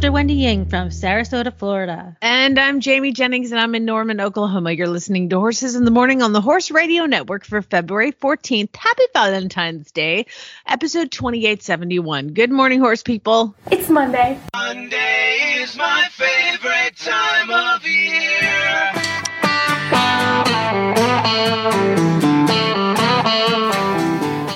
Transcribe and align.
Dr. 0.00 0.12
Wendy 0.12 0.32
Ying 0.32 0.64
from 0.64 0.88
Sarasota, 0.88 1.52
Florida. 1.54 2.16
And 2.22 2.58
I'm 2.58 2.80
Jamie 2.80 3.12
Jennings, 3.12 3.50
and 3.50 3.60
I'm 3.60 3.74
in 3.74 3.84
Norman, 3.84 4.18
Oklahoma. 4.18 4.72
You're 4.72 4.88
listening 4.88 5.28
to 5.28 5.38
Horses 5.38 5.74
in 5.74 5.84
the 5.84 5.90
Morning 5.90 6.22
on 6.22 6.32
the 6.32 6.40
Horse 6.40 6.70
Radio 6.70 7.04
Network 7.04 7.44
for 7.44 7.60
February 7.60 8.12
14th. 8.12 8.74
Happy 8.74 9.02
Valentine's 9.12 9.92
Day, 9.92 10.24
episode 10.66 11.10
2871. 11.10 12.28
Good 12.28 12.50
morning, 12.50 12.80
horse 12.80 13.02
people. 13.02 13.54
It's 13.70 13.90
Monday. 13.90 14.40
Monday 14.54 15.58
is 15.58 15.76
my 15.76 16.08
favorite 16.12 16.96
time 16.96 17.50
of 17.50 17.86
year. 17.86 18.92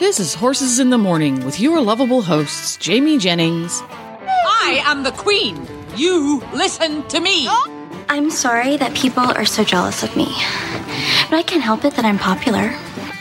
This 0.01 0.21
is 0.21 0.33
Horses 0.33 0.79
in 0.79 0.89
the 0.89 0.97
Morning 0.97 1.45
with 1.45 1.61
your 1.61 1.83
lovable 1.83 2.23
hosts, 2.23 2.79
Jamie 2.79 3.19
Jennings. 3.19 3.83
I 4.67 4.81
am 4.87 5.03
the 5.03 5.13
queen. 5.13 5.69
You 5.95 6.43
listen 6.55 7.07
to 7.09 7.21
me. 7.21 7.47
I'm 8.09 8.31
sorry 8.31 8.79
that 8.79 8.95
people 8.95 9.23
are 9.23 9.45
so 9.45 9.63
jealous 9.63 10.03
of 10.03 10.17
me, 10.17 10.25
but 11.29 11.37
I 11.37 11.43
can't 11.47 11.63
help 11.63 11.85
it 11.85 11.95
that 11.97 12.07
I'm 12.07 12.19
popular. 12.19 12.75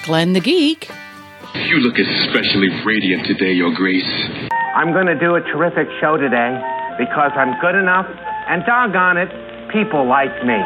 Glenn 0.06 0.32
the 0.32 0.40
Geek. 0.40 0.90
You 1.54 1.80
look 1.80 2.00
especially 2.00 2.70
radiant 2.86 3.26
today, 3.28 3.52
Your 3.52 3.76
Grace. 3.76 4.10
I'm 4.74 4.94
going 4.94 5.08
to 5.08 5.20
do 5.20 5.36
a 5.36 5.42
terrific 5.42 5.90
show 6.00 6.16
today 6.16 6.64
because 6.98 7.32
I'm 7.36 7.60
good 7.60 7.76
enough, 7.76 8.08
and 8.48 8.64
doggone 8.66 9.18
it, 9.18 9.30
people 9.70 10.08
like 10.08 10.46
me. 10.46 10.64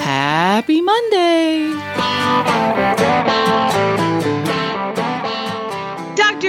Happy 0.00 0.80
Monday. 0.80 1.76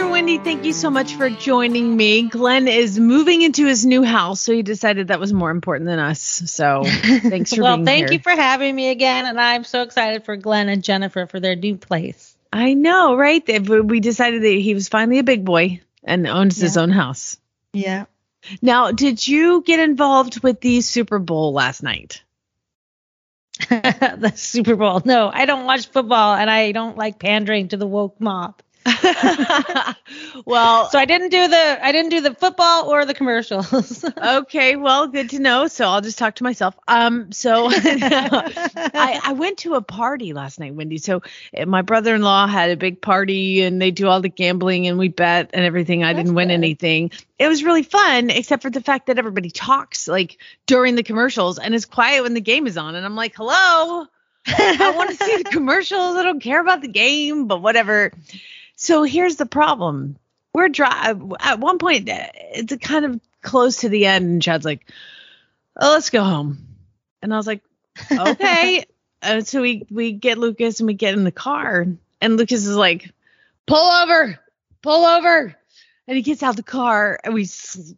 Wendy, 0.05 0.37
thank 0.37 0.65
you 0.65 0.73
so 0.73 0.89
much 0.89 1.15
for 1.15 1.29
joining 1.29 1.95
me. 1.95 2.23
Glenn 2.23 2.67
is 2.67 2.99
moving 2.99 3.41
into 3.41 3.65
his 3.65 3.85
new 3.85 4.03
house, 4.03 4.41
so 4.41 4.53
he 4.53 4.61
decided 4.61 5.07
that 5.07 5.19
was 5.19 5.31
more 5.31 5.51
important 5.51 5.87
than 5.87 5.99
us. 5.99 6.19
So 6.19 6.83
thanks 6.85 7.21
for 7.21 7.31
being 7.31 7.49
here. 7.49 7.61
well, 7.63 7.85
thank 7.85 8.09
here. 8.09 8.13
you 8.13 8.19
for 8.19 8.31
having 8.31 8.75
me 8.75 8.89
again, 8.89 9.25
and 9.25 9.39
I'm 9.39 9.63
so 9.63 9.83
excited 9.83 10.25
for 10.25 10.35
Glenn 10.35 10.69
and 10.69 10.83
Jennifer 10.83 11.25
for 11.25 11.39
their 11.39 11.55
new 11.55 11.77
place. 11.77 12.35
I 12.51 12.73
know, 12.73 13.15
right? 13.15 13.43
We 13.67 13.99
decided 13.99 14.43
that 14.43 14.47
he 14.47 14.73
was 14.73 14.89
finally 14.89 15.19
a 15.19 15.23
big 15.23 15.45
boy 15.45 15.81
and 16.03 16.27
owns 16.27 16.59
his 16.59 16.77
own 16.77 16.89
house. 16.89 17.37
Yeah. 17.73 18.05
Now, 18.61 18.91
did 18.91 19.25
you 19.27 19.61
get 19.61 19.79
involved 19.79 20.43
with 20.43 20.61
the 20.61 20.81
Super 20.81 21.19
Bowl 21.19 21.53
last 21.53 21.83
night? 21.83 22.23
the 23.69 24.33
Super 24.35 24.75
Bowl. 24.75 25.01
No, 25.03 25.29
I 25.33 25.45
don't 25.45 25.65
watch 25.65 25.87
football, 25.87 26.35
and 26.35 26.49
I 26.49 26.71
don't 26.71 26.97
like 26.97 27.19
pandering 27.19 27.69
to 27.69 27.77
the 27.77 27.87
woke 27.87 28.19
mob. 28.19 28.61
well, 30.45 30.89
So 30.89 30.99
I 30.99 31.05
didn't 31.05 31.29
do 31.29 31.47
the 31.47 31.79
I 31.85 31.91
didn't 31.91 32.09
do 32.09 32.21
the 32.21 32.33
football 32.33 32.89
or 32.89 33.05
the 33.05 33.13
commercials. 33.13 34.05
okay, 34.17 34.75
well, 34.75 35.07
good 35.07 35.29
to 35.31 35.39
know. 35.39 35.67
So 35.67 35.85
I'll 35.87 36.01
just 36.01 36.17
talk 36.17 36.35
to 36.35 36.43
myself. 36.43 36.75
Um, 36.87 37.31
so 37.31 37.67
I, 37.71 39.19
I 39.23 39.33
went 39.33 39.59
to 39.59 39.75
a 39.75 39.81
party 39.81 40.33
last 40.33 40.59
night, 40.59 40.73
Wendy. 40.73 40.97
So 40.97 41.21
uh, 41.57 41.65
my 41.65 41.81
brother-in-law 41.81 42.47
had 42.47 42.71
a 42.71 42.77
big 42.77 43.01
party, 43.01 43.61
and 43.63 43.81
they 43.81 43.91
do 43.91 44.07
all 44.07 44.21
the 44.21 44.29
gambling, 44.29 44.87
and 44.87 44.97
we 44.97 45.09
bet 45.09 45.51
and 45.53 45.65
everything. 45.65 46.03
I 46.03 46.13
didn't 46.13 46.35
win 46.35 46.47
good. 46.47 46.53
anything. 46.53 47.11
It 47.39 47.47
was 47.47 47.63
really 47.63 47.83
fun, 47.83 48.29
except 48.29 48.63
for 48.63 48.69
the 48.69 48.81
fact 48.81 49.07
that 49.07 49.19
everybody 49.19 49.49
talks 49.49 50.07
like 50.07 50.37
during 50.65 50.95
the 50.95 51.03
commercials 51.03 51.59
and 51.59 51.75
is 51.75 51.85
quiet 51.85 52.23
when 52.23 52.33
the 52.33 52.41
game 52.41 52.67
is 52.67 52.77
on, 52.77 52.95
and 52.95 53.05
I'm 53.05 53.15
like, 53.15 53.35
hello. 53.35 54.07
I 54.49 54.93
want 54.95 55.09
to 55.09 55.23
see 55.23 55.37
the 55.37 55.49
commercials. 55.49 56.15
I 56.15 56.23
don't 56.23 56.39
care 56.39 56.61
about 56.61 56.81
the 56.81 56.87
game, 56.87 57.47
but 57.47 57.61
whatever. 57.61 58.13
So 58.77 59.03
here's 59.03 59.35
the 59.35 59.45
problem. 59.45 60.17
We're 60.53 60.69
dry 60.69 61.13
at 61.39 61.59
one 61.59 61.79
point. 61.79 62.09
uh, 62.09 62.27
It's 62.33 62.75
kind 62.77 63.05
of 63.05 63.19
close 63.41 63.77
to 63.77 63.89
the 63.89 64.05
end, 64.05 64.25
and 64.25 64.41
Chad's 64.41 64.65
like, 64.65 64.89
"Oh, 65.75 65.91
let's 65.93 66.09
go 66.11 66.23
home," 66.23 66.57
and 67.21 67.33
I 67.33 67.37
was 67.37 67.47
like, 67.47 67.63
"Okay." 68.11 68.85
and 69.21 69.47
so 69.47 69.61
we 69.61 69.85
we 69.91 70.11
get 70.13 70.37
Lucas 70.37 70.79
and 70.79 70.87
we 70.87 70.93
get 70.93 71.13
in 71.15 71.23
the 71.23 71.31
car, 71.31 71.85
and 72.21 72.37
Lucas 72.37 72.65
is 72.65 72.75
like, 72.75 73.11
"Pull 73.65 73.91
over, 73.91 74.39
pull 74.81 75.05
over." 75.05 75.55
And 76.09 76.15
he 76.15 76.21
gets 76.23 76.41
out 76.41 76.55
the 76.55 76.63
car 76.63 77.19
and 77.25 77.33
we, 77.33 77.45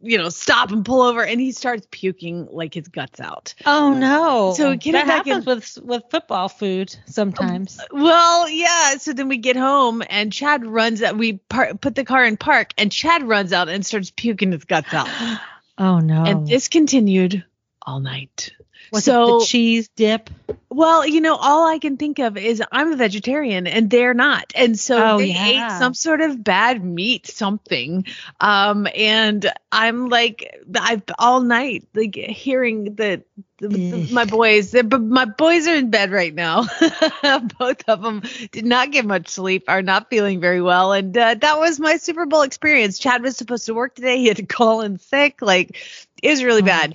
you 0.01 0.17
know, 0.17 0.29
stop 0.29 0.71
and 0.71 0.83
pull 0.83 1.01
over 1.03 1.23
and 1.23 1.39
he 1.39 1.51
starts 1.51 1.87
puking 1.91 2.47
like 2.51 2.73
his 2.73 2.87
guts 2.87 3.19
out. 3.19 3.53
oh 3.67 3.93
no! 3.93 4.53
So 4.57 4.75
get 4.75 4.93
that 4.93 5.03
it 5.03 5.07
back 5.07 5.27
in- 5.27 5.33
happens 5.41 5.45
with 5.77 5.85
with 5.85 6.03
football 6.09 6.49
food 6.49 6.95
sometimes. 7.05 7.79
Well, 7.91 8.49
yeah. 8.49 8.97
So 8.97 9.13
then 9.13 9.27
we 9.27 9.37
get 9.37 9.55
home 9.55 10.01
and 10.09 10.33
Chad 10.33 10.65
runs 10.65 11.03
out. 11.03 11.17
We 11.17 11.33
par- 11.49 11.75
put 11.75 11.93
the 11.93 12.03
car 12.03 12.25
in 12.25 12.35
park 12.35 12.73
and 12.79 12.91
Chad 12.91 13.21
runs 13.27 13.53
out 13.53 13.69
and 13.69 13.85
starts 13.85 14.11
puking 14.11 14.51
his 14.53 14.65
guts 14.65 14.93
out. 14.93 15.07
Oh 15.81 15.99
no! 15.99 16.25
And 16.25 16.45
this 16.45 16.67
continued 16.67 17.45
all 17.83 18.01
night. 18.01 18.51
Was 18.91 19.03
so, 19.05 19.37
it 19.37 19.39
the 19.39 19.45
cheese 19.45 19.89
dip? 19.95 20.29
well, 20.69 21.05
you 21.05 21.19
know, 21.21 21.35
all 21.35 21.67
I 21.67 21.79
can 21.79 21.97
think 21.97 22.19
of 22.19 22.37
is 22.37 22.61
I'm 22.71 22.93
a 22.93 22.95
vegetarian 22.95 23.67
and 23.67 23.89
they're 23.89 24.13
not. 24.13 24.51
And 24.55 24.77
so 24.79 25.15
Oh, 25.15 25.17
they 25.17 25.27
yeah. 25.27 25.73
ate 25.73 25.79
some 25.79 25.93
sort 25.93 26.21
of 26.21 26.43
bad 26.43 26.83
meat, 26.83 27.27
something. 27.27 28.05
Um, 28.39 28.87
and 28.95 29.51
I'm 29.71 30.09
like, 30.09 30.55
I've 30.79 31.03
all 31.17 31.41
night, 31.41 31.87
like 31.93 32.15
hearing 32.15 32.95
Ugh. 32.99 33.23
My 33.61 34.25
boys, 34.25 34.71
but 34.71 35.01
my 35.01 35.25
boys 35.25 35.67
are 35.67 35.75
in 35.75 35.89
bed 35.89 36.11
right 36.11 36.33
now. 36.33 36.63
Both 37.59 37.83
of 37.87 38.01
them 38.01 38.23
did 38.51 38.65
not 38.65 38.91
get 38.91 39.05
much 39.05 39.29
sleep, 39.29 39.65
are 39.67 39.81
not 39.81 40.09
feeling 40.09 40.39
very 40.39 40.61
well. 40.61 40.93
And 40.93 41.15
uh, 41.17 41.35
that 41.35 41.59
was 41.59 41.79
my 41.79 41.97
Super 41.97 42.25
Bowl 42.25 42.41
experience. 42.43 42.99
Chad 42.99 43.21
was 43.21 43.37
supposed 43.37 43.65
to 43.67 43.73
work 43.73 43.95
today. 43.95 44.17
He 44.17 44.27
had 44.27 44.37
to 44.37 44.45
call 44.45 44.81
in 44.81 44.97
sick. 44.97 45.41
Like, 45.41 45.77
it 46.21 46.29
was 46.29 46.43
really 46.43 46.61
Oh 46.61 46.65
bad. 46.65 46.93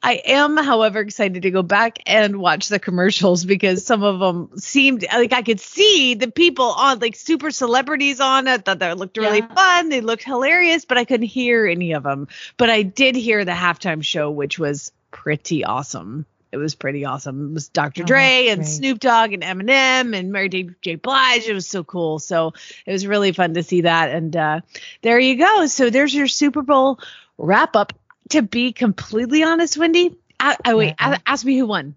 I 0.00 0.14
am, 0.26 0.56
however, 0.56 1.00
excited 1.00 1.42
to 1.42 1.50
go 1.50 1.62
back 1.62 1.98
and 2.06 2.36
watch 2.36 2.68
the 2.68 2.78
commercials 2.78 3.44
because 3.44 3.84
some 3.84 4.02
of 4.04 4.20
them 4.20 4.56
seemed 4.58 5.04
like 5.10 5.32
I 5.32 5.42
could 5.42 5.58
see 5.60 6.14
the 6.14 6.30
people 6.30 6.66
on, 6.66 7.00
like 7.00 7.16
super 7.16 7.50
celebrities 7.50 8.20
on 8.20 8.46
it. 8.46 8.64
Thought 8.64 8.78
that 8.78 8.96
looked 8.98 9.16
really 9.16 9.38
Yeah. 9.38 9.54
fun. 9.54 9.88
They 9.88 10.00
looked 10.00 10.22
hilarious, 10.22 10.84
but 10.84 10.98
I 10.98 11.04
couldn't 11.04 11.26
hear 11.26 11.66
any 11.66 11.92
of 11.92 12.04
them. 12.04 12.28
But 12.56 12.70
I 12.70 12.82
did 12.82 13.16
hear 13.16 13.44
the 13.44 13.52
halftime 13.52 14.04
show, 14.04 14.30
which 14.30 14.58
was 14.58 14.92
pretty 15.10 15.64
awesome. 15.64 16.26
It 16.50 16.56
was 16.56 16.74
pretty 16.74 17.04
awesome. 17.04 17.50
It 17.50 17.54
was 17.54 17.68
Dr. 17.68 18.02
Oh, 18.04 18.06
Dre 18.06 18.46
and 18.48 18.60
great. 18.60 18.68
Snoop 18.68 19.00
Dogg 19.00 19.34
and 19.34 19.42
Eminem 19.42 20.16
and 20.16 20.32
Mary 20.32 20.48
J. 20.80 20.94
Blige. 20.94 21.46
It 21.46 21.52
was 21.52 21.66
so 21.66 21.84
cool. 21.84 22.18
So 22.18 22.54
it 22.86 22.92
was 22.92 23.06
really 23.06 23.32
fun 23.32 23.52
to 23.54 23.62
see 23.62 23.82
that. 23.82 24.10
And 24.10 24.34
uh, 24.34 24.60
there 25.02 25.18
you 25.18 25.36
go. 25.36 25.66
So 25.66 25.90
there's 25.90 26.14
your 26.14 26.26
Super 26.26 26.62
Bowl 26.62 27.00
wrap 27.36 27.76
up. 27.76 27.92
To 28.30 28.42
be 28.42 28.72
completely 28.72 29.42
honest, 29.42 29.78
Wendy, 29.78 30.14
I, 30.38 30.56
I 30.62 30.74
wait. 30.74 30.94
A- 31.00 31.18
Ask 31.26 31.46
me 31.46 31.56
who 31.56 31.64
won. 31.64 31.94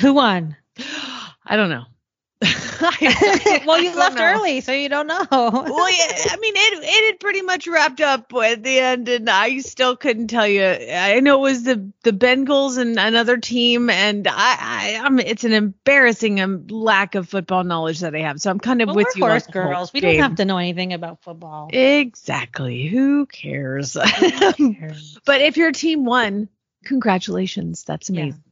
Who 0.00 0.14
won? 0.14 0.56
I 1.46 1.54
don't 1.56 1.70
know. 1.70 1.84
well, 3.66 3.80
you 3.80 3.94
left 3.96 4.16
know. 4.16 4.24
early, 4.24 4.60
so 4.60 4.72
you 4.72 4.88
don't 4.88 5.06
know. 5.06 5.26
Well, 5.30 5.90
yeah, 5.90 6.06
I 6.30 6.36
mean, 6.40 6.54
it 6.56 6.80
it 6.82 7.12
had 7.12 7.20
pretty 7.20 7.42
much 7.42 7.66
wrapped 7.66 8.00
up 8.00 8.32
at 8.34 8.62
the 8.62 8.78
end, 8.78 9.08
and 9.08 9.28
I 9.30 9.58
still 9.58 9.96
couldn't 9.96 10.28
tell 10.28 10.46
you. 10.46 10.64
I 10.64 11.20
know 11.20 11.38
it 11.38 11.50
was 11.50 11.62
the 11.62 11.90
the 12.02 12.10
Bengals 12.12 12.78
and 12.78 12.98
another 12.98 13.36
team, 13.36 13.90
and 13.90 14.26
I, 14.26 14.32
I 14.34 15.00
I'm 15.02 15.18
it's 15.18 15.44
an 15.44 15.52
embarrassing 15.52 16.40
um, 16.40 16.66
lack 16.68 17.14
of 17.14 17.28
football 17.28 17.64
knowledge 17.64 18.00
that 18.00 18.14
I 18.14 18.20
have. 18.20 18.40
So 18.40 18.50
I'm 18.50 18.60
kind 18.60 18.82
of 18.82 18.88
Well, 18.88 18.96
with 18.96 19.08
you, 19.16 19.24
horse 19.24 19.46
girls. 19.46 19.92
We 19.92 20.00
game. 20.00 20.16
don't 20.16 20.22
have 20.30 20.36
to 20.36 20.44
know 20.44 20.58
anything 20.58 20.92
about 20.92 21.22
football. 21.22 21.70
Exactly. 21.72 22.88
Who 22.88 23.26
cares? 23.26 23.92
but 25.24 25.40
if 25.40 25.56
your 25.56 25.72
team 25.72 26.04
won, 26.04 26.48
congratulations. 26.84 27.84
That's 27.84 28.08
amazing. 28.10 28.42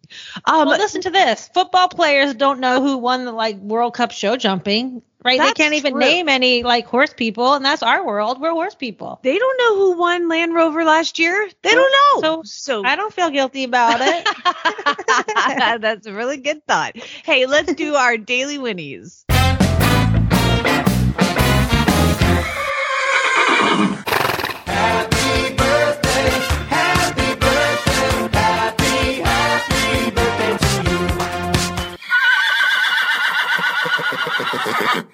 Um, 0.45 0.69
well, 0.69 0.79
listen 0.79 1.03
to 1.03 1.11
this. 1.11 1.49
Football 1.49 1.89
players 1.89 2.35
don't 2.35 2.61
know 2.61 2.83
who 2.83 2.99
won 2.99 3.25
the 3.25 3.33
like 3.33 3.57
World 3.57 3.95
Cup 3.95 4.13
show 4.13 4.37
jumping, 4.37 5.03
right? 5.25 5.41
They 5.41 5.53
can't 5.53 5.75
even 5.75 5.93
true. 5.93 6.01
name 6.01 6.29
any 6.29 6.63
like 6.63 6.87
horse 6.87 7.13
people, 7.13 7.55
and 7.55 7.65
that's 7.65 7.83
our 7.83 8.05
world. 8.07 8.41
We're 8.41 8.53
horse 8.53 8.75
people. 8.75 9.21
they 9.23 9.39
don't 9.39 9.59
know 9.59 9.77
who 9.77 9.99
won 9.99 10.29
Land 10.29 10.55
Rover 10.55 10.85
last 10.85 11.19
year. 11.19 11.49
They 11.63 11.75
don't 11.75 11.93
know. 11.93 12.21
So, 12.21 12.43
so 12.45 12.85
I 12.85 12.97
don't 12.97 13.13
feel 13.13 13.31
guilty 13.31 13.65
about 13.65 14.01
it. 14.01 15.81
That's 15.81 16.07
a 16.07 16.13
really 16.13 16.39
good 16.39 16.67
thought. 16.67 16.97
Hey, 16.97 17.47
let's 17.47 17.75
do 17.75 17.95
our 17.95 18.17
daily 18.17 18.59
Whinneys. 18.59 19.25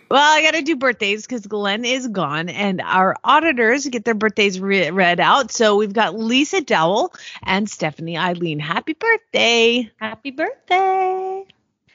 Well, 0.09 0.23
I 0.23 0.43
got 0.43 0.55
to 0.55 0.63
do 0.63 0.77
birthdays 0.77 1.27
because 1.27 1.47
Glenn 1.47 1.85
is 1.85 2.07
gone, 2.07 2.49
and 2.49 2.81
our 2.81 3.17
auditors 3.25 3.87
get 3.87 4.05
their 4.05 4.15
birthdays 4.15 4.61
re- 4.61 4.91
read 4.91 5.19
out. 5.19 5.51
So 5.51 5.77
we've 5.77 5.93
got 5.93 6.15
Lisa 6.15 6.61
Dowell 6.61 7.13
and 7.43 7.69
Stephanie 7.69 8.17
Eileen. 8.17 8.61
Happy 8.61 8.93
birthday! 8.93 9.91
Happy 9.97 10.31
birthday. 10.31 11.45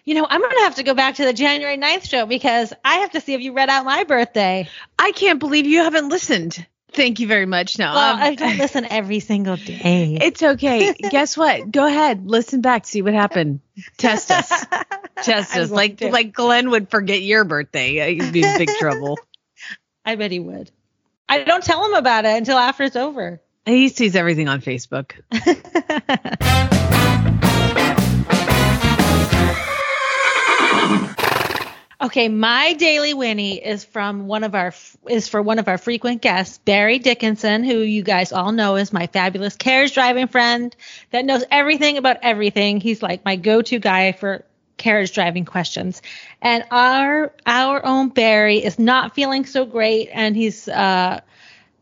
You 0.04 0.16
know, 0.16 0.28
I'm 0.30 0.42
going 0.42 0.52
to 0.52 0.64
have 0.64 0.76
to 0.76 0.84
go 0.84 0.94
back 0.94 1.16
to 1.16 1.26
the 1.26 1.32
January 1.32 1.78
9th 1.78 2.10
show 2.10 2.26
because 2.26 2.74
I 2.84 2.96
have 2.96 3.12
to 3.12 3.22
see 3.22 3.34
if 3.34 3.42
you 3.42 3.54
read 3.54 3.70
out 3.70 3.86
my 3.86 4.04
birthday. 4.04 4.68
I 5.00 5.12
can't 5.12 5.40
believe 5.40 5.66
you 5.66 5.80
haven't 5.80 6.10
listened. 6.10 6.66
Thank 6.94 7.20
you 7.20 7.28
very 7.28 7.46
much. 7.46 7.80
No, 7.80 7.94
Well, 7.94 8.16
um, 8.16 8.22
I 8.22 8.36
don't 8.36 8.58
listen 8.58 8.86
every 8.86 9.20
single 9.20 9.56
day. 9.56 10.18
It's 10.22 10.44
okay. 10.44 10.94
Guess 10.94 11.38
what? 11.38 11.72
Go 11.72 11.86
ahead, 11.86 12.26
listen 12.28 12.62
back, 12.62 12.86
see 12.86 13.02
what 13.02 13.14
happened. 13.14 13.62
Test 13.98 14.30
us. 14.32 14.66
Test 15.24 15.56
us. 15.56 15.72
Like 15.72 15.98
do. 15.98 16.10
like 16.10 16.34
Glenn 16.34 16.70
would 16.70 16.90
forget 16.90 17.22
your 17.22 17.44
birthday. 17.46 18.02
Uh, 18.02 18.06
You'd 18.08 18.34
be 18.34 18.44
in 18.44 18.58
big 18.58 18.70
trouble. 18.80 19.18
I 20.06 20.16
bet 20.16 20.32
he 20.32 20.40
would. 20.40 20.72
I 21.30 21.44
don't 21.44 21.64
tell 21.64 21.86
him 21.86 21.94
about 21.94 22.26
it 22.26 22.36
until 22.38 22.58
after 22.58 22.84
it's 22.84 22.96
over. 22.96 23.40
He 23.66 23.90
sees 23.90 24.16
everything 24.16 24.50
on 24.50 24.62
Facebook. 24.62 25.12
Okay, 32.02 32.30
my 32.30 32.74
daily 32.74 33.14
Whinney 33.14 33.64
is 33.64 33.86
from 33.86 34.26
one 34.26 34.44
of 34.44 34.56
our 34.56 34.74
is 35.08 35.28
for 35.28 35.40
one 35.40 35.60
of 35.60 35.68
our 35.68 35.78
frequent 35.78 36.24
guests, 36.24 36.58
Barry 36.58 36.98
Dickinson, 36.98 37.64
who 37.64 37.78
you 37.78 38.02
guys 38.02 38.32
all 38.34 38.52
know 38.52 38.76
is 38.76 38.92
my 38.92 39.06
fabulous 39.06 39.56
carriage 39.56 39.94
driving 39.94 40.28
friend 40.28 40.76
that 41.12 41.26
knows 41.26 41.44
everything 41.52 42.00
about 42.00 42.18
everything. 42.24 42.80
He's 42.80 43.04
like 43.04 43.24
my 43.24 43.36
go-to 43.36 43.78
guy 43.78 44.14
for 44.14 44.44
carriage 44.78 45.14
driving 45.14 45.46
questions. 45.46 46.02
And 46.42 46.64
our 46.72 47.34
our 47.46 47.86
own 47.86 48.10
Barry 48.10 48.64
is 48.64 48.80
not 48.80 49.14
feeling 49.14 49.46
so 49.46 49.66
great 49.66 50.10
and 50.12 50.36
he's 50.36 50.68
uh 50.68 51.22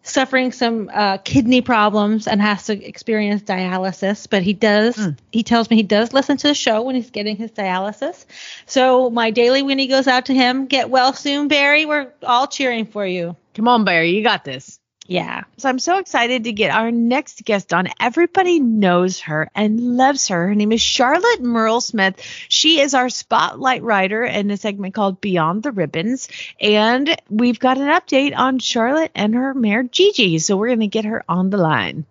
suffering 0.04 0.52
some 0.52 0.90
uh, 0.94 1.18
kidney 1.18 1.62
problems 1.62 2.28
and 2.28 2.42
has 2.42 2.66
to 2.66 2.84
experience 2.84 3.42
dialysis. 3.44 4.28
But 4.30 4.44
he 4.44 4.54
does, 4.54 5.10
he 5.32 5.44
tells 5.44 5.70
me 5.70 5.76
he 5.76 5.84
does 5.84 6.14
listen 6.14 6.38
to 6.38 6.48
the 6.48 6.54
show 6.54 6.82
when 6.82 6.96
he's 6.96 7.12
getting 7.12 7.36
his 7.36 7.52
dialysis. 7.52 8.26
So 8.66 9.10
my 9.10 9.32
daily 9.32 9.62
Whinney 9.62 9.88
goes 9.88 10.08
out 10.08 10.26
to 10.28 10.34
him. 10.34 10.66
Get 10.66 10.90
well 10.90 11.14
soon, 11.14 11.48
Barry. 11.48 11.86
We're 11.86 12.12
all 12.24 12.48
cheering 12.48 12.86
for 12.86 13.06
you. 13.06 13.36
Come 13.54 13.68
on, 13.68 13.84
Barry, 13.84 14.12
you 14.12 14.24
got 14.24 14.46
this. 14.46 14.79
Yeah. 15.10 15.46
So 15.58 15.68
I'm 15.68 15.80
so 15.80 15.98
excited 15.98 16.44
to 16.44 16.54
get 16.54 16.70
our 16.70 16.92
next 16.92 17.44
guest 17.44 17.74
on. 17.74 17.88
Everybody 18.00 18.60
knows 18.60 19.22
her 19.22 19.50
and 19.56 19.98
loves 19.98 20.28
her. 20.28 20.50
Her 20.50 20.54
name 20.54 20.72
is 20.72 20.82
Charlotte 20.82 21.42
Merle 21.42 21.82
Smith. 21.82 22.22
She 22.48 22.80
is 22.80 22.94
our 22.94 23.10
spotlight 23.10 23.82
rider 23.82 24.24
in 24.24 24.52
a 24.52 24.58
segment 24.58 24.94
called 24.94 25.20
Beyond 25.20 25.64
the 25.64 25.72
Ribbons. 25.72 26.30
And 26.62 27.20
we've 27.28 27.60
got 27.60 27.80
an 27.80 27.88
update 27.88 28.38
on 28.38 28.60
Charlotte 28.60 29.10
and 29.16 29.34
her 29.34 29.56
mare 29.56 29.82
Gigi. 29.82 30.38
So 30.38 30.56
we're 30.56 30.68
going 30.68 30.82
to 30.82 30.88
get 30.88 31.06
her 31.06 31.24
on 31.28 31.50
the 31.50 31.58
line. 31.58 32.06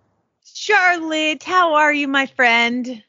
Charlotte, 0.44 1.44
how 1.44 1.74
are 1.74 1.92
you, 1.92 2.08
my 2.08 2.26
friend? 2.26 3.04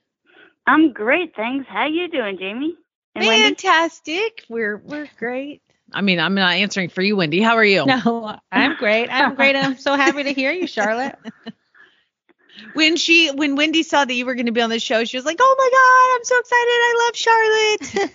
I'm 0.68 0.94
great, 0.94 1.35
thanks. 1.35 1.65
How 1.68 1.88
you 1.88 2.07
doing, 2.09 2.38
Jamie? 2.38 2.75
And 3.15 3.25
Wendy? 3.25 3.56
Fantastic. 3.56 4.45
We're 4.50 4.77
we're 4.77 5.09
great. 5.18 5.63
I 5.94 6.01
mean, 6.01 6.19
I'm 6.19 6.36
not 6.36 6.53
answering 6.53 6.89
for 6.89 7.01
you, 7.01 7.15
Wendy. 7.15 7.41
How 7.41 7.56
are 7.56 7.65
you? 7.65 7.86
No, 8.06 8.38
I'm 8.51 8.75
great. 8.75 9.09
I'm 9.09 9.36
great. 9.36 9.56
I'm 9.56 9.77
so 9.77 9.95
happy 9.95 10.24
to 10.24 10.33
hear 10.33 10.51
you, 10.51 10.68
Charlotte. 10.68 11.15
when 12.74 12.95
she 12.95 13.30
when 13.31 13.56
Wendy 13.56 13.83
saw 13.83 14.06
that 14.06 14.13
you 14.13 14.25
were 14.25 14.36
going 14.36 14.45
to 14.45 14.51
be 14.51 14.62
on 14.62 14.69
the 14.69 14.80
show, 14.80 15.03
she 15.03 15.18
was 15.18 15.25
like, 15.25 15.38
"Oh 15.39 15.56
my 15.57 15.69
god, 15.71 16.15
I'm 16.15 16.24
so 16.24 16.39
excited! 16.39 16.80
I 16.81 16.94
love 17.06 17.15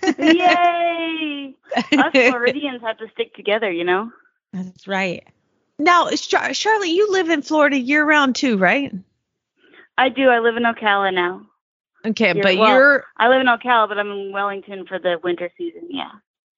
Charlotte." 0.07 0.35
Yay! 0.37 1.55
Us 1.99 2.31
Floridians 2.31 2.81
have 2.81 2.97
to 2.97 3.07
stick 3.13 3.35
together, 3.35 3.71
you 3.71 3.83
know. 3.83 4.11
That's 4.53 4.87
right. 4.87 5.27
Now, 5.77 6.09
Char- 6.09 6.53
Charlotte, 6.53 6.87
you 6.87 7.11
live 7.11 7.29
in 7.29 7.41
Florida 7.41 7.77
year 7.77 8.05
round 8.05 8.35
too, 8.35 8.57
right? 8.57 8.93
I 9.97 10.09
do. 10.09 10.29
I 10.29 10.39
live 10.39 10.55
in 10.57 10.63
Ocala 10.63 11.13
now. 11.13 11.41
Okay, 12.05 12.27
You're- 12.29 12.41
but 12.41 12.57
well, 12.57 12.69
you're 12.69 13.05
I 13.17 13.27
live 13.27 13.41
in 13.41 13.47
Ocala, 13.47 13.87
but 13.87 13.97
I'm 13.97 14.11
in 14.11 14.31
Wellington 14.31 14.85
for 14.85 14.99
the 14.99 15.19
winter 15.23 15.51
season. 15.57 15.87
Yeah. 15.89 16.11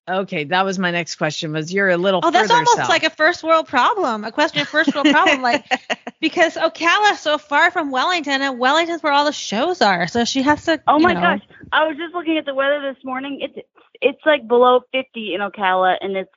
Okay. 0.07 0.44
That 0.45 0.65
was 0.65 0.80
my 0.80 0.92
next 0.92 1.15
question. 1.15 1.51
Was 1.51 1.71
you're 1.71 1.89
a 1.89 1.98
little 1.98 2.21
Oh, 2.24 2.31
that's 2.31 2.50
almost 2.51 2.75
south. 2.77 2.89
like 2.89 3.04
a 3.04 3.09
first 3.09 3.44
world 3.44 3.68
problem, 3.68 4.24
a 4.24 4.31
question 4.31 4.62
of 4.62 4.68
first 4.68 4.94
world 4.94 5.07
problem. 5.09 5.42
Like, 5.42 5.65
because 6.21 6.56
Ocala's 6.56 7.19
so 7.19 7.38
far 7.38 7.71
from 7.71 7.92
Wellington, 7.92 8.42
and 8.42 8.59
Wellington's 8.59 9.04
where 9.04 9.13
all 9.13 9.25
the 9.25 9.31
shows 9.31 9.81
are. 9.81 10.07
So 10.07 10.25
she 10.25 10.42
has 10.44 10.65
to. 10.65 10.81
Oh 10.88 11.00
my 11.00 11.13
know- 11.13 11.21
gosh! 11.21 11.42
I 11.71 11.88
was 11.88 11.98
just 11.98 12.13
looking 12.13 12.38
at 12.38 12.45
the 12.45 12.54
weather 12.56 12.81
this 12.94 13.04
morning. 13.04 13.39
It's 13.42 13.68
it's 14.01 14.21
like 14.25 14.48
below 14.48 14.81
50 14.94 15.33
in 15.33 15.42
Ocala, 15.42 15.98
and 16.01 16.15
it's 16.18 16.31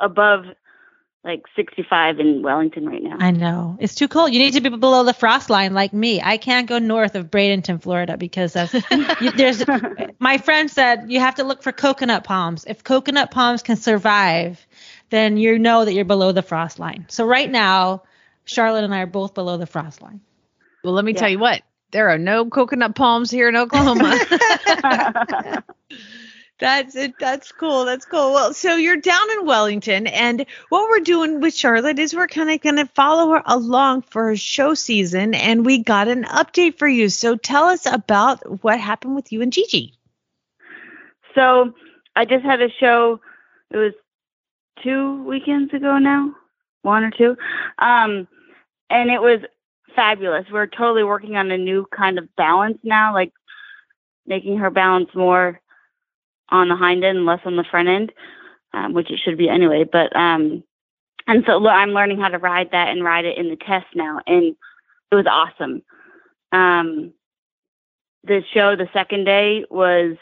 above 0.00 0.44
like 1.24 1.44
65 1.54 2.18
in 2.18 2.42
Wellington 2.42 2.86
right 2.86 3.02
now. 3.02 3.16
I 3.20 3.30
know 3.30 3.76
it's 3.78 3.94
too 3.94 4.08
cold. 4.08 4.32
You 4.32 4.40
need 4.40 4.54
to 4.54 4.60
be 4.60 4.70
below 4.70 5.04
the 5.04 5.14
frost 5.14 5.50
line, 5.50 5.72
like 5.72 5.92
me. 5.92 6.20
I 6.20 6.36
can't 6.36 6.68
go 6.68 6.78
north 6.78 7.14
of 7.14 7.30
Bradenton, 7.30 7.80
Florida, 7.80 8.16
because 8.16 8.56
of 8.56 8.74
you, 9.20 9.30
there's. 9.30 9.62
My 10.18 10.38
friend 10.38 10.70
said 10.70 11.10
you 11.10 11.20
have 11.20 11.36
to 11.36 11.44
look 11.44 11.62
for 11.62 11.70
coconut 11.70 12.24
palms. 12.24 12.64
If 12.66 12.82
coconut 12.82 13.30
palms 13.30 13.62
can 13.62 13.76
survive, 13.76 14.66
then 15.10 15.36
you 15.36 15.58
know 15.58 15.84
that 15.84 15.92
you're 15.92 16.04
below 16.04 16.32
the 16.32 16.42
frost 16.42 16.80
line. 16.80 17.06
So 17.08 17.24
right 17.24 17.50
now, 17.50 18.02
Charlotte 18.44 18.84
and 18.84 18.94
I 18.94 19.02
are 19.02 19.06
both 19.06 19.34
below 19.34 19.56
the 19.58 19.66
frost 19.66 20.02
line. 20.02 20.20
well, 20.82 20.92
let 20.92 21.04
me 21.04 21.12
tell 21.12 21.28
you 21.28 21.38
what. 21.38 21.62
There 21.92 22.08
are 22.08 22.18
no 22.18 22.46
coconut 22.46 22.94
palms 22.94 23.30
here 23.30 23.48
in 23.48 23.56
Oklahoma. 23.56 24.18
That's 26.62 26.94
it. 26.94 27.18
That's 27.18 27.50
cool. 27.50 27.84
That's 27.86 28.04
cool. 28.04 28.34
Well, 28.34 28.54
so 28.54 28.76
you're 28.76 28.96
down 28.96 29.30
in 29.32 29.46
Wellington, 29.46 30.06
and 30.06 30.46
what 30.68 30.88
we're 30.88 31.00
doing 31.00 31.40
with 31.40 31.54
Charlotte 31.54 31.98
is 31.98 32.14
we're 32.14 32.28
kind 32.28 32.52
of 32.52 32.60
going 32.60 32.76
to 32.76 32.86
follow 32.86 33.32
her 33.32 33.42
along 33.44 34.02
for 34.02 34.28
her 34.28 34.36
show 34.36 34.74
season, 34.74 35.34
and 35.34 35.66
we 35.66 35.82
got 35.82 36.06
an 36.06 36.22
update 36.22 36.78
for 36.78 36.86
you. 36.86 37.08
So 37.08 37.34
tell 37.34 37.64
us 37.64 37.84
about 37.84 38.62
what 38.62 38.78
happened 38.78 39.16
with 39.16 39.32
you 39.32 39.42
and 39.42 39.52
Gigi. 39.52 39.94
So 41.34 41.74
I 42.14 42.26
just 42.26 42.44
had 42.44 42.62
a 42.62 42.68
show. 42.78 43.18
It 43.72 43.76
was 43.76 43.94
two 44.84 45.24
weekends 45.24 45.74
ago 45.74 45.98
now, 45.98 46.32
one 46.82 47.02
or 47.02 47.10
two, 47.10 47.36
um, 47.80 48.28
and 48.88 49.10
it 49.10 49.20
was 49.20 49.40
fabulous. 49.96 50.46
We're 50.48 50.68
totally 50.68 51.02
working 51.02 51.34
on 51.34 51.50
a 51.50 51.58
new 51.58 51.88
kind 51.92 52.20
of 52.20 52.28
balance 52.36 52.78
now, 52.84 53.14
like 53.14 53.32
making 54.28 54.58
her 54.58 54.70
balance 54.70 55.08
more 55.16 55.58
on 56.52 56.68
the 56.68 56.76
hind 56.76 57.04
end 57.04 57.26
less 57.26 57.40
on 57.44 57.56
the 57.56 57.64
front 57.64 57.88
end, 57.88 58.12
um, 58.72 58.92
which 58.92 59.10
it 59.10 59.18
should 59.24 59.38
be 59.38 59.48
anyway. 59.48 59.84
But 59.90 60.14
um, 60.14 60.62
and 61.26 61.42
so 61.46 61.66
I'm 61.66 61.90
learning 61.90 62.20
how 62.20 62.28
to 62.28 62.38
ride 62.38 62.70
that 62.72 62.88
and 62.88 63.02
ride 63.02 63.24
it 63.24 63.38
in 63.38 63.48
the 63.48 63.56
test 63.56 63.86
now, 63.94 64.20
and 64.26 64.54
it 65.10 65.14
was 65.14 65.26
awesome. 65.26 65.82
Um, 66.52 67.12
the 68.24 68.42
show 68.52 68.76
the 68.76 68.88
second 68.92 69.24
day 69.24 69.64
was 69.70 70.16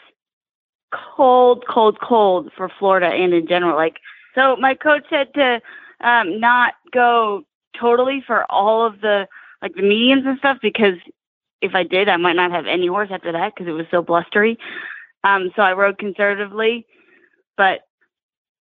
cold, 0.91 1.65
cold, 1.69 1.99
cold 2.01 2.51
for 2.55 2.69
Florida 2.79 3.07
and 3.07 3.33
in 3.33 3.47
general. 3.47 3.75
Like, 3.75 3.97
so 4.35 4.55
my 4.55 4.73
coach 4.73 5.03
said 5.09 5.33
to 5.35 5.61
um, 6.01 6.39
not 6.39 6.73
go 6.91 7.43
totally 7.79 8.23
for 8.25 8.49
all 8.51 8.85
of 8.85 9.01
the 9.01 9.27
like 9.61 9.75
the 9.75 9.81
medians 9.81 10.25
and 10.25 10.39
stuff 10.39 10.57
because 10.61 10.95
if 11.61 11.75
I 11.75 11.83
did, 11.83 12.09
I 12.09 12.17
might 12.17 12.35
not 12.35 12.51
have 12.51 12.65
any 12.65 12.87
horse 12.87 13.09
after 13.11 13.31
that 13.31 13.53
because 13.53 13.69
it 13.69 13.73
was 13.73 13.85
so 13.91 14.01
blustery. 14.01 14.57
Um, 15.23 15.51
so 15.55 15.61
I 15.61 15.73
rode 15.73 15.97
conservatively, 15.97 16.85
but 17.57 17.81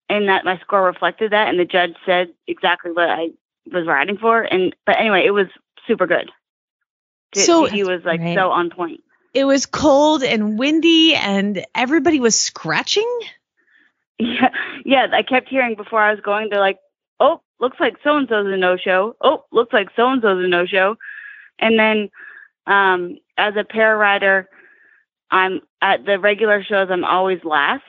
and 0.09 0.29
that 0.29 0.45
my 0.45 0.57
score 0.59 0.83
reflected 0.83 1.31
that, 1.31 1.49
and 1.49 1.59
the 1.59 1.65
judge 1.65 1.95
said 2.05 2.29
exactly 2.47 2.91
what 2.91 3.09
I 3.09 3.29
was 3.71 3.85
riding 3.85 4.17
for. 4.17 4.41
And 4.41 4.75
but 4.85 4.97
anyway, 4.99 5.23
it 5.25 5.31
was 5.31 5.47
super 5.85 6.07
good. 6.07 6.31
So- 7.35 7.65
he 7.65 7.83
was 7.83 8.03
like 8.03 8.21
Right. 8.21 8.35
so 8.35 8.51
on 8.51 8.69
point. 8.69 9.01
It 9.33 9.45
was 9.45 9.65
cold 9.67 10.23
and 10.23 10.57
windy, 10.57 11.13
and 11.13 11.63
everybody 11.75 12.19
was 12.19 12.39
scratching. 12.39 13.19
Yeah, 14.17 14.49
yeah. 14.83 15.07
I 15.11 15.21
kept 15.21 15.47
hearing 15.47 15.75
before 15.75 16.01
I 16.01 16.11
was 16.11 16.21
going. 16.21 16.49
They're 16.49 16.59
like, 16.59 16.79
"Oh, 17.19 17.41
looks 17.59 17.79
like 17.79 17.97
so 18.03 18.17
and 18.17 18.27
so's 18.27 18.47
a 18.51 18.57
no 18.57 18.77
show. 18.77 19.15
Oh, 19.21 19.45
looks 19.51 19.73
like 19.73 19.89
so 19.95 20.09
and 20.09 20.21
so's 20.23 20.43
a 20.43 20.47
no 20.47 20.65
show." 20.65 20.97
And 21.59 21.77
then, 21.77 22.09
um, 22.65 23.19
as 23.37 23.55
a 23.55 23.63
para 23.63 23.95
rider, 23.95 24.49
I'm 25.31 25.61
at 25.81 26.05
the 26.05 26.19
regular 26.19 26.63
shows. 26.63 26.89
I'm 26.89 27.03
always 27.03 27.43
last, 27.43 27.83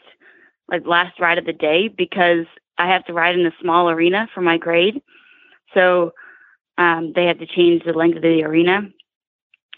like 0.69 0.87
last 0.87 1.21
ride 1.21 1.39
of 1.39 1.47
the 1.47 1.53
day, 1.53 1.89
because 1.89 2.47
I 2.77 2.89
have 2.89 3.05
to 3.07 3.13
ride 3.13 3.39
in 3.39 3.47
a 3.47 3.53
small 3.61 3.91
arena 3.91 4.29
for 4.35 4.41
my 4.41 4.59
grade. 4.59 5.03
So 5.75 6.13
um, 6.77 7.13
they 7.15 7.27
have 7.27 7.39
to 7.39 7.47
change 7.47 7.85
the 7.85 7.93
length 7.93 8.17
of 8.17 8.23
the 8.23 8.43
arena. 8.45 8.83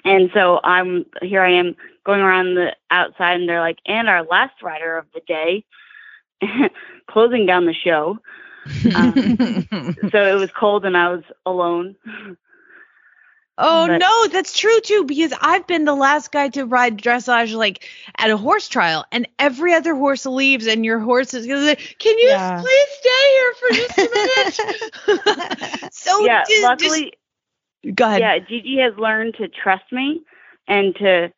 And 0.05 0.31
so 0.33 0.61
I'm 0.65 1.05
here. 1.21 1.43
I 1.43 1.53
am 1.53 1.77
going 2.07 2.21
around 2.21 2.55
the 2.55 2.75
outside, 2.91 3.41
and 3.41 3.49
they're 3.49 3.61
like, 3.61 3.79
"And 3.87 4.09
our 4.09 4.25
last 4.25 4.63
rider 4.63 4.97
of 4.97 5.07
the 5.15 5.21
day." 5.27 5.65
closing 7.11 7.47
down 7.47 7.67
the 7.67 7.75
show. 7.75 8.19
Um, 8.95 9.15
so 10.13 10.27
it 10.27 10.39
was 10.39 10.51
cold 10.53 10.85
and 10.85 10.95
I 10.95 11.09
was 11.09 11.23
alone. 11.47 11.97
Oh 13.63 13.87
But- 13.87 13.99
no, 13.99 14.27
that's 14.29 14.59
true 14.59 14.81
too 14.81 15.05
because 15.05 15.33
I've 15.41 15.67
been 15.67 15.85
the 15.85 15.95
last 15.95 16.33
guy 16.33 16.49
to 16.51 16.65
ride 16.65 16.97
dressage 16.99 17.55
like 17.55 17.85
at 18.17 18.31
a 18.31 18.37
horse 18.37 18.69
trial, 18.69 19.05
and 19.13 19.29
every 19.39 19.75
other 19.75 19.95
horse 19.95 20.25
leaves, 20.25 20.67
and 20.67 20.85
your 20.85 20.99
horse 20.99 21.35
is 21.35 21.47
gonna 21.47 21.63
say, 21.67 21.77
"Can 21.99 22.19
you 22.19 22.29
Yeah. 22.29 22.61
please 22.61 22.89
stay 23.01 23.31
here 23.33 23.53
for 23.55 23.69
just 23.75 23.99
a 23.99 24.09
minute?" 25.13 25.93
so 25.93 26.25
yeah, 26.25 26.43
just- 26.49 26.63
luckily, 26.63 27.13
just- 27.85 27.95
go 27.97 28.07
ahead. 28.07 28.21
yeah, 28.21 28.39
Gigi 28.39 28.79
has 28.79 28.95
learned 28.97 29.35
to 29.35 29.49
trust 29.49 29.91
me 29.93 30.23
and 30.67 30.95
to, 30.97 31.33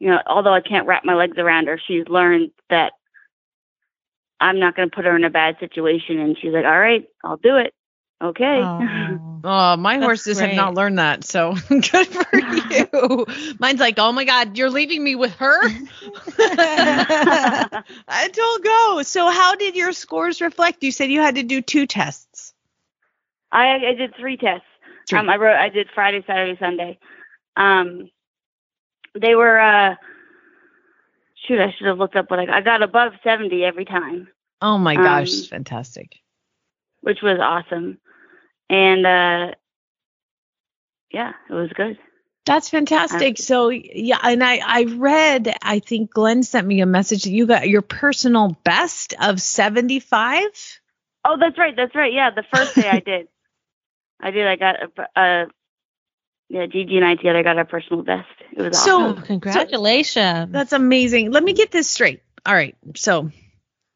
you 0.00 0.08
know, 0.10 0.20
although 0.26 0.54
I 0.54 0.60
can't 0.60 0.86
wrap 0.86 1.04
my 1.04 1.14
legs 1.14 1.38
around 1.38 1.66
her, 1.68 1.78
she's 1.86 2.08
learned 2.08 2.50
that 2.70 2.92
I'm 4.40 4.58
not 4.60 4.76
going 4.76 4.88
to 4.88 4.94
put 4.94 5.04
her 5.04 5.14
in 5.16 5.24
a 5.24 5.30
bad 5.30 5.56
situation. 5.58 6.18
And 6.20 6.36
she's 6.40 6.52
like, 6.52 6.64
all 6.64 6.78
right, 6.78 7.04
I'll 7.24 7.36
do 7.38 7.56
it. 7.56 7.74
Okay. 8.22 8.60
Oh, 8.62 9.27
my 9.42 9.96
That's 9.96 10.04
horses 10.04 10.40
have 10.40 10.54
not 10.54 10.74
learned 10.74 10.98
that, 10.98 11.24
so 11.24 11.54
good 11.68 12.06
for 12.06 12.38
you. 12.38 13.26
Mine's 13.58 13.80
like, 13.80 13.94
oh 13.98 14.12
my 14.12 14.24
god, 14.24 14.56
you're 14.56 14.70
leaving 14.70 15.02
me 15.02 15.14
with 15.14 15.34
her. 15.36 15.60
I 16.38 18.30
don't 18.32 18.64
go. 18.64 19.02
So, 19.02 19.28
how 19.30 19.54
did 19.54 19.76
your 19.76 19.92
scores 19.92 20.40
reflect? 20.40 20.82
You 20.82 20.90
said 20.92 21.10
you 21.10 21.20
had 21.20 21.34
to 21.36 21.42
do 21.42 21.60
two 21.62 21.86
tests. 21.86 22.52
I, 23.50 23.74
I 23.76 23.94
did 23.94 24.14
three 24.16 24.36
tests. 24.36 24.66
Three. 25.08 25.18
Um, 25.18 25.28
I 25.30 25.36
wrote, 25.36 25.56
I 25.56 25.68
did 25.70 25.88
Friday, 25.94 26.22
Saturday, 26.26 26.58
Sunday. 26.60 26.98
Um, 27.56 28.10
they 29.18 29.34
were, 29.34 29.58
uh, 29.58 29.94
shoot, 31.46 31.58
I 31.58 31.72
should 31.76 31.86
have 31.86 31.98
looked 31.98 32.14
up 32.16 32.30
what 32.30 32.40
I, 32.40 32.58
I 32.58 32.60
got 32.60 32.82
above 32.82 33.12
70 33.24 33.64
every 33.64 33.84
time. 33.86 34.28
Oh 34.60 34.76
my 34.76 34.96
gosh, 34.96 35.32
Um, 35.32 35.44
fantastic. 35.44 36.16
which 37.00 37.22
was 37.22 37.38
awesome. 37.40 37.98
And 38.70 39.06
uh 39.06 39.54
yeah, 41.10 41.32
it 41.48 41.52
was 41.54 41.70
good. 41.74 41.98
That's 42.44 42.70
fantastic. 42.70 43.38
So 43.38 43.68
yeah, 43.70 44.18
and 44.22 44.42
I 44.42 44.60
I 44.64 44.84
read 44.84 45.54
I 45.62 45.78
think 45.80 46.10
Glenn 46.12 46.42
sent 46.42 46.66
me 46.66 46.80
a 46.80 46.86
message 46.86 47.24
that 47.24 47.30
you 47.30 47.46
got 47.46 47.68
your 47.68 47.82
personal 47.82 48.56
best 48.64 49.14
of 49.20 49.40
75. 49.40 50.44
Oh, 51.24 51.36
that's 51.38 51.58
right, 51.58 51.74
that's 51.76 51.94
right. 51.94 52.12
Yeah, 52.12 52.30
the 52.30 52.44
first 52.54 52.74
day 52.74 52.88
I 52.88 53.00
did. 53.04 53.28
I 54.20 54.30
did. 54.30 54.46
I 54.46 54.56
got 54.56 54.76
a, 54.82 55.20
a 55.20 55.46
yeah, 56.48 56.66
Gigi 56.66 56.96
and 56.96 57.04
I 57.04 57.14
together 57.16 57.42
got 57.42 57.58
our 57.58 57.66
personal 57.66 58.02
best. 58.02 58.28
It 58.56 58.62
was 58.62 58.78
So- 58.82 59.00
awesome. 59.10 59.18
Oh, 59.22 59.26
congratulations. 59.26 60.52
That's 60.52 60.72
amazing. 60.72 61.30
Let 61.30 61.44
me 61.44 61.52
get 61.52 61.70
this 61.70 61.90
straight. 61.90 62.22
All 62.46 62.54
right. 62.54 62.74
So 62.96 63.30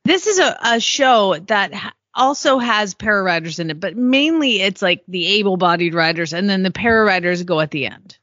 this 0.05 0.27
is 0.27 0.39
a, 0.39 0.59
a 0.63 0.81
show 0.81 1.39
that 1.47 1.73
ha- 1.73 1.95
also 2.15 2.59
has 2.59 2.95
para 2.95 3.23
riders 3.23 3.59
in 3.59 3.71
it, 3.71 3.81
but 3.81 3.97
mainly 3.97 4.61
it's 4.61 4.83
like 4.83 5.03
the 5.09 5.27
able 5.39 5.57
bodied 5.57 5.95
riders 5.95 6.33
and 6.33 6.49
then 6.49 6.63
the 6.63 6.71
para 6.71 7.05
riders 7.05 7.43
go 7.43 7.61
at 7.61 7.71
the 7.71 7.87
end. 7.87 8.19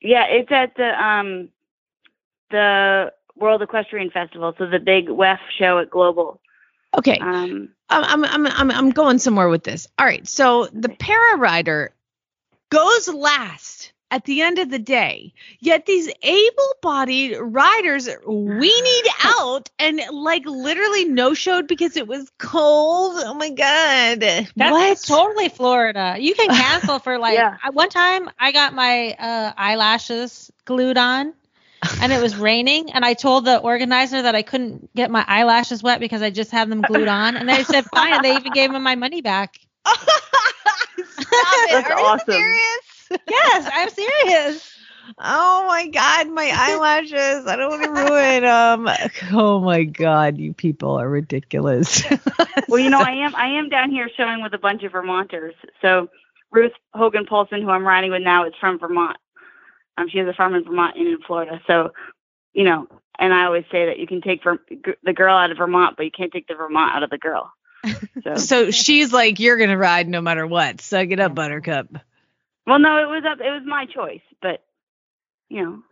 Yeah, 0.00 0.24
it's 0.28 0.50
at 0.50 0.74
the 0.76 1.04
um 1.04 1.48
the 2.50 3.12
World 3.36 3.62
Equestrian 3.62 4.10
Festival, 4.10 4.54
so 4.58 4.66
the 4.66 4.78
big 4.78 5.08
WEF 5.08 5.38
show 5.58 5.78
at 5.78 5.90
Global. 5.90 6.40
Okay. 6.96 7.18
Um 7.20 7.70
I'm, 7.88 8.24
I'm, 8.24 8.24
I'm, 8.24 8.46
I'm, 8.46 8.70
I'm 8.70 8.90
going 8.90 9.18
somewhere 9.18 9.48
with 9.48 9.64
this. 9.64 9.86
All 9.98 10.06
right. 10.06 10.26
So 10.26 10.66
the 10.72 10.88
para 10.88 11.36
rider 11.36 11.92
goes 12.70 13.08
last 13.08 13.92
at 14.12 14.26
the 14.26 14.42
end 14.42 14.58
of 14.58 14.68
the 14.68 14.78
day, 14.78 15.32
yet 15.60 15.86
these 15.86 16.12
able 16.22 16.74
bodied 16.82 17.34
riders 17.40 18.06
weenied 18.26 19.06
out 19.24 19.70
and 19.78 20.02
like 20.12 20.44
literally 20.44 21.06
no 21.06 21.32
showed 21.32 21.66
because 21.66 21.96
it 21.96 22.06
was 22.06 22.30
cold. 22.38 23.14
Oh 23.24 23.32
my 23.32 23.48
God. 23.48 24.20
That's 24.20 24.52
what? 24.54 25.02
totally 25.02 25.48
Florida. 25.48 26.16
You 26.20 26.34
can 26.34 26.48
cancel 26.54 26.98
for 26.98 27.18
like 27.18 27.34
Yeah. 27.34 27.56
One 27.72 27.88
time 27.88 28.28
I 28.38 28.52
got 28.52 28.74
my 28.74 29.12
uh, 29.18 29.52
eyelashes 29.56 30.52
glued 30.66 30.98
on 30.98 31.32
and 32.02 32.12
it 32.12 32.20
was 32.20 32.36
raining 32.50 32.92
and 32.92 33.06
I 33.06 33.14
told 33.14 33.46
the 33.46 33.58
organizer 33.60 34.20
that 34.20 34.34
I 34.34 34.42
couldn't 34.42 34.94
get 34.94 35.10
my 35.10 35.24
eyelashes 35.26 35.82
wet 35.82 36.00
because 36.00 36.20
I 36.20 36.28
just 36.28 36.50
had 36.50 36.68
them 36.68 36.82
glued 36.82 37.08
on 37.08 37.38
and 37.38 37.48
they 37.48 37.64
said 37.64 37.86
fine 37.86 38.16
and 38.16 38.24
they 38.24 38.36
even 38.36 38.52
gave 38.52 38.70
me 38.70 38.78
my 38.78 38.94
money 38.94 39.22
back. 39.22 39.58
Stop 39.86 40.06
it. 41.30 41.70
That's 41.72 41.90
Are 41.90 41.98
you 41.98 42.18
serious? 42.26 42.91
Yes, 43.28 43.70
I'm 43.72 43.88
serious. 43.90 44.76
Oh 45.18 45.66
my 45.66 45.88
god, 45.88 46.28
my 46.30 46.50
eyelashes. 46.54 47.46
I 47.46 47.56
don't 47.56 47.70
want 47.70 47.82
to 47.82 47.90
ruin 47.90 48.44
um 48.44 48.88
oh 49.32 49.60
my 49.60 49.84
god, 49.84 50.38
you 50.38 50.52
people 50.52 50.98
are 50.98 51.08
ridiculous. 51.08 52.02
well, 52.68 52.80
you 52.80 52.90
know, 52.90 53.00
I 53.00 53.12
am 53.12 53.34
I 53.34 53.58
am 53.58 53.68
down 53.68 53.90
here 53.90 54.08
showing 54.16 54.42
with 54.42 54.54
a 54.54 54.58
bunch 54.58 54.82
of 54.84 54.92
Vermonters. 54.92 55.54
So 55.80 56.08
Ruth 56.50 56.72
Hogan 56.94 57.26
Poulsen, 57.26 57.62
who 57.62 57.70
I'm 57.70 57.86
riding 57.86 58.10
with 58.10 58.22
now, 58.22 58.46
is 58.46 58.54
from 58.60 58.78
Vermont. 58.78 59.16
Um, 59.98 60.08
she 60.08 60.18
has 60.18 60.28
a 60.28 60.32
farm 60.32 60.54
in 60.54 60.64
Vermont 60.64 60.96
and 60.96 61.06
in 61.06 61.18
Florida. 61.26 61.60
So, 61.66 61.92
you 62.54 62.64
know, 62.64 62.86
and 63.18 63.34
I 63.34 63.44
always 63.44 63.64
say 63.70 63.86
that 63.86 63.98
you 63.98 64.06
can 64.06 64.20
take 64.22 64.42
Ver- 64.42 64.60
g- 64.70 64.94
the 65.02 65.12
girl 65.12 65.36
out 65.36 65.50
of 65.50 65.58
Vermont, 65.58 65.96
but 65.96 66.04
you 66.04 66.10
can't 66.10 66.32
take 66.32 66.46
the 66.46 66.54
Vermont 66.54 66.94
out 66.94 67.02
of 67.02 67.10
the 67.10 67.18
girl. 67.18 67.52
So, 68.22 68.36
so 68.36 68.70
she's 68.70 69.12
like, 69.12 69.40
You're 69.40 69.56
gonna 69.56 69.76
ride 69.76 70.08
no 70.08 70.20
matter 70.20 70.46
what. 70.46 70.80
Suck 70.80 71.08
it 71.10 71.18
up, 71.18 71.34
buttercup. 71.34 71.88
Well, 72.66 72.78
no, 72.78 72.98
it 73.02 73.06
was 73.06 73.24
up. 73.24 73.38
It 73.40 73.50
was 73.50 73.62
my 73.66 73.86
choice, 73.86 74.20
but 74.40 74.62
you 75.48 75.62
know, 75.62 75.82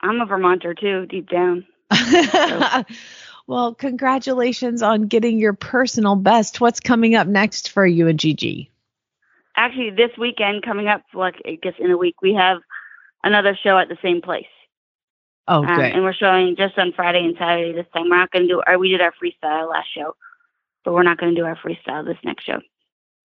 I'm 0.00 0.20
a 0.20 0.26
Vermonter 0.26 0.74
too, 0.74 1.06
deep 1.06 1.28
down. 1.30 1.66
well, 3.46 3.74
congratulations 3.74 4.82
on 4.82 5.06
getting 5.06 5.38
your 5.38 5.52
personal 5.52 6.16
best. 6.16 6.60
What's 6.60 6.80
coming 6.80 7.14
up 7.14 7.26
next 7.26 7.70
for 7.70 7.86
you 7.86 8.08
and 8.08 8.18
Gigi? 8.18 8.70
Actually, 9.56 9.90
this 9.90 10.10
weekend 10.18 10.62
coming 10.62 10.88
up, 10.88 11.02
like 11.14 11.36
I 11.46 11.58
guess 11.62 11.74
in 11.78 11.90
a 11.90 11.96
week, 11.96 12.16
we 12.20 12.34
have 12.34 12.58
another 13.24 13.56
show 13.62 13.78
at 13.78 13.88
the 13.88 13.96
same 14.02 14.20
place. 14.20 14.46
Oh, 15.48 15.64
Um, 15.64 15.76
good. 15.76 15.92
and 15.92 16.02
we're 16.02 16.12
showing 16.12 16.56
just 16.56 16.76
on 16.76 16.92
Friday 16.92 17.24
and 17.24 17.36
Saturday 17.38 17.72
this 17.72 17.86
time. 17.94 18.10
We're 18.10 18.18
not 18.18 18.32
going 18.32 18.48
to 18.48 18.54
do, 18.54 18.62
or 18.66 18.78
we 18.78 18.88
did 18.90 19.00
our 19.00 19.12
freestyle 19.12 19.70
last 19.70 19.88
show, 19.94 20.16
but 20.84 20.92
we're 20.92 21.04
not 21.04 21.18
going 21.18 21.34
to 21.34 21.40
do 21.40 21.46
our 21.46 21.56
freestyle 21.56 22.04
this 22.04 22.18
next 22.24 22.44
show. 22.44 22.60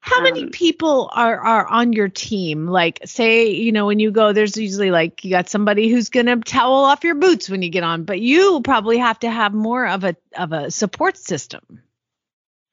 How 0.01 0.21
many 0.21 0.43
um, 0.43 0.49
people 0.49 1.09
are 1.13 1.39
are 1.39 1.67
on 1.67 1.93
your 1.93 2.09
team? 2.09 2.67
Like, 2.67 2.99
say, 3.05 3.49
you 3.51 3.71
know, 3.71 3.85
when 3.85 3.99
you 3.99 4.11
go, 4.11 4.33
there's 4.33 4.57
usually 4.57 4.89
like 4.89 5.23
you 5.23 5.29
got 5.29 5.47
somebody 5.47 5.89
who's 5.89 6.09
gonna 6.09 6.37
towel 6.37 6.83
off 6.83 7.03
your 7.03 7.15
boots 7.15 7.49
when 7.49 7.61
you 7.61 7.69
get 7.69 7.83
on, 7.83 8.03
but 8.03 8.19
you 8.19 8.61
probably 8.63 8.97
have 8.97 9.19
to 9.19 9.29
have 9.29 9.53
more 9.53 9.87
of 9.87 10.03
a 10.03 10.15
of 10.37 10.51
a 10.51 10.71
support 10.71 11.17
system. 11.17 11.81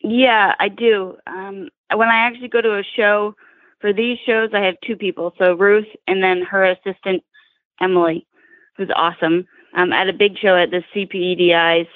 Yeah, 0.01 0.55
I 0.59 0.69
do. 0.69 1.19
Um, 1.27 1.69
when 1.95 2.09
I 2.09 2.17
actually 2.17 2.49
go 2.49 2.63
to 2.63 2.79
a 2.79 2.83
show 2.97 3.35
for 3.81 3.93
these 3.93 4.19
shows, 4.25 4.51
I 4.55 4.61
have 4.61 4.77
two 4.85 4.97
people. 4.97 5.35
So 5.39 5.55
Ruth 5.55 5.87
and 6.07 6.23
then 6.23 6.43
her 6.43 6.65
assistant 6.65 7.23
Emily, 7.81 8.27
who's 8.77 8.91
awesome. 8.95 9.47
Um, 9.75 9.93
at 9.93 10.09
a 10.09 10.13
big 10.13 10.39
show 10.39 10.57
at 10.57 10.71
the 10.71 10.83
CPEDIs, 10.95 11.89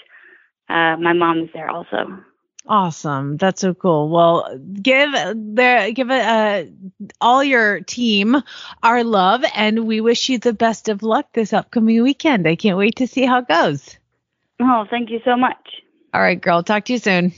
uh, 0.69 0.97
my 0.99 1.15
mom 1.15 1.41
is 1.45 1.49
there 1.55 1.71
also. 1.71 2.23
Awesome. 2.67 3.37
That's 3.39 3.61
so 3.61 3.75
cool. 3.75 4.09
Well, 4.09 4.57
give 4.59 5.11
the 5.11 5.93
give 5.95 6.11
uh, 6.11 6.65
all 7.21 7.43
your 7.43 7.81
team 7.81 8.37
our 8.83 9.03
love, 9.03 9.45
and 9.55 9.87
we 9.87 10.01
wish 10.01 10.29
you 10.29 10.39
the 10.39 10.53
best 10.53 10.89
of 10.89 11.03
luck 11.03 11.27
this 11.33 11.53
upcoming 11.53 12.03
weekend. 12.03 12.47
I 12.47 12.55
can't 12.55 12.79
wait 12.79 12.97
to 12.97 13.09
see 13.09 13.27
how 13.27 13.41
it 13.41 13.49
goes. 13.49 13.99
Oh, 14.61 14.87
thank 14.89 15.11
you 15.11 15.21
so 15.25 15.37
much. 15.37 15.83
All 16.15 16.21
right, 16.21 16.41
girl. 16.41 16.63
Talk 16.63 16.85
to 16.85 16.93
you 16.93 16.99
soon. 16.99 17.33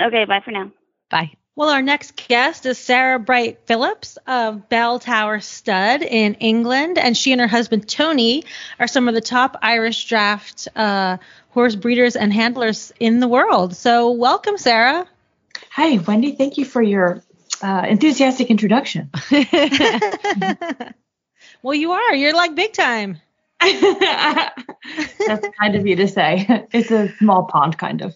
Okay, 0.00 0.24
bye 0.24 0.40
for 0.42 0.52
now. 0.52 0.70
Bye. 1.10 1.32
Well, 1.56 1.70
our 1.70 1.80
next 1.80 2.28
guest 2.28 2.66
is 2.66 2.76
Sarah 2.76 3.18
Bright 3.18 3.60
Phillips 3.64 4.18
of 4.26 4.68
Bell 4.68 4.98
Tower 4.98 5.40
Stud 5.40 6.02
in 6.02 6.34
England, 6.34 6.98
and 6.98 7.16
she 7.16 7.32
and 7.32 7.40
her 7.40 7.46
husband 7.46 7.88
Tony 7.88 8.44
are 8.78 8.86
some 8.86 9.08
of 9.08 9.14
the 9.14 9.22
top 9.22 9.56
Irish 9.62 10.06
draft 10.06 10.68
uh, 10.76 11.16
horse 11.52 11.74
breeders 11.74 12.14
and 12.14 12.30
handlers 12.30 12.92
in 13.00 13.20
the 13.20 13.28
world. 13.28 13.74
So, 13.74 14.10
welcome, 14.10 14.58
Sarah. 14.58 15.06
Hi, 15.70 15.96
Wendy. 15.96 16.32
Thank 16.32 16.58
you 16.58 16.66
for 16.66 16.82
your 16.82 17.22
uh, 17.62 17.86
enthusiastic 17.88 18.50
introduction. 18.50 19.10
well, 21.62 21.74
you 21.74 21.92
are. 21.92 22.14
You're 22.14 22.34
like 22.34 22.54
big 22.54 22.74
time. 22.74 23.18
That's 23.60 25.48
kind 25.58 25.74
of 25.74 25.86
you 25.86 25.96
to 25.96 26.06
say. 26.06 26.66
It's 26.72 26.90
a 26.90 27.08
small 27.16 27.44
pond, 27.44 27.78
kind 27.78 28.02
of. 28.02 28.14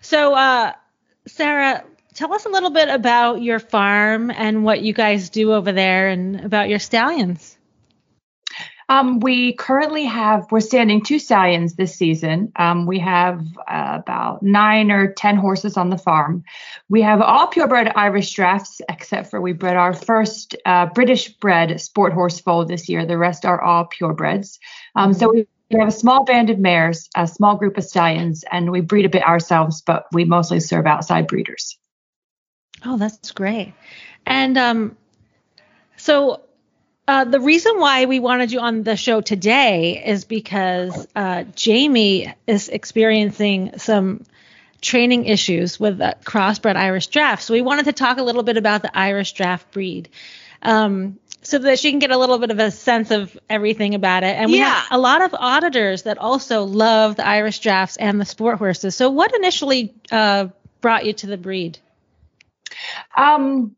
So, 0.00 0.34
uh, 0.34 0.72
Sarah, 1.26 1.84
tell 2.14 2.32
us 2.32 2.46
a 2.46 2.50
little 2.50 2.70
bit 2.70 2.88
about 2.88 3.42
your 3.42 3.58
farm 3.58 4.30
and 4.30 4.64
what 4.64 4.82
you 4.82 4.92
guys 4.92 5.30
do 5.30 5.52
over 5.52 5.72
there 5.72 6.08
and 6.08 6.40
about 6.40 6.68
your 6.68 6.78
stallions. 6.78 7.56
Um, 8.90 9.20
we 9.20 9.52
currently 9.52 10.04
have, 10.06 10.50
we're 10.50 10.58
standing 10.58 11.04
two 11.04 11.20
stallions 11.20 11.76
this 11.76 11.94
season. 11.94 12.50
Um, 12.56 12.86
we 12.86 12.98
have 12.98 13.46
uh, 13.68 13.98
about 14.00 14.42
nine 14.42 14.90
or 14.90 15.12
10 15.12 15.36
horses 15.36 15.76
on 15.76 15.90
the 15.90 15.96
farm. 15.96 16.42
We 16.88 17.00
have 17.02 17.22
all 17.22 17.46
purebred 17.46 17.92
Irish 17.94 18.32
drafts, 18.32 18.80
except 18.88 19.30
for 19.30 19.40
we 19.40 19.52
bred 19.52 19.76
our 19.76 19.94
first 19.94 20.56
uh, 20.66 20.86
British 20.86 21.28
bred 21.28 21.80
sport 21.80 22.12
horse 22.12 22.40
foal 22.40 22.64
this 22.64 22.88
year. 22.88 23.06
The 23.06 23.16
rest 23.16 23.44
are 23.44 23.62
all 23.62 23.88
purebreds. 23.88 24.58
Um, 24.96 25.14
so 25.14 25.30
we 25.32 25.46
we 25.70 25.78
have 25.78 25.88
a 25.88 25.92
small 25.92 26.24
band 26.24 26.50
of 26.50 26.58
mares, 26.58 27.08
a 27.16 27.26
small 27.26 27.56
group 27.56 27.78
of 27.78 27.84
stallions, 27.84 28.44
and 28.50 28.70
we 28.70 28.80
breed 28.80 29.06
a 29.06 29.08
bit 29.08 29.22
ourselves, 29.22 29.82
but 29.82 30.06
we 30.12 30.24
mostly 30.24 30.60
serve 30.60 30.86
outside 30.86 31.28
breeders. 31.28 31.78
Oh, 32.84 32.96
that's 32.96 33.32
great. 33.32 33.74
And 34.26 34.56
um, 34.58 34.96
So 35.96 36.42
uh, 37.06 37.24
the 37.24 37.40
reason 37.40 37.78
why 37.78 38.06
we 38.06 38.20
wanted 38.20 38.52
you 38.52 38.60
on 38.60 38.82
the 38.82 38.96
show 38.96 39.20
today 39.20 40.02
is 40.04 40.24
because 40.24 41.06
uh, 41.14 41.44
Jamie 41.54 42.32
is 42.46 42.68
experiencing 42.68 43.78
some 43.78 44.24
training 44.80 45.26
issues 45.26 45.78
with 45.78 45.98
the 45.98 46.16
crossbred 46.24 46.76
Irish 46.76 47.08
draft. 47.08 47.42
So 47.42 47.52
we 47.52 47.60
wanted 47.62 47.86
to 47.86 47.92
talk 47.92 48.18
a 48.18 48.22
little 48.22 48.42
bit 48.42 48.56
about 48.56 48.82
the 48.82 48.96
Irish 48.96 49.32
draft 49.34 49.70
breed. 49.72 50.08
Um, 50.62 51.18
so 51.42 51.58
that 51.58 51.78
she 51.78 51.90
can 51.90 51.98
get 51.98 52.10
a 52.10 52.18
little 52.18 52.38
bit 52.38 52.50
of 52.50 52.58
a 52.58 52.70
sense 52.70 53.10
of 53.10 53.38
everything 53.48 53.94
about 53.94 54.22
it. 54.24 54.36
And 54.36 54.50
we 54.50 54.58
Yeah. 54.58 54.74
have 54.74 54.86
a 54.90 54.98
lot 54.98 55.22
of 55.22 55.34
auditors 55.34 56.02
that 56.02 56.18
also 56.18 56.64
love 56.64 57.16
the 57.16 57.26
Irish 57.26 57.60
drafts 57.60 57.96
and 57.96 58.20
the 58.20 58.24
sport 58.24 58.58
horses. 58.58 58.94
So 58.94 59.10
what 59.10 59.34
initially 59.34 59.94
uh, 60.10 60.48
brought 60.80 61.06
you 61.06 61.12
to 61.14 61.26
the 61.26 61.38
breed? 61.38 61.78
Um, 63.16 63.74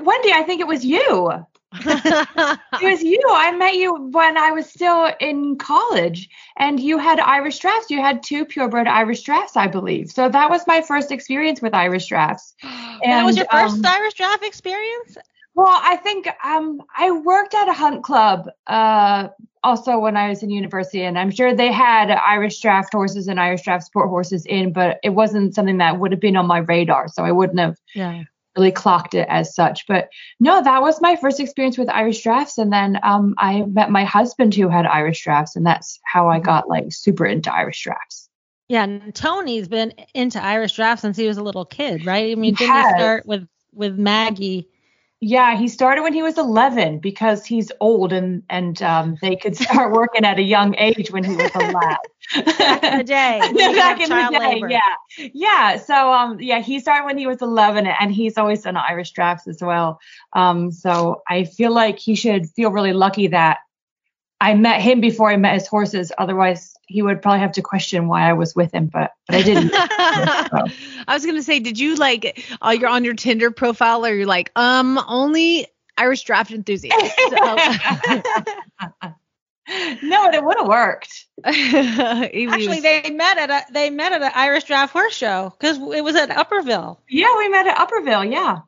Wendy, 0.00 0.32
I 0.32 0.42
think 0.42 0.60
it 0.60 0.66
was 0.66 0.84
you. 0.84 1.30
it 1.72 2.58
was 2.82 3.02
you. 3.02 3.22
I 3.30 3.52
met 3.52 3.76
you 3.76 3.94
when 4.10 4.36
I 4.36 4.50
was 4.50 4.68
still 4.68 5.08
in 5.20 5.56
college, 5.56 6.28
and 6.56 6.80
you 6.80 6.98
had 6.98 7.20
Irish 7.20 7.60
drafts. 7.60 7.90
You 7.90 8.00
had 8.00 8.24
two 8.24 8.44
purebred 8.44 8.88
Irish 8.88 9.22
drafts, 9.22 9.56
I 9.56 9.68
believe. 9.68 10.10
So 10.10 10.28
that 10.28 10.50
was 10.50 10.66
my 10.66 10.82
first 10.82 11.12
experience 11.12 11.62
with 11.62 11.72
Irish 11.72 12.08
drafts. 12.08 12.54
And, 12.62 13.12
that 13.12 13.24
was 13.24 13.36
your 13.36 13.46
first 13.46 13.76
um, 13.76 13.86
Irish 13.86 14.14
draft 14.14 14.44
experience? 14.44 15.16
Well, 15.54 15.80
I 15.82 15.96
think 15.96 16.28
um, 16.44 16.80
I 16.96 17.10
worked 17.10 17.54
at 17.54 17.68
a 17.68 17.72
hunt 17.72 18.04
club 18.04 18.48
uh, 18.66 19.28
also 19.62 19.98
when 19.98 20.16
I 20.16 20.28
was 20.28 20.42
in 20.42 20.50
university, 20.50 21.02
and 21.02 21.18
I'm 21.18 21.30
sure 21.30 21.54
they 21.54 21.72
had 21.72 22.10
Irish 22.10 22.60
draft 22.60 22.92
horses 22.92 23.28
and 23.28 23.40
Irish 23.40 23.62
draft 23.62 23.84
sport 23.84 24.08
horses 24.08 24.46
in, 24.46 24.72
but 24.72 24.98
it 25.02 25.10
wasn't 25.10 25.54
something 25.54 25.78
that 25.78 25.98
would 25.98 26.12
have 26.12 26.20
been 26.20 26.36
on 26.36 26.46
my 26.46 26.58
radar, 26.58 27.08
so 27.08 27.24
I 27.24 27.32
wouldn't 27.32 27.58
have 27.58 27.76
Yeah. 27.94 28.22
really 28.56 28.70
clocked 28.72 29.14
it 29.14 29.26
as 29.28 29.54
such. 29.54 29.86
But 29.86 30.08
no, 30.38 30.62
that 30.62 30.82
was 30.82 31.00
my 31.00 31.16
first 31.16 31.40
experience 31.40 31.76
with 31.76 31.88
Irish 31.90 32.22
drafts, 32.22 32.56
and 32.56 32.72
then 32.72 32.98
um, 33.02 33.34
I 33.36 33.62
met 33.62 33.90
my 33.90 34.04
husband 34.04 34.54
who 34.54 34.68
had 34.68 34.86
Irish 34.86 35.22
drafts, 35.24 35.56
and 35.56 35.66
that's 35.66 35.98
how 36.04 36.28
I 36.28 36.38
got 36.38 36.68
like 36.68 36.86
super 36.90 37.26
into 37.26 37.52
Irish 37.52 37.82
drafts. 37.82 38.28
Yeah, 38.68 38.84
and 38.84 39.12
Tony's 39.14 39.66
been 39.66 39.92
into 40.14 40.42
Irish 40.42 40.72
draft 40.72 41.02
since 41.02 41.16
he 41.16 41.26
was 41.26 41.38
a 41.38 41.42
little 41.42 41.64
kid, 41.64 42.06
right? 42.06 42.30
I 42.30 42.34
mean, 42.36 42.54
didn't 42.54 42.76
he 42.76 42.94
start 42.94 43.26
with 43.26 43.46
with 43.72 43.98
Maggie? 43.98 44.68
Yeah, 45.22 45.54
he 45.54 45.68
started 45.68 46.00
when 46.00 46.14
he 46.14 46.22
was 46.22 46.38
11 46.38 47.00
because 47.00 47.44
he's 47.44 47.70
old 47.78 48.10
and 48.10 48.42
and 48.48 48.80
um, 48.82 49.18
they 49.20 49.36
could 49.36 49.54
start 49.54 49.92
working 49.94 50.24
at 50.24 50.38
a 50.38 50.42
young 50.42 50.74
age 50.78 51.10
when 51.10 51.24
he 51.24 51.36
was 51.36 51.50
a 51.54 51.58
lad. 51.58 51.98
Back 52.58 52.84
in 52.84 52.98
the 52.98 53.04
day. 53.04 53.38
Back 53.54 54.00
in 54.00 54.08
the 54.08 54.28
day, 54.30 54.38
labor. 54.38 54.70
yeah, 54.70 54.94
yeah. 55.18 55.76
So 55.76 56.10
um, 56.10 56.40
yeah, 56.40 56.60
he 56.60 56.80
started 56.80 57.04
when 57.04 57.18
he 57.18 57.26
was 57.26 57.42
11, 57.42 57.86
and 57.86 58.10
he's 58.10 58.38
always 58.38 58.62
done 58.62 58.78
Irish 58.78 59.10
drafts 59.10 59.46
as 59.46 59.60
well. 59.60 60.00
Um, 60.32 60.72
so 60.72 61.22
I 61.28 61.44
feel 61.44 61.72
like 61.72 61.98
he 61.98 62.14
should 62.14 62.48
feel 62.48 62.70
really 62.70 62.94
lucky 62.94 63.26
that 63.26 63.58
I 64.40 64.54
met 64.54 64.80
him 64.80 65.02
before 65.02 65.30
I 65.30 65.36
met 65.36 65.52
his 65.52 65.66
horses. 65.66 66.12
Otherwise, 66.16 66.74
he 66.90 67.02
would 67.02 67.22
probably 67.22 67.38
have 67.38 67.52
to 67.52 67.62
question 67.62 68.08
why 68.08 68.28
I 68.28 68.32
was 68.32 68.56
with 68.56 68.74
him, 68.74 68.86
but 68.86 69.12
but 69.26 69.36
I 69.36 69.42
didn't. 69.42 69.70
I 69.74 71.14
was 71.14 71.24
gonna 71.24 71.42
say, 71.42 71.60
did 71.60 71.78
you 71.78 71.94
like 71.94 72.44
uh, 72.60 72.76
you're 72.78 72.88
on 72.88 73.04
your 73.04 73.14
Tinder 73.14 73.52
profile 73.52 74.04
or 74.04 74.12
you're 74.12 74.26
like, 74.26 74.50
um, 74.56 74.98
only 75.06 75.68
Irish 75.96 76.24
draft 76.24 76.50
enthusiast? 76.50 76.96
no, 77.30 77.56
but 80.24 80.34
it 80.34 80.44
would 80.44 80.58
have 80.58 80.66
worked. 80.66 81.26
Actually, 81.44 82.80
they 82.80 83.10
met 83.10 83.38
at 83.38 83.50
a 83.50 83.72
they 83.72 83.90
met 83.90 84.12
at 84.12 84.22
an 84.22 84.32
Irish 84.34 84.64
draft 84.64 84.92
horse 84.92 85.14
show 85.14 85.54
because 85.58 85.78
it 85.78 86.02
was 86.02 86.16
at 86.16 86.30
Upperville. 86.30 87.00
Yeah, 87.08 87.38
we 87.38 87.48
met 87.48 87.68
at 87.68 87.78
Upperville. 87.78 88.24
Yeah. 88.24 88.62
Oh 88.62 88.64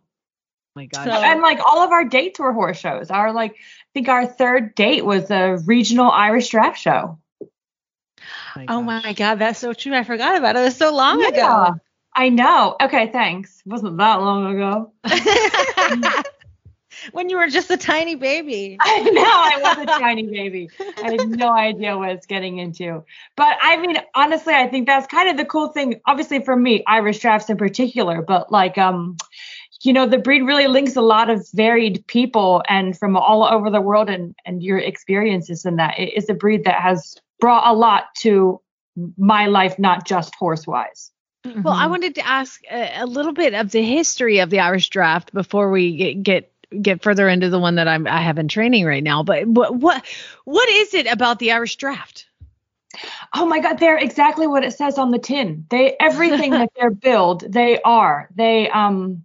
my 0.77 0.87
God. 0.87 1.07
So- 1.07 1.11
and 1.11 1.43
like 1.43 1.59
all 1.59 1.81
of 1.81 1.91
our 1.91 2.05
dates 2.05 2.39
were 2.39 2.53
horse 2.53 2.79
shows. 2.79 3.11
Our 3.11 3.33
like, 3.33 3.53
I 3.53 3.91
think 3.95 4.09
our 4.09 4.27
third 4.27 4.77
date 4.77 5.05
was 5.05 5.29
a 5.33 5.59
regional 5.67 6.09
Irish 6.09 6.51
draft 6.51 6.79
show. 6.79 7.19
Oh 8.69 8.83
my 8.83 9.13
God, 9.13 9.39
that's 9.39 9.59
so 9.59 9.73
true. 9.73 9.95
I 9.95 10.05
forgot 10.05 10.37
about 10.37 10.57
it. 10.57 10.61
It 10.61 10.65
was 10.65 10.77
so 10.77 10.95
long 10.95 11.21
Yeah, 11.21 11.29
ago. 11.29 11.75
I 12.15 12.29
know. 12.29 12.77
Okay, 12.81 13.11
thanks. 13.11 13.63
Wasn't 13.65 13.97
that 13.99 14.21
long 14.21 14.55
ago. 14.55 14.93
when 17.13 17.29
you 17.29 17.37
were 17.37 17.49
just 17.49 17.71
a 17.71 17.77
tiny 17.77 18.15
baby. 18.15 18.77
I 18.81 19.01
know 19.01 19.23
I 19.25 19.61
was 19.63 19.79
a 19.79 19.87
tiny 19.87 20.25
baby. 20.25 20.69
I 20.99 21.13
had 21.13 21.29
no 21.29 21.51
idea 21.53 21.97
what 21.99 22.11
I 22.11 22.15
was 22.15 22.27
getting 22.27 22.59
into. 22.59 23.05
But 23.37 23.57
I 23.61 23.77
mean, 23.79 23.97
honestly, 24.15 24.55
I 24.55 24.69
think 24.69 24.87
that's 24.87 25.07
kind 25.07 25.29
of 25.29 25.37
the 25.37 25.45
cool 25.45 25.69
thing. 25.69 26.01
Obviously, 26.07 26.45
for 26.45 26.57
me, 26.57 26.85
Irish 26.87 27.19
drafts 27.19 27.51
in 27.51 27.57
particular, 27.57 28.23
but 28.23 28.53
like, 28.53 28.79
um, 28.79 29.17
you 29.83 29.93
know, 29.93 30.07
the 30.07 30.19
breed 30.19 30.43
really 30.43 30.69
links 30.69 30.95
a 30.95 31.03
lot 31.03 31.29
of 31.29 31.49
varied 31.55 32.07
people 32.07 32.63
and 32.69 32.97
from 32.97 33.17
all 33.17 33.43
over 33.45 33.69
the 33.71 33.81
world, 33.81 34.09
and 34.09 34.35
and 34.45 34.63
your 34.63 34.79
experiences 34.79 35.65
in 35.65 35.77
that. 35.77 35.99
It 35.99 36.17
is 36.17 36.29
a 36.29 36.35
breed 36.35 36.65
that 36.65 36.81
has 36.81 37.17
brought 37.43 37.67
a 37.67 37.75
lot 37.75 38.05
to 38.15 38.61
my 39.19 39.47
life, 39.47 39.77
not 39.77 40.07
just 40.07 40.33
horse 40.37 40.65
wise. 40.65 41.11
Well, 41.45 41.75
I 41.75 41.89
wanted 41.89 42.15
to 42.15 42.27
ask 42.27 42.63
a, 42.71 43.01
a 43.03 43.07
little 43.07 43.33
bit 43.33 43.53
of 43.53 43.73
the 43.73 43.83
history 43.83 44.39
of 44.39 44.49
the 44.49 44.61
Irish 44.61 44.91
draft 44.91 45.35
before 45.35 45.73
we 45.73 45.97
get 45.97 46.23
get, 46.23 46.53
get 46.81 47.03
further 47.03 47.29
into 47.29 47.51
the 47.51 47.59
one 47.59 47.75
that 47.75 47.89
I'm 47.89 48.07
I 48.07 48.21
have 48.21 48.39
in 48.39 48.47
training 48.47 48.85
right 48.85 49.03
now. 49.03 49.25
But 49.25 49.49
what 49.49 49.75
what 49.75 50.05
what 50.45 50.69
is 50.69 50.95
it 50.95 51.09
about 51.09 51.41
the 51.41 51.51
Irish 51.51 51.75
draft? 51.75 52.27
Oh 53.35 53.45
my 53.45 53.59
God, 53.59 53.81
they're 53.81 53.99
exactly 53.99 54.47
what 54.47 54.63
it 54.63 54.75
says 54.75 54.97
on 54.97 55.11
the 55.11 55.19
tin. 55.19 55.67
They 55.69 55.97
everything 55.99 56.53
that 56.53 56.71
they're 56.77 56.91
billed, 56.91 57.41
they 57.53 57.83
are. 57.83 58.29
They 58.37 58.71
um 58.71 59.25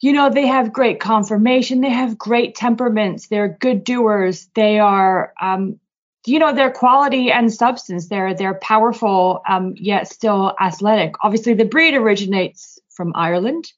you 0.00 0.12
know, 0.12 0.30
they 0.30 0.48
have 0.48 0.72
great 0.72 0.98
conformation, 0.98 1.80
they 1.80 1.90
have 1.90 2.18
great 2.18 2.56
temperaments, 2.56 3.28
they're 3.28 3.56
good 3.60 3.84
doers, 3.84 4.48
they 4.56 4.80
are 4.80 5.32
um 5.40 5.78
you 6.26 6.38
know, 6.38 6.54
their 6.54 6.70
quality 6.70 7.30
and 7.30 7.52
substance. 7.52 8.08
They're 8.08 8.34
they're 8.34 8.58
powerful, 8.60 9.42
um, 9.48 9.74
yet 9.76 10.08
still 10.08 10.54
athletic. 10.60 11.14
Obviously, 11.22 11.54
the 11.54 11.64
breed 11.64 11.94
originates 11.94 12.78
from 12.90 13.12
Ireland. 13.14 13.72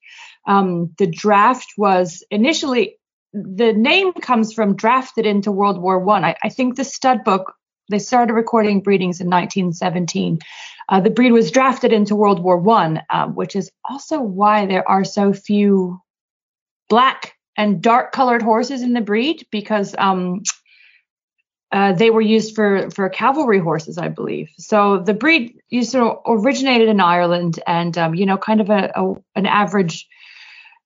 Um, 0.47 0.93
the 0.99 1.07
draft 1.07 1.75
was 1.77 2.25
initially 2.31 2.99
the 3.33 3.73
name 3.73 4.13
comes 4.13 4.53
from 4.53 4.77
drafted 4.77 5.25
into 5.25 5.53
World 5.53 5.81
War 5.81 5.99
One. 5.99 6.25
I, 6.25 6.37
I 6.43 6.49
think 6.49 6.77
the 6.77 6.85
stud 6.85 7.25
book 7.25 7.55
they 7.89 7.99
started 7.99 8.33
recording 8.33 8.81
breedings 8.81 9.21
in 9.21 9.27
1917. 9.27 10.39
Uh, 10.89 11.01
the 11.01 11.11
breed 11.11 11.33
was 11.33 11.51
drafted 11.51 11.93
into 11.93 12.17
World 12.17 12.43
War 12.43 12.57
One, 12.57 13.03
um, 13.11 13.35
which 13.35 13.55
is 13.55 13.71
also 13.89 14.21
why 14.21 14.67
there 14.67 14.89
are 14.89 15.05
so 15.05 15.33
few 15.33 16.01
black 16.89 17.35
and 17.57 17.83
dark 17.83 18.13
colored 18.13 18.43
horses 18.43 18.83
in 18.83 18.93
the 18.93 19.01
breed 19.01 19.47
because 19.51 19.95
um, 19.99 20.43
uh, 21.73 21.93
they 21.95 22.11
were 22.11 22.21
used 22.21 22.55
for 22.55 22.91
for 22.91 23.09
cavalry 23.09 23.59
horses, 23.59 23.97
I 23.97 24.09
believe. 24.09 24.51
So 24.59 24.99
the 24.99 25.15
breed 25.15 25.59
used 25.71 25.93
to 25.93 26.17
originated 26.27 26.89
in 26.89 27.01
Ireland, 27.01 27.61
and 27.67 27.97
um, 27.97 28.15
you 28.15 28.27
know, 28.27 28.37
kind 28.37 28.61
of 28.61 28.69
a, 28.69 28.93
a 28.95 29.15
an 29.35 29.47
average 29.47 30.07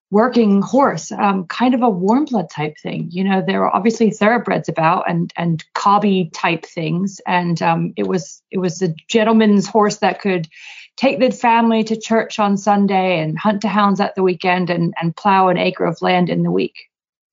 working 0.09 0.61
horse, 0.61 1.11
um, 1.11 1.45
kind 1.47 1.73
of 1.73 1.81
a 1.81 1.89
warm 1.89 2.23
blood 2.23 2.49
type 2.49 2.77
thing. 2.81 3.09
You 3.11 3.25
know, 3.25 3.43
there 3.45 3.59
were 3.59 3.75
obviously 3.75 4.11
thoroughbreds 4.11 4.69
about 4.69 5.09
and 5.09 5.33
and 5.35 5.63
cobby 5.73 6.31
type 6.33 6.65
things, 6.65 7.19
and 7.27 7.61
um, 7.61 7.93
it 7.97 8.07
was 8.07 8.41
it 8.49 8.59
was 8.59 8.81
a 8.81 8.95
gentleman's 9.09 9.67
horse 9.67 9.97
that 9.97 10.21
could 10.21 10.47
take 10.95 11.19
the 11.19 11.31
family 11.31 11.83
to 11.83 11.99
church 11.99 12.39
on 12.39 12.55
Sunday 12.57 13.19
and 13.19 13.37
hunt 13.37 13.61
to 13.61 13.67
hounds 13.67 13.99
at 13.99 14.15
the 14.15 14.23
weekend 14.23 14.69
and 14.69 14.93
and 15.01 15.15
plow 15.17 15.49
an 15.49 15.57
acre 15.57 15.85
of 15.85 16.01
land 16.01 16.29
in 16.29 16.43
the 16.43 16.51
week. 16.51 16.75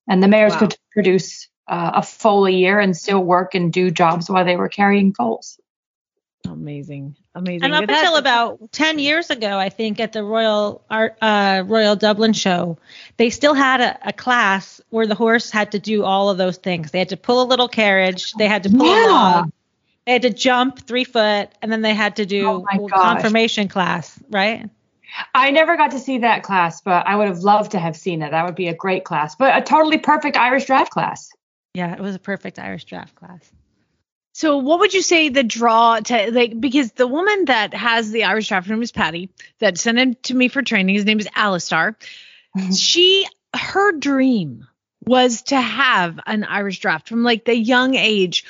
And 0.09 0.21
the 0.21 0.27
mares 0.27 0.53
Wow. 0.53 0.59
could 0.59 0.77
produce 0.91 1.47
uh, 1.67 1.91
a 1.95 2.01
foal 2.03 2.45
a 2.45 2.51
year 2.51 2.79
and 2.79 2.95
still 2.95 3.23
work 3.23 3.55
and 3.55 3.71
do 3.73 3.91
jobs 3.91 4.29
while 4.29 4.45
they 4.45 4.55
were 4.55 4.69
carrying 4.69 5.13
foals. 5.13 5.59
Amazing, 6.47 7.15
amazing. 7.33 7.63
And 7.63 7.73
up 7.73 7.87
that- 7.87 7.97
until 8.03 8.17
about 8.17 8.71
10 8.71 8.99
years 8.99 9.31
ago, 9.31 9.57
I 9.57 9.69
think 9.69 9.99
at 9.99 10.13
the 10.13 10.23
Royal 10.23 10.83
Art, 10.91 11.17
uh, 11.21 11.63
Royal 11.65 11.95
Dublin 11.95 12.33
show, 12.33 12.77
they 13.17 13.31
still 13.31 13.55
had 13.55 13.81
a, 13.81 14.09
a 14.09 14.13
class 14.13 14.79
where 14.89 15.07
the 15.07 15.15
horse 15.15 15.49
had 15.49 15.71
to 15.71 15.79
do 15.79 16.03
all 16.03 16.29
of 16.29 16.37
those 16.37 16.57
things. 16.57 16.91
They 16.91 16.99
had 16.99 17.09
to 17.09 17.17
pull 17.17 17.41
a 17.41 17.47
little 17.47 17.67
carriage, 17.67 18.33
they 18.33 18.47
had 18.47 18.63
to 18.63 18.69
pull 18.69 18.85
a 18.85 18.91
Yeah. 18.91 19.11
log, 19.11 19.51
they 20.05 20.13
had 20.13 20.21
to 20.21 20.29
jump 20.29 20.79
three 20.85 21.03
foot, 21.03 21.49
and 21.63 21.71
then 21.71 21.81
they 21.81 21.95
had 21.95 22.17
to 22.17 22.27
do 22.27 22.47
Oh 22.47 22.65
my 22.71 22.77
a 22.77 22.87
gosh. 22.89 23.01
conformation 23.01 23.67
class, 23.67 24.19
right? 24.29 24.69
I 25.33 25.49
never 25.49 25.77
got 25.77 25.91
to 25.91 25.99
see 25.99 26.19
that 26.19 26.43
class, 26.43 26.81
but 26.81 27.07
I 27.07 27.15
would 27.15 27.27
have 27.27 27.39
loved 27.39 27.71
to 27.71 27.79
have 27.79 27.95
seen 27.95 28.21
it. 28.21 28.31
That 28.31 28.45
would 28.45 28.55
be 28.55 28.67
a 28.67 28.75
great 28.75 29.03
class, 29.03 29.35
but 29.35 29.57
a 29.57 29.61
totally 29.61 29.97
perfect 29.97 30.37
Irish 30.37 30.65
draft 30.65 30.91
class. 30.91 31.31
Yeah, 31.75 31.93
it 31.93 31.99
was 31.99 32.15
a 32.15 32.19
perfect 32.19 32.57
Irish 32.57 32.85
draft 32.85 33.15
class. 33.15 33.51
So 34.33 34.57
what 34.57 34.79
would 34.79 34.93
you 34.93 35.01
say 35.01 35.29
the 35.29 35.43
draw 35.43 35.99
to 35.99 36.31
like 36.31 36.59
because 36.59 36.91
the 36.93 37.07
woman 37.07 37.45
that 37.45 37.73
has 37.73 38.11
the 38.11 38.23
Irish 38.25 38.47
draft 38.47 38.69
room 38.69 38.81
is 38.81 38.91
Patty 38.91 39.29
that 39.59 39.77
sent 39.77 39.99
him 39.99 40.15
to 40.23 40.33
me 40.33 40.47
for 40.47 40.61
training. 40.61 40.95
His 40.95 41.05
name 41.05 41.19
is 41.19 41.27
Alistar. 41.27 41.95
Mm-hmm. 42.57 42.71
she 42.71 43.27
her 43.53 43.91
dream 43.91 44.67
was 45.05 45.41
to 45.43 45.59
have 45.59 46.19
an 46.25 46.45
Irish 46.45 46.79
draft 46.79 47.09
from 47.09 47.23
like 47.23 47.45
the 47.45 47.55
young 47.55 47.95
age. 47.95 48.45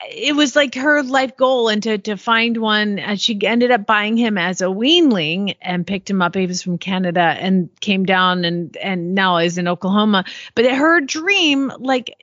it 0.00 0.34
was 0.34 0.56
like 0.56 0.74
her 0.74 1.02
life 1.02 1.36
goal 1.36 1.68
and 1.68 1.82
to 1.82 1.98
to 1.98 2.16
find 2.16 2.56
one 2.56 2.98
and 2.98 3.20
she 3.20 3.38
ended 3.44 3.70
up 3.70 3.84
buying 3.84 4.16
him 4.16 4.38
as 4.38 4.60
a 4.62 4.66
weanling 4.66 5.56
and 5.60 5.86
picked 5.86 6.08
him 6.08 6.22
up 6.22 6.34
he 6.34 6.46
was 6.46 6.62
from 6.62 6.78
canada 6.78 7.20
and 7.20 7.68
came 7.80 8.04
down 8.04 8.44
and 8.44 8.76
and 8.76 9.14
now 9.14 9.38
is 9.38 9.58
in 9.58 9.66
oklahoma 9.68 10.24
but 10.54 10.64
her 10.66 11.00
dream 11.00 11.72
like 11.78 12.14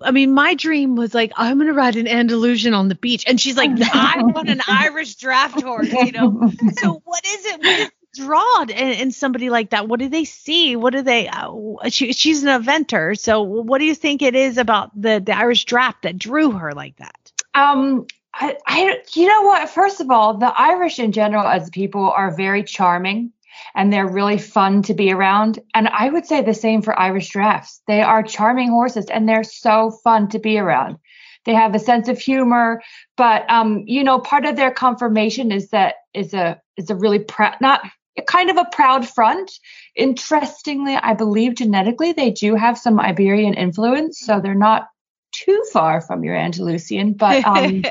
I 0.00 0.10
mean, 0.10 0.32
my 0.32 0.54
dream 0.54 0.96
was 0.96 1.14
like, 1.14 1.32
I'm 1.36 1.58
gonna 1.58 1.72
ride 1.72 1.96
an 1.96 2.08
Andalusian 2.08 2.74
on 2.74 2.88
the 2.88 2.94
beach, 2.94 3.24
and 3.26 3.40
she's 3.40 3.56
like, 3.56 3.70
I 3.94 4.22
want 4.22 4.48
an 4.48 4.60
Irish 4.66 5.16
draft 5.16 5.62
horse, 5.62 5.92
you 5.92 6.12
know. 6.12 6.50
so 6.78 7.02
what 7.04 7.24
is 7.26 7.44
it? 7.46 7.58
What 7.58 7.80
is 7.80 7.90
draw 8.16 8.62
in, 8.62 8.70
in 8.70 9.12
somebody 9.12 9.50
like 9.50 9.70
that? 9.70 9.88
What 9.88 10.00
do 10.00 10.08
they 10.08 10.24
see? 10.24 10.74
What 10.74 10.92
do 10.92 11.02
they? 11.02 11.28
Uh, 11.28 11.88
she, 11.88 12.12
she's 12.12 12.42
an 12.42 12.62
eventer, 12.62 13.18
so 13.18 13.42
what 13.42 13.78
do 13.78 13.84
you 13.84 13.94
think 13.94 14.22
it 14.22 14.34
is 14.34 14.58
about 14.58 14.90
the 15.00 15.22
the 15.24 15.36
Irish 15.36 15.64
draft 15.64 16.02
that 16.02 16.18
drew 16.18 16.52
her 16.52 16.72
like 16.72 16.96
that? 16.96 17.32
Um, 17.54 18.06
I, 18.34 18.56
I, 18.66 19.02
you 19.14 19.26
know 19.26 19.42
what? 19.42 19.68
First 19.70 20.00
of 20.00 20.10
all, 20.10 20.36
the 20.36 20.46
Irish 20.46 20.98
in 20.98 21.12
general 21.12 21.46
as 21.46 21.70
people 21.70 22.10
are 22.10 22.30
very 22.30 22.64
charming 22.64 23.32
and 23.74 23.92
they're 23.92 24.10
really 24.10 24.38
fun 24.38 24.82
to 24.82 24.94
be 24.94 25.12
around. 25.12 25.58
And 25.74 25.88
I 25.88 26.08
would 26.08 26.26
say 26.26 26.42
the 26.42 26.54
same 26.54 26.82
for 26.82 26.98
Irish 26.98 27.30
drafts. 27.30 27.80
They 27.86 28.02
are 28.02 28.22
charming 28.22 28.70
horses 28.70 29.06
and 29.06 29.28
they're 29.28 29.44
so 29.44 29.90
fun 30.02 30.28
to 30.28 30.38
be 30.38 30.58
around. 30.58 30.98
They 31.44 31.54
have 31.54 31.74
a 31.74 31.78
sense 31.78 32.08
of 32.08 32.18
humor, 32.18 32.82
but 33.16 33.48
um, 33.48 33.84
you 33.86 34.02
know, 34.02 34.18
part 34.18 34.44
of 34.44 34.56
their 34.56 34.72
conformation 34.72 35.52
is 35.52 35.70
that 35.70 35.94
is 36.12 36.34
a 36.34 36.60
is 36.76 36.90
a 36.90 36.96
really 36.96 37.20
proud 37.20 37.54
not 37.60 37.82
kind 38.26 38.50
of 38.50 38.56
a 38.56 38.68
proud 38.72 39.08
front. 39.08 39.52
Interestingly, 39.94 40.96
I 40.96 41.14
believe 41.14 41.54
genetically 41.54 42.12
they 42.12 42.30
do 42.30 42.56
have 42.56 42.78
some 42.78 42.98
Iberian 42.98 43.54
influence, 43.54 44.18
so 44.20 44.40
they're 44.40 44.54
not 44.54 44.88
too 45.32 45.62
far 45.72 46.00
from 46.00 46.24
your 46.24 46.34
Andalusian, 46.34 47.12
but 47.12 47.44
um, 47.44 47.82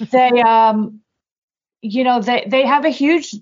they, 0.10 0.42
um, 0.42 1.00
you 1.82 2.04
know, 2.04 2.20
they 2.20 2.46
they 2.48 2.66
have 2.66 2.84
a 2.84 2.90
huge 2.90 3.34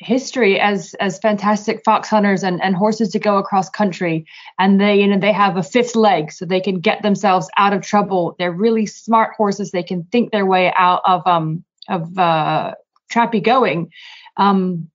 history 0.00 0.60
as 0.60 0.94
as 1.00 1.18
fantastic 1.18 1.82
fox 1.84 2.08
hunters 2.08 2.42
and, 2.42 2.62
and 2.62 2.76
horses 2.76 3.10
to 3.10 3.18
go 3.18 3.38
across 3.38 3.70
country. 3.70 4.26
And 4.58 4.80
they 4.80 5.00
you 5.00 5.06
know 5.06 5.18
they 5.18 5.32
have 5.32 5.56
a 5.56 5.62
fifth 5.62 5.96
leg 5.96 6.32
so 6.32 6.44
they 6.44 6.60
can 6.60 6.80
get 6.80 7.02
themselves 7.02 7.48
out 7.56 7.72
of 7.72 7.82
trouble. 7.82 8.36
They're 8.38 8.52
really 8.52 8.86
smart 8.86 9.34
horses. 9.36 9.70
They 9.70 9.82
can 9.82 10.04
think 10.04 10.32
their 10.32 10.46
way 10.46 10.72
out 10.76 11.02
of 11.04 11.26
um 11.26 11.64
of 11.88 12.18
uh 12.18 12.74
trappy 13.10 13.42
going. 13.42 13.90
Um 14.36 14.90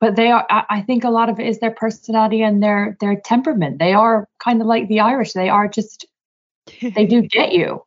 but 0.00 0.16
they 0.16 0.30
are 0.30 0.46
I, 0.50 0.64
I 0.68 0.80
think 0.82 1.04
a 1.04 1.10
lot 1.10 1.30
of 1.30 1.40
it 1.40 1.46
is 1.46 1.60
their 1.60 1.70
personality 1.70 2.42
and 2.42 2.62
their 2.62 2.96
their 3.00 3.16
temperament. 3.16 3.78
They 3.78 3.94
are 3.94 4.28
kind 4.38 4.60
of 4.60 4.66
like 4.66 4.88
the 4.88 5.00
irish. 5.00 5.32
They 5.32 5.48
are 5.48 5.68
just 5.68 6.06
they 6.82 7.06
do 7.06 7.22
get 7.22 7.52
you. 7.52 7.83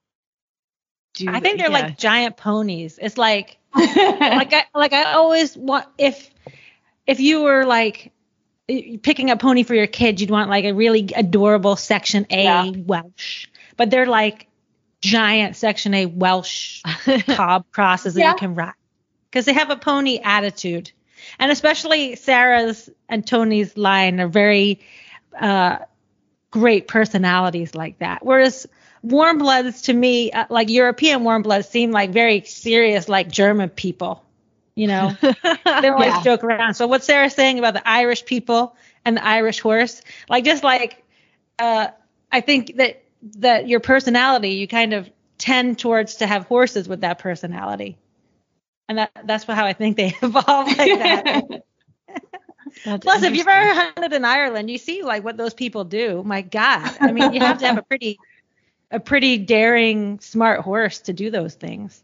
Do, 1.17 1.29
I 1.29 1.39
think 1.39 1.57
they're 1.57 1.71
yeah. 1.71 1.85
like 1.85 1.97
giant 1.97 2.37
ponies. 2.37 2.99
It's 3.01 3.17
like 3.17 3.57
like 3.75 4.53
I 4.53 4.65
like 4.75 4.93
I 4.93 5.13
always 5.13 5.57
want 5.57 5.87
if 5.97 6.29
if 7.07 7.19
you 7.19 7.43
were 7.43 7.65
like 7.65 8.11
picking 9.01 9.29
a 9.29 9.37
pony 9.37 9.63
for 9.63 9.73
your 9.73 9.87
kid, 9.87 10.19
you'd 10.21 10.29
want 10.29 10.49
like 10.49 10.65
a 10.65 10.73
really 10.73 11.09
adorable 11.15 11.75
section 11.75 12.27
A 12.29 12.43
yeah. 12.43 12.69
Welsh. 12.69 13.47
But 13.77 13.89
they're 13.89 14.05
like 14.05 14.47
giant 15.01 15.55
section 15.55 15.93
A 15.93 16.05
Welsh 16.05 16.83
cob 17.27 17.65
crosses 17.71 18.13
that 18.15 18.19
yeah. 18.19 18.31
you 18.33 18.37
can 18.37 18.55
ride. 18.55 18.73
Because 19.29 19.45
they 19.45 19.53
have 19.53 19.69
a 19.69 19.75
pony 19.75 20.19
attitude. 20.19 20.91
And 21.39 21.51
especially 21.51 22.15
Sarah's 22.15 22.89
and 23.09 23.25
Tony's 23.25 23.75
line 23.75 24.19
are 24.19 24.27
very 24.27 24.79
uh, 25.39 25.79
great 26.51 26.87
personalities 26.87 27.75
like 27.75 27.99
that. 27.99 28.25
Whereas 28.25 28.67
warm 29.01 29.37
bloods 29.37 29.83
to 29.83 29.93
me, 29.93 30.31
uh, 30.31 30.45
like 30.49 30.69
European 30.69 31.23
warm 31.23 31.41
bloods, 31.41 31.67
seem 31.67 31.91
like 31.91 32.11
very 32.11 32.41
serious, 32.41 33.07
like 33.09 33.31
German 33.31 33.69
people. 33.69 34.23
You 34.75 34.87
know, 34.87 35.17
they 35.21 35.89
always 35.89 36.13
yeah. 36.13 36.23
joke 36.23 36.43
around. 36.43 36.75
So 36.75 36.85
what 36.85 37.03
Sarah's 37.03 37.33
saying 37.33 37.57
about 37.57 37.73
the 37.73 37.87
Irish 37.87 38.25
people 38.25 38.75
and 39.05 39.17
the 39.17 39.25
Irish 39.25 39.59
horse, 39.59 40.01
like 40.29 40.43
just 40.43 40.63
like, 40.63 41.03
uh, 41.57 41.87
I 42.31 42.41
think 42.41 42.75
that 42.75 43.03
that 43.37 43.67
your 43.67 43.79
personality, 43.79 44.49
you 44.49 44.67
kind 44.67 44.93
of 44.93 45.09
tend 45.39 45.79
towards 45.79 46.17
to 46.17 46.27
have 46.27 46.45
horses 46.45 46.87
with 46.87 47.01
that 47.01 47.17
personality, 47.17 47.97
and 48.87 48.99
that 48.99 49.11
that's 49.25 49.45
how 49.45 49.65
I 49.65 49.73
think 49.73 49.97
they 49.97 50.13
evolve 50.21 50.67
like 50.77 50.99
that. 50.99 51.63
That's 52.85 53.03
Plus, 53.03 53.23
if 53.23 53.35
you've 53.35 53.47
ever 53.47 53.73
hunted 53.73 54.13
in 54.13 54.25
Ireland, 54.25 54.69
you 54.69 54.77
see 54.77 55.01
like 55.01 55.23
what 55.23 55.37
those 55.37 55.53
people 55.53 55.83
do. 55.83 56.21
My 56.23 56.41
God, 56.41 56.95
I 56.99 57.11
mean, 57.11 57.33
you 57.33 57.39
have 57.39 57.57
to 57.59 57.67
have 57.67 57.77
a 57.77 57.81
pretty, 57.81 58.19
a 58.91 58.99
pretty 58.99 59.37
daring, 59.37 60.19
smart 60.19 60.61
horse 60.61 60.99
to 61.01 61.13
do 61.13 61.31
those 61.31 61.55
things. 61.55 62.01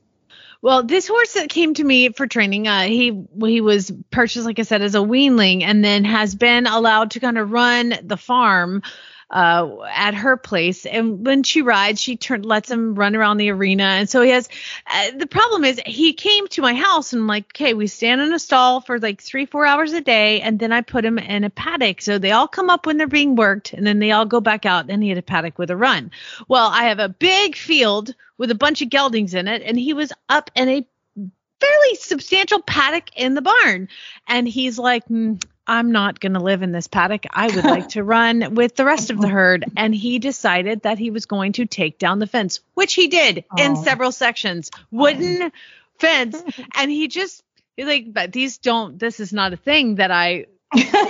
Well, 0.61 0.83
this 0.83 1.07
horse 1.07 1.33
that 1.33 1.49
came 1.49 1.73
to 1.73 1.83
me 1.83 2.09
for 2.09 2.25
training, 2.25 2.69
uh, 2.69 2.83
he 2.83 3.25
he 3.41 3.59
was 3.59 3.91
purchased, 4.11 4.45
like 4.45 4.59
I 4.59 4.63
said, 4.63 4.81
as 4.81 4.95
a 4.95 4.99
weanling, 4.99 5.63
and 5.63 5.83
then 5.83 6.05
has 6.05 6.35
been 6.35 6.67
allowed 6.67 7.11
to 7.11 7.19
kind 7.19 7.37
of 7.37 7.51
run 7.51 7.93
the 8.01 8.15
farm 8.15 8.81
uh, 9.29 9.81
at 9.91 10.13
her 10.13 10.37
place. 10.37 10.85
And 10.85 11.25
when 11.25 11.43
she 11.43 11.61
rides, 11.61 12.01
she 12.01 12.17
turn, 12.17 12.43
lets 12.43 12.69
him 12.69 12.95
run 12.95 13.15
around 13.15 13.37
the 13.37 13.49
arena. 13.51 13.83
And 13.83 14.09
so 14.09 14.21
he 14.21 14.31
has, 14.31 14.49
uh, 14.87 15.11
the 15.17 15.27
problem 15.27 15.63
is 15.63 15.81
he 15.85 16.13
came 16.13 16.47
to 16.49 16.61
my 16.61 16.73
house 16.73 17.13
and 17.13 17.21
I'm 17.21 17.27
like, 17.27 17.45
okay, 17.55 17.73
we 17.73 17.87
stand 17.87 18.21
in 18.21 18.33
a 18.33 18.39
stall 18.39 18.81
for 18.81 18.99
like 18.99 19.21
three, 19.21 19.45
four 19.45 19.65
hours 19.65 19.93
a 19.93 20.01
day. 20.01 20.41
And 20.41 20.59
then 20.59 20.71
I 20.71 20.81
put 20.81 21.05
him 21.05 21.17
in 21.17 21.43
a 21.43 21.49
paddock. 21.49 22.01
So 22.01 22.17
they 22.17 22.31
all 22.31 22.47
come 22.47 22.69
up 22.69 22.85
when 22.85 22.97
they're 22.97 23.07
being 23.07 23.35
worked 23.35 23.73
and 23.73 23.85
then 23.85 23.99
they 23.99 24.11
all 24.11 24.25
go 24.25 24.41
back 24.41 24.65
out 24.65 24.89
and 24.89 25.03
he 25.03 25.09
had 25.09 25.17
a 25.17 25.23
paddock 25.23 25.57
with 25.57 25.71
a 25.71 25.77
run. 25.77 26.11
Well, 26.47 26.67
I 26.67 26.85
have 26.85 26.99
a 26.99 27.09
big 27.09 27.55
field 27.55 28.13
with 28.37 28.51
a 28.51 28.55
bunch 28.55 28.81
of 28.81 28.89
geldings 28.89 29.33
in 29.33 29.47
it 29.47 29.61
and 29.63 29.77
he 29.77 29.93
was 29.93 30.11
up 30.29 30.51
in 30.55 30.69
a 30.69 30.87
fairly 31.63 31.95
substantial 31.95 32.61
paddock 32.61 33.09
in 33.15 33.33
the 33.33 33.41
barn. 33.41 33.89
And 34.27 34.47
he's 34.47 34.77
like, 34.77 35.07
mm, 35.07 35.43
I'm 35.65 35.91
not 35.91 36.19
going 36.19 36.33
to 36.33 36.41
live 36.41 36.61
in 36.61 36.71
this 36.71 36.87
paddock. 36.87 37.25
I 37.31 37.47
would 37.47 37.63
like 37.63 37.89
to 37.89 38.03
run 38.03 38.55
with 38.55 38.75
the 38.75 38.85
rest 38.85 39.09
of 39.09 39.21
the 39.21 39.27
herd. 39.27 39.65
And 39.77 39.95
he 39.95 40.19
decided 40.19 40.81
that 40.81 40.99
he 40.99 41.09
was 41.09 41.25
going 41.25 41.53
to 41.53 41.65
take 41.65 41.97
down 41.97 42.19
the 42.19 42.27
fence, 42.27 42.59
which 42.73 42.93
he 42.93 43.07
did 43.07 43.45
oh. 43.51 43.63
in 43.63 43.75
several 43.77 44.11
sections, 44.11 44.71
wooden 44.91 45.43
oh. 45.43 45.51
fence. 45.99 46.41
And 46.75 46.91
he 46.91 47.07
just, 47.07 47.43
he's 47.77 47.85
like, 47.85 48.11
but 48.11 48.31
these 48.31 48.57
don't, 48.57 48.99
this 48.99 49.19
is 49.19 49.31
not 49.31 49.53
a 49.53 49.57
thing 49.57 49.95
that 49.95 50.11
I 50.11 50.47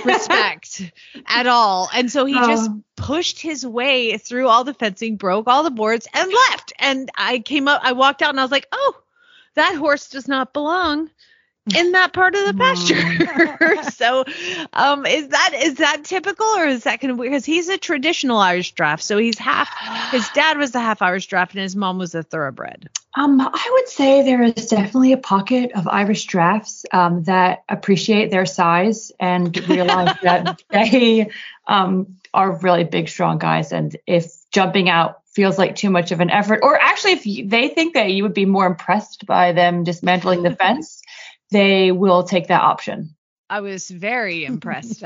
respect 0.04 0.92
at 1.26 1.46
all. 1.46 1.88
And 1.92 2.10
so 2.10 2.24
he 2.24 2.36
oh. 2.38 2.46
just 2.46 2.70
pushed 2.96 3.40
his 3.40 3.66
way 3.66 4.18
through 4.18 4.48
all 4.48 4.64
the 4.64 4.74
fencing, 4.74 5.16
broke 5.16 5.48
all 5.48 5.64
the 5.64 5.70
boards, 5.70 6.06
and 6.12 6.32
left. 6.32 6.72
And 6.78 7.10
I 7.16 7.40
came 7.40 7.66
up, 7.66 7.80
I 7.82 7.92
walked 7.92 8.22
out 8.22 8.30
and 8.30 8.38
I 8.38 8.44
was 8.44 8.52
like, 8.52 8.68
oh, 8.72 8.94
that 9.54 9.76
horse 9.76 10.08
does 10.08 10.28
not 10.28 10.52
belong 10.52 11.10
in 11.74 11.92
that 11.92 12.12
part 12.12 12.34
of 12.34 12.46
the 12.46 12.54
pasture. 12.54 13.90
so, 13.92 14.24
um, 14.72 15.06
is 15.06 15.28
that 15.28 15.50
is 15.54 15.74
that 15.76 16.04
typical 16.04 16.46
or 16.46 16.66
is 16.66 16.84
that 16.84 17.00
kind 17.00 17.12
of 17.12 17.18
because 17.18 17.44
he's 17.44 17.68
a 17.68 17.78
traditional 17.78 18.38
Irish 18.38 18.72
draft? 18.72 19.02
So 19.02 19.16
he's 19.16 19.38
half. 19.38 19.70
His 20.10 20.28
dad 20.30 20.58
was 20.58 20.74
a 20.74 20.80
half 20.80 21.00
Irish 21.00 21.26
draft 21.26 21.54
and 21.54 21.62
his 21.62 21.74
mom 21.74 21.98
was 21.98 22.14
a 22.14 22.22
thoroughbred. 22.22 22.90
Um, 23.16 23.40
I 23.40 23.70
would 23.72 23.88
say 23.88 24.22
there 24.22 24.42
is 24.42 24.66
definitely 24.66 25.12
a 25.12 25.18
pocket 25.18 25.72
of 25.74 25.86
Irish 25.88 26.26
drafts 26.26 26.84
um, 26.92 27.22
that 27.24 27.62
appreciate 27.68 28.30
their 28.30 28.46
size 28.46 29.12
and 29.20 29.56
realize 29.68 30.16
that 30.22 30.62
they 30.68 31.30
um, 31.66 32.16
are 32.34 32.56
really 32.56 32.84
big, 32.84 33.08
strong 33.08 33.38
guys, 33.38 33.72
and 33.72 33.96
if 34.06 34.32
jumping 34.50 34.88
out 34.88 35.23
feels 35.34 35.58
like 35.58 35.76
too 35.76 35.90
much 35.90 36.12
of 36.12 36.20
an 36.20 36.30
effort, 36.30 36.60
or 36.62 36.80
actually 36.80 37.12
if 37.12 37.26
you, 37.26 37.48
they 37.48 37.68
think 37.68 37.94
that 37.94 38.10
you 38.10 38.22
would 38.22 38.34
be 38.34 38.46
more 38.46 38.66
impressed 38.66 39.26
by 39.26 39.52
them 39.52 39.84
dismantling 39.84 40.42
the 40.42 40.54
fence 40.54 41.02
they 41.50 41.92
will 41.92 42.24
take 42.24 42.48
that 42.48 42.62
option. 42.62 43.14
I 43.48 43.60
was 43.60 43.88
very 43.88 44.44
impressed. 44.44 45.04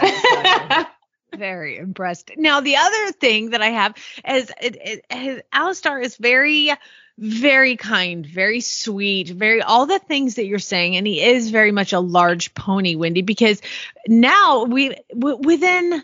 very 1.37 1.77
impressed. 1.77 2.31
Now, 2.37 2.61
the 2.61 2.77
other 2.77 3.13
thing 3.13 3.51
that 3.51 3.61
I 3.61 3.69
have 3.69 3.95
is 4.27 4.51
it, 4.63 4.77
it, 4.81 5.05
his, 5.13 5.43
Alistar 5.53 6.03
is 6.03 6.17
very, 6.17 6.73
very 7.19 7.77
kind, 7.77 8.25
very 8.25 8.61
sweet, 8.61 9.29
very 9.29 9.61
all 9.61 9.85
the 9.85 9.99
things 9.99 10.37
that 10.37 10.47
you're 10.47 10.59
saying, 10.59 10.97
and 10.97 11.07
he 11.07 11.23
is 11.23 11.51
very 11.51 11.73
much 11.73 11.93
a 11.93 12.01
large 12.01 12.55
pony, 12.55 12.95
Wendy. 12.95 13.23
Because 13.23 13.61
now 14.07 14.65
we 14.65 14.97
w- 15.13 15.37
within 15.37 16.03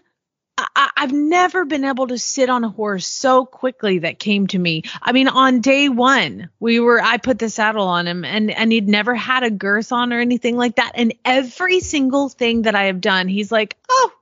I, 0.57 0.91
have 0.97 1.13
never 1.13 1.65
been 1.65 1.85
able 1.85 2.07
to 2.07 2.19
sit 2.19 2.49
on 2.49 2.65
a 2.65 2.69
horse 2.69 3.07
so 3.07 3.45
quickly 3.45 4.01
that 4.01 4.19
came 4.19 4.47
to 4.49 4.59
me. 4.59 4.85
I 5.03 5.13
mean, 5.13 5.29
on 5.29 5.61
day 5.61 5.89
one, 5.89 6.49
we 6.61 6.81
were 6.81 7.01
I 7.01 7.19
put 7.19 7.39
the 7.39 7.51
saddle 7.51 7.87
on 7.87 8.07
him 8.07 8.25
and 8.25 8.51
and 8.51 8.73
he'd 8.73 8.89
never 8.89 9.15
had 9.15 9.43
a 9.43 9.51
girth 9.51 9.93
on 9.93 10.13
or 10.13 10.21
anything 10.21 10.57
like 10.57 10.77
that. 10.77 10.93
And 10.95 11.15
every 11.25 11.81
single 11.81 12.29
thing 12.29 12.63
that 12.63 12.75
I 12.75 12.85
have 12.85 13.01
done, 13.01 13.29
he's 13.29 13.53
like, 13.53 13.77
oh, 13.89 14.13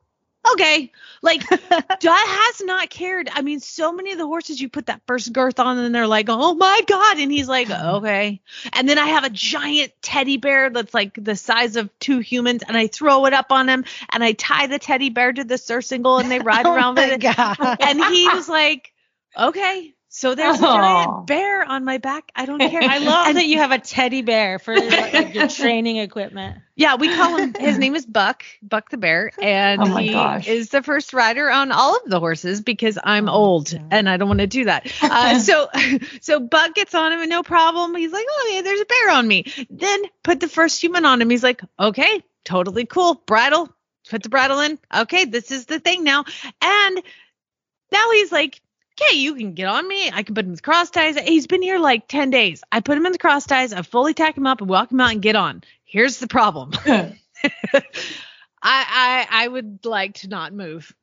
okay. 0.53 0.91
Like 1.23 1.49
Dad 1.49 1.93
has 2.03 2.63
not 2.63 2.91
cared. 2.91 3.29
I 3.33 3.43
mean, 3.43 3.61
so 3.61 3.93
many 3.93 4.13
of 4.13 4.19
the 4.19 4.27
horses 4.27 4.61
you 4.61 4.69
put 4.69 4.87
that 4.87 5.03
first 5.07 5.33
girth 5.33 5.61
on 5.61 5.79
and 5.79 5.95
they're 5.95 6.07
like, 6.07 6.27
oh 6.29 6.55
my 6.55 6.81
God. 6.87 7.19
And 7.19 7.31
he's 7.31 7.49
like, 7.49 7.71
okay. 7.71 8.41
And 8.73 8.89
then 8.89 8.99
I 8.99 9.07
have 9.07 9.25
a 9.25 9.31
giant 9.31 9.93
teddy 10.03 10.37
bear 10.37 10.71
that's 10.71 10.95
like 10.95 11.15
the 11.23 11.37
size 11.37 11.77
of 11.77 11.97
two 11.99 12.19
humans 12.19 12.63
and 12.67 12.77
I 12.77 12.89
throw 12.89 13.27
it 13.27 13.33
up 13.33 13.53
on 13.53 13.69
him 13.69 13.85
and 14.11 14.25
I 14.25 14.33
tie 14.33 14.67
the 14.67 14.79
teddy 14.79 15.11
bear 15.11 15.33
to 15.33 15.45
the 15.45 15.59
surcingle 15.59 16.19
and 16.19 16.31
they 16.31 16.39
ride 16.41 16.67
oh 16.67 16.75
around 16.75 16.97
with 16.97 17.13
it. 17.13 17.21
God. 17.21 17.57
And 17.81 18.05
he 18.05 18.29
was 18.29 18.49
like, 18.49 18.93
okay. 19.39 19.95
So 20.15 20.35
there's 20.35 20.59
a 20.59 20.61
giant 20.63 21.27
bear 21.27 21.65
on 21.65 21.87
my 21.87 21.97
back. 21.97 22.31
I 22.37 22.45
don't 22.45 22.59
care. 22.59 22.83
I 22.83 22.99
love 22.99 23.29
And- 23.29 23.39
that 23.39 23.47
you 23.47 23.57
have 23.57 23.71
a 23.71 23.79
teddy 23.79 24.21
bear 24.21 24.59
for 24.59 24.77
like, 24.79 25.35
your 25.35 25.49
training 25.49 25.97
equipment. 25.97 26.59
Yeah, 26.77 26.97
we 26.97 27.09
call 27.17 27.39
him. 27.39 27.55
His 27.59 27.79
name 27.79 27.95
is 27.95 28.05
Buck, 28.05 28.45
Buck 28.63 28.91
the 28.91 28.99
bear, 28.99 29.33
and 29.43 29.81
Oh 29.81 29.97
he 29.97 30.11
gosh. 30.11 30.47
is 30.47 30.69
the 30.69 30.83
first 30.83 31.15
rider 31.15 31.51
on 31.51 31.73
all 31.73 31.97
of 31.97 32.03
the 32.11 32.21
horses 32.21 32.61
because 32.61 32.99
I'm 33.03 33.31
old 33.31 33.73
and 33.91 34.07
I 34.07 34.19
don't 34.19 34.29
want 34.29 34.41
to 34.41 34.47
do 34.47 34.67
that. 34.67 34.87
Uh, 35.03 35.39
so, 35.39 35.69
so 36.21 36.41
Buck 36.41 36.75
gets 36.75 36.95
on 36.95 37.11
him 37.13 37.21
and 37.21 37.31
no 37.31 37.43
problem. 37.43 37.95
He's 37.95 38.13
like, 38.13 38.27
"Oh 38.29 38.51
yeah, 38.53 38.61
there's 38.61 38.81
a 38.83 38.85
bear 38.85 39.11
on 39.13 39.27
me." 39.27 39.47
Then 39.71 40.03
put 40.23 40.41
the 40.41 40.49
first 40.49 40.83
human 40.83 41.07
on 41.07 41.23
him. 41.23 41.31
He's 41.31 41.43
like, 41.43 41.63
"Okay, 41.81 42.23
totally 42.45 42.85
cool." 42.85 43.15
Bridle, 43.27 43.71
put 44.11 44.23
the 44.23 44.29
bridle 44.29 44.61
in. 44.61 44.79
Okay, 44.95 45.25
this 45.25 45.51
is 45.51 45.65
the 45.65 45.81
thing 45.81 46.05
now. 46.05 46.25
And 46.61 47.03
now 47.91 48.11
he's 48.13 48.31
like, 48.31 48.61
okay, 49.07 49.17
you 49.17 49.35
can 49.35 49.55
get 49.55 49.67
on 49.67 49.87
me. 49.87 50.11
I 50.11 50.23
can 50.23 50.35
put 50.35 50.45
him 50.45 50.51
in 50.51 50.57
the 50.57 50.63
cross 50.63 50.91
ties. 50.91 51.19
He's 51.19 51.47
been 51.47 51.63
here 51.63 51.79
like 51.79 52.09
10 52.09 52.31
days. 52.31 52.63
I 52.71 52.81
put 52.81 52.97
him 52.97 53.07
in 53.07 53.13
the 53.13 53.19
cross 53.19 53.47
ties. 53.47 53.73
I 53.73 53.83
fully 53.83 54.15
tack 54.15 54.37
him 54.37 54.47
up 54.47 54.61
and 54.61 54.71
walk 54.71 54.91
him 54.91 55.01
out 55.01 55.13
and 55.13 55.23
get 55.23 55.37
on. 55.37 55.63
Here's 55.85 56.19
the 56.19 56.29
problem. 56.29 56.73
I, 56.87 57.87
I 58.63 59.27
I 59.31 59.49
would 59.49 59.85
like 59.85 60.15
to 60.17 60.29
not 60.29 60.53
move. 60.53 60.95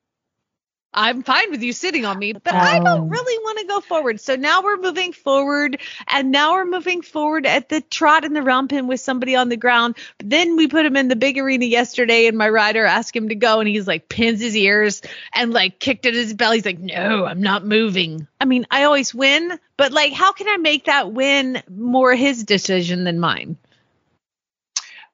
I'm 0.94 1.24
fine 1.24 1.52
with 1.52 1.62
you 1.62 1.74
sitting 1.74 2.06
on 2.06 2.18
me, 2.18 2.34
but 2.34 2.56
I 2.56 2.80
Oh. 2.80 2.84
don't 2.84 3.04
um, 3.04 3.10
really 3.10 3.38
want 3.44 3.60
to 3.60 3.66
go 3.68 3.80
forward. 3.82 4.20
So 4.20 4.36
now 4.36 4.64
we're 4.64 4.78
moving 4.78 5.14
forward, 5.14 5.80
and 6.08 6.32
now 6.32 6.54
we're 6.54 6.66
moving 6.66 7.02
forward 7.04 7.46
at 7.46 7.70
the 7.70 7.82
trot 7.82 8.26
in 8.26 8.34
the 8.34 8.42
round 8.42 8.70
pen 8.70 8.88
with 8.88 9.00
somebody 9.00 9.36
on 9.36 9.50
the 9.50 9.58
ground. 9.58 9.98
But 10.18 10.32
then 10.32 10.56
we 10.56 10.68
put 10.68 10.86
him 10.86 10.98
in 10.98 11.08
the 11.08 11.16
big 11.16 11.38
arena 11.38 11.66
yesterday, 11.66 12.28
and 12.28 12.38
my 12.38 12.50
rider 12.50 12.86
asked 12.86 13.16
him 13.16 13.30
to 13.30 13.36
go, 13.36 13.60
and 13.60 13.70
he's 13.70 13.88
like 13.88 14.10
pins 14.10 14.42
his 14.42 14.56
ears 14.56 15.02
and 15.34 15.54
like 15.54 15.80
kicked 15.80 16.08
at 16.08 16.16
his 16.16 16.34
belly. 16.34 16.58
He's 16.58 16.66
like, 16.66 16.80
"No, 16.80 17.26
I'm 17.26 17.42
not 17.42 17.66
moving." 17.66 18.28
I 18.42 18.46
mean, 18.46 18.66
I 18.72 18.84
always 18.86 19.14
win, 19.14 19.60
but 19.78 19.92
like, 19.92 20.14
how 20.14 20.34
can 20.34 20.48
I 20.50 20.58
make 20.58 20.86
that 20.86 21.12
win 21.12 21.62
more 21.70 22.16
his 22.16 22.44
decision 22.44 23.04
than 23.04 23.20
mine? 23.20 23.58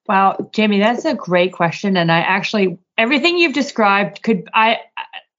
Wow, 0.08 0.50
Jamie, 0.54 0.80
that's 0.80 1.06
a 1.06 1.16
great 1.16 1.54
question. 1.54 1.98
And 1.98 2.12
I 2.12 2.20
actually, 2.20 2.78
everything 2.98 3.38
you've 3.38 3.54
described 3.54 4.22
could, 4.22 4.48
I, 4.54 4.80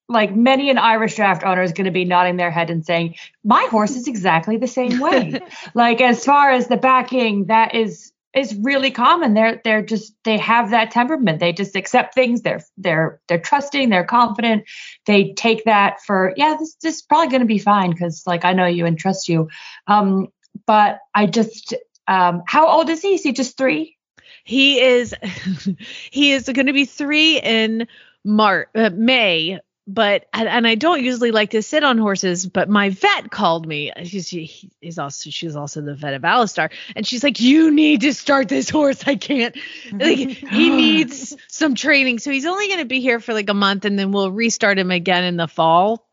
like 0.09 0.35
many 0.35 0.69
an 0.69 0.77
Irish 0.77 1.15
draft 1.15 1.43
owner 1.43 1.61
is 1.61 1.73
going 1.73 1.85
to 1.85 1.91
be 1.91 2.05
nodding 2.05 2.37
their 2.37 2.51
head 2.51 2.69
and 2.69 2.85
saying, 2.85 3.15
my 3.43 3.67
horse 3.69 3.95
is 3.95 4.07
exactly 4.07 4.57
the 4.57 4.67
same 4.67 4.99
way. 4.99 5.39
like 5.73 6.01
as 6.01 6.23
far 6.23 6.51
as 6.51 6.67
the 6.67 6.77
backing, 6.77 7.45
that 7.45 7.75
is, 7.75 8.11
is 8.33 8.55
really 8.55 8.91
common. 8.91 9.33
They're, 9.33 9.61
they're 9.63 9.81
just, 9.81 10.13
they 10.23 10.37
have 10.37 10.71
that 10.71 10.91
temperament. 10.91 11.39
They 11.39 11.51
just 11.51 11.75
accept 11.75 12.13
things. 12.13 12.41
They're, 12.41 12.63
they're, 12.77 13.19
they're 13.27 13.39
trusting. 13.39 13.89
They're 13.89 14.05
confident. 14.05 14.63
They 15.05 15.33
take 15.33 15.65
that 15.65 16.01
for, 16.05 16.33
yeah, 16.37 16.55
this, 16.57 16.75
this 16.81 16.95
is 16.95 17.01
probably 17.01 17.29
going 17.29 17.41
to 17.41 17.47
be 17.47 17.59
fine. 17.59 17.93
Cause 17.93 18.23
like, 18.25 18.45
I 18.45 18.53
know 18.53 18.65
you 18.65 18.85
and 18.85 18.97
trust 18.97 19.27
you. 19.27 19.49
Um, 19.87 20.27
but 20.65 20.99
I 21.13 21.25
just, 21.25 21.73
um, 22.07 22.43
how 22.47 22.67
old 22.67 22.89
is 22.89 23.01
he? 23.01 23.15
Is 23.15 23.23
he 23.23 23.33
just 23.33 23.57
three? 23.57 23.97
He 24.43 24.79
is 24.79 25.13
he 26.11 26.31
is 26.31 26.45
going 26.45 26.67
to 26.67 26.73
be 26.73 26.85
three 26.85 27.39
in 27.39 27.87
Mar 28.23 28.69
uh, 28.75 28.89
May. 28.93 29.59
But 29.89 30.25
and, 30.33 30.49
and 30.49 30.67
I 30.67 30.75
don't 30.75 31.01
usually 31.01 31.31
like 31.31 31.51
to 31.51 31.61
sit 31.61 31.81
on 31.81 31.97
horses, 31.97 32.45
but 32.45 32.67
my 32.67 32.89
vet 32.89 33.31
called 33.31 33.65
me. 33.65 33.93
She's 34.03 34.27
she, 34.27 34.69
he's 34.81 34.99
also 34.99 35.29
she's 35.29 35.55
also 35.55 35.79
the 35.81 35.95
vet 35.95 36.13
of 36.13 36.23
Alistar, 36.23 36.71
and 36.93 37.07
she's 37.07 37.23
like, 37.23 37.39
"You 37.39 37.71
need 37.71 38.01
to 38.01 38.13
start 38.13 38.49
this 38.49 38.69
horse. 38.69 39.03
I 39.07 39.15
can't. 39.15 39.55
Like, 39.93 40.17
he 40.17 40.69
needs 40.75 41.37
some 41.47 41.73
training. 41.75 42.19
So 42.19 42.31
he's 42.31 42.45
only 42.45 42.67
going 42.67 42.79
to 42.79 42.85
be 42.85 42.99
here 42.99 43.21
for 43.21 43.33
like 43.33 43.49
a 43.49 43.53
month, 43.53 43.85
and 43.85 43.97
then 43.97 44.11
we'll 44.11 44.29
restart 44.31 44.77
him 44.77 44.91
again 44.91 45.23
in 45.23 45.37
the 45.37 45.47
fall 45.47 46.05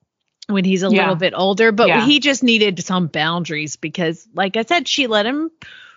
when 0.46 0.64
he's 0.64 0.84
a 0.84 0.88
Yeah. 0.88 1.00
little 1.00 1.16
bit 1.16 1.32
older. 1.36 1.72
But 1.72 1.88
Yeah. 1.88 2.00
he 2.06 2.20
just 2.20 2.44
needed 2.44 2.78
some 2.84 3.08
boundaries 3.08 3.74
because, 3.74 4.24
like 4.32 4.56
I 4.56 4.62
said, 4.62 4.86
she 4.86 5.08
let 5.08 5.26
him 5.26 5.50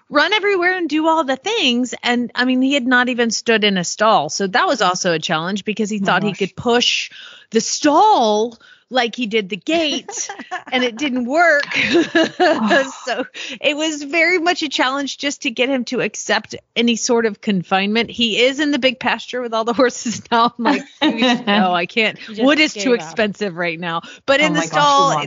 run 0.10 0.34
everywhere 0.34 0.78
and 0.78 0.90
do 0.90 1.08
all 1.08 1.24
the 1.24 1.36
things. 1.36 1.94
And 2.04 2.32
I 2.36 2.46
mean, 2.46 2.62
he 2.62 2.74
had 2.74 2.88
not 2.88 3.10
even 3.10 3.32
stood 3.32 3.64
in 3.64 3.78
a 3.78 3.84
stall. 3.84 4.30
So 4.30 4.48
that 4.48 4.68
was 4.68 4.82
also 4.82 5.14
a 5.14 5.20
challenge 5.20 5.66
because 5.66 5.90
he 5.90 6.00
Oh 6.02 6.06
thought 6.06 6.24
he 6.24 6.34
could 6.34 6.56
push 6.56 7.12
the 7.52 7.62
stall 7.62 8.58
like 8.90 9.16
he 9.16 9.28
did 9.28 9.50
the 9.50 9.58
gate 9.58 10.30
and 10.72 10.84
it 10.84 10.96
didn't 10.98 11.26
work. 11.30 11.64
so 11.74 13.26
it 13.62 13.76
was 13.76 14.04
very 14.04 14.38
much 14.38 14.64
a 14.64 14.70
challenge 14.70 15.18
just 15.18 15.42
to 15.44 15.52
get 15.52 15.70
him 15.70 15.84
to 15.86 16.02
accept 16.02 16.56
any 16.76 16.96
sort 16.96 17.26
of 17.26 17.42
confinement. 17.42 18.10
He 18.10 18.42
is 18.44 18.60
in 18.60 18.72
the 18.72 18.80
big 18.80 19.00
pasture 19.00 19.42
with 19.42 19.54
all 19.54 19.66
the 19.66 19.74
horses 19.82 20.22
now. 20.32 20.54
I'm 20.58 20.64
like, 20.64 20.84
no, 21.02 21.74
I 21.74 21.86
can't. 21.86 22.18
Wood 22.38 22.60
is 22.60 22.74
too 22.74 22.94
up. 22.94 23.02
expensive 23.02 23.56
right 23.56 23.80
now. 23.80 24.02
But 24.26 24.40
Oh 24.40 24.46
in 24.46 24.54
the 24.54 24.60
gosh, 24.60 24.68
stall, 24.70 25.26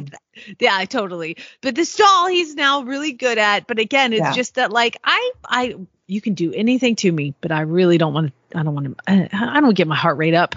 yeah, 0.59 0.85
totally. 0.87 1.37
But 1.61 1.75
the 1.75 1.85
stall 1.85 2.29
he's 2.29 2.55
now 2.55 2.83
really 2.83 3.13
good 3.13 3.37
at. 3.39 3.67
But 3.67 3.79
again, 3.79 4.13
it's 4.13 4.21
Yeah. 4.21 4.33
just 4.33 4.55
that 4.55 4.71
like 4.73 4.97
I 5.05 5.33
I 5.45 5.75
you 6.07 6.21
can 6.21 6.35
do 6.35 6.53
anything 6.53 6.97
to 6.97 7.13
me, 7.13 7.35
but 7.41 7.53
I 7.53 7.61
really 7.61 7.99
don't 7.99 8.15
want 8.15 8.33
to. 8.51 8.59
I 8.59 8.63
don't 8.63 8.75
want 8.75 8.99
to. 9.07 9.29
I 9.33 9.61
don't 9.61 9.75
get 9.77 9.87
my 9.87 9.97
heart 9.97 10.17
rate 10.17 10.35
up. 10.35 10.55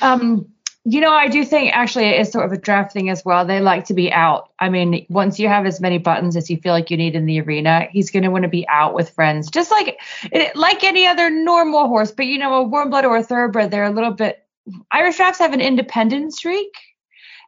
Um, 0.00 0.48
you 0.88 1.00
know, 1.00 1.12
I 1.12 1.26
do 1.26 1.44
think 1.44 1.72
actually 1.74 2.04
it 2.04 2.20
is 2.20 2.30
sort 2.30 2.46
of 2.46 2.52
a 2.52 2.56
draft 2.56 2.92
thing 2.92 3.10
as 3.10 3.24
well. 3.24 3.44
They 3.44 3.58
like 3.58 3.86
to 3.86 3.94
be 3.94 4.12
out. 4.12 4.50
I 4.60 4.68
mean, 4.68 5.04
once 5.08 5.36
you 5.40 5.48
have 5.48 5.66
as 5.66 5.80
many 5.80 5.98
buttons 5.98 6.36
as 6.36 6.48
you 6.48 6.58
feel 6.58 6.72
like 6.72 6.92
you 6.92 6.96
need 6.96 7.16
in 7.16 7.26
the 7.26 7.40
arena, 7.40 7.88
he's 7.90 8.12
going 8.12 8.22
to 8.22 8.30
want 8.30 8.44
to 8.44 8.48
be 8.48 8.68
out 8.68 8.94
with 8.94 9.10
friends, 9.10 9.50
just 9.50 9.72
like 9.72 9.98
like 10.54 10.84
any 10.84 11.04
other 11.08 11.28
normal 11.28 11.88
horse. 11.88 12.12
But 12.12 12.26
you 12.26 12.38
know, 12.38 12.54
a 12.54 12.62
warm 12.62 12.90
blood 12.90 13.04
or 13.04 13.16
a 13.16 13.24
thoroughbred, 13.24 13.72
they're 13.72 13.82
a 13.82 13.90
little 13.90 14.12
bit. 14.12 14.46
Irish 14.92 15.16
drafts 15.16 15.40
have 15.40 15.52
an 15.54 15.60
independent 15.60 16.34
streak, 16.34 16.72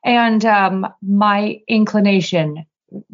and 0.04 0.44
um, 0.44 0.88
my 1.00 1.60
inclination, 1.68 2.66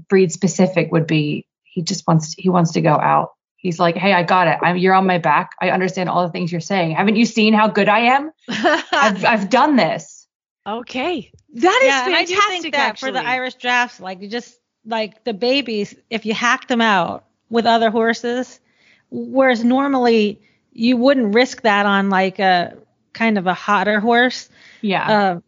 breed 0.09 0.33
specific, 0.33 0.91
would 0.91 1.07
be 1.07 1.47
he 1.65 1.83
just 1.83 2.07
wants 2.07 2.35
he 2.39 2.49
wants 2.49 2.73
to 2.73 2.81
go 2.81 2.95
out. 2.95 3.33
He's 3.59 3.79
like, 3.79 3.97
hey, 3.97 4.13
I 4.13 4.23
got 4.23 4.47
it. 4.47 4.59
I'm, 4.63 4.77
you're 4.77 4.93
on 4.93 5.07
my 5.07 5.17
back. 5.17 5.53
I 5.59 5.71
understand 5.71 6.11
all 6.11 6.27
the 6.27 6.31
things 6.31 6.53
you're 6.53 6.61
saying. 6.61 6.97
Haven't 6.97 7.17
you 7.17 7.25
seen 7.25 7.55
how 7.55 7.69
good 7.69 7.89
I 7.89 8.01
am? 8.01 8.31
I've, 8.49 9.25
I've 9.25 9.49
done 9.49 9.77
this. 9.77 10.14
Okay, 10.67 11.31
that 11.55 11.81
is 11.83 11.87
yeah, 11.87 12.07
and 12.07 12.15
I 12.15 12.25
fantastic. 12.25 12.37
do 12.37 12.63
think 12.63 12.75
that 12.75 12.99
for 12.99 13.11
the. 13.11 13.25
Irish 13.25 13.55
drafts, 13.55 14.01
like 14.01 14.21
you 14.21 14.29
just 14.29 14.59
like 14.87 15.25
the 15.25 15.35
babies, 15.35 15.95
if 16.11 16.27
you 16.27 16.35
hack 16.35 16.69
them 16.69 16.81
out 16.81 17.25
with 17.51 17.67
other 17.67 17.91
horses, 17.91 18.61
whereas 19.11 19.65
normally 19.65 20.41
you 20.73 20.97
wouldn't 20.97 21.35
risk 21.35 21.63
that 21.63 21.87
on 21.87 22.11
like 22.11 22.39
a 22.39 22.77
kind 23.13 23.39
of 23.39 23.47
a 23.47 23.55
hotter 23.55 24.01
horse. 24.01 24.49
Yeah. 24.81 25.11
Uh, 25.11 25.41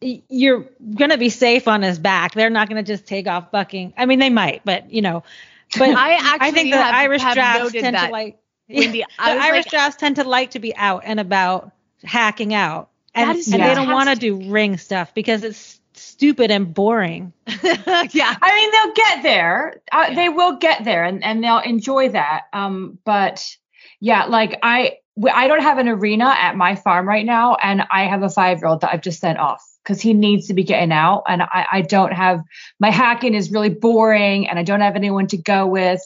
you're 0.00 0.64
gonna 0.94 1.18
be 1.18 1.28
safe 1.28 1.68
on 1.68 1.82
his 1.82 1.98
back. 1.98 2.32
They're 2.34 2.48
not 2.48 2.68
gonna 2.68 2.82
just 2.82 3.06
take 3.06 3.26
off 3.26 3.50
bucking. 3.50 3.92
I 3.98 4.06
mean, 4.06 4.18
they 4.18 4.30
might, 4.30 4.62
but 4.64 4.90
you 4.90 5.02
know. 5.02 5.24
But 5.78 5.90
I 5.96 6.14
actually 6.14 6.48
I 6.48 6.50
think 6.52 6.70
the 6.70 6.78
have- 6.78 6.94
Irish 6.94 7.22
have 7.22 7.34
drafts 7.34 7.72
tend 7.72 7.96
that, 7.96 8.06
to 8.06 8.12
like 8.12 8.38
Wendy, 8.68 9.00
the 9.00 9.06
Irish 9.18 9.66
like- 9.66 9.70
drafts 9.70 9.96
tend 9.96 10.16
to 10.16 10.24
like 10.24 10.52
to 10.52 10.58
be 10.58 10.74
out 10.74 11.02
and 11.04 11.20
about 11.20 11.72
hacking 12.02 12.54
out. 12.54 12.89
And, 13.14 13.30
That 13.30 13.36
is 13.36 13.52
and 13.52 13.62
they 13.62 13.74
don't 13.74 13.92
want 13.92 14.08
to 14.08 14.16
do 14.16 14.50
ring 14.50 14.76
stuff 14.76 15.14
because 15.14 15.42
it's 15.42 15.80
stupid 15.94 16.50
and 16.50 16.72
boring. 16.72 17.32
yeah. 17.46 18.36
I 18.42 18.54
mean, 18.54 18.70
they'll 18.70 18.94
get 18.94 19.22
there. 19.22 19.80
Uh, 19.92 20.14
They 20.14 20.28
will 20.28 20.56
get 20.56 20.84
there, 20.84 21.04
and, 21.04 21.22
and 21.24 21.42
they'll 21.42 21.58
enjoy 21.58 22.10
that. 22.10 22.42
Um, 22.52 22.98
but 23.04 23.46
yeah, 24.00 24.24
like 24.24 24.58
I 24.62 24.96
I 25.32 25.48
don't 25.48 25.62
have 25.62 25.78
an 25.78 25.88
arena 25.88 26.34
at 26.38 26.56
my 26.56 26.76
farm 26.76 27.06
right 27.06 27.26
now, 27.26 27.56
and 27.56 27.82
I 27.90 28.04
have 28.04 28.22
a 28.22 28.30
five 28.30 28.58
year 28.58 28.68
old 28.68 28.80
that 28.82 28.90
I've 28.92 29.02
just 29.02 29.20
sent 29.20 29.38
off 29.38 29.62
because 29.82 30.00
he 30.00 30.14
needs 30.14 30.46
to 30.46 30.54
be 30.54 30.62
getting 30.62 30.92
out, 30.92 31.24
and 31.28 31.42
I, 31.42 31.66
I 31.72 31.80
don't 31.82 32.12
have 32.12 32.42
my 32.78 32.90
hacking 32.90 33.34
is 33.34 33.50
really 33.50 33.68
boring, 33.70 34.48
and 34.48 34.58
I 34.58 34.62
don't 34.62 34.80
have 34.80 34.96
anyone 34.96 35.26
to 35.28 35.36
go 35.36 35.66
with. 35.66 36.00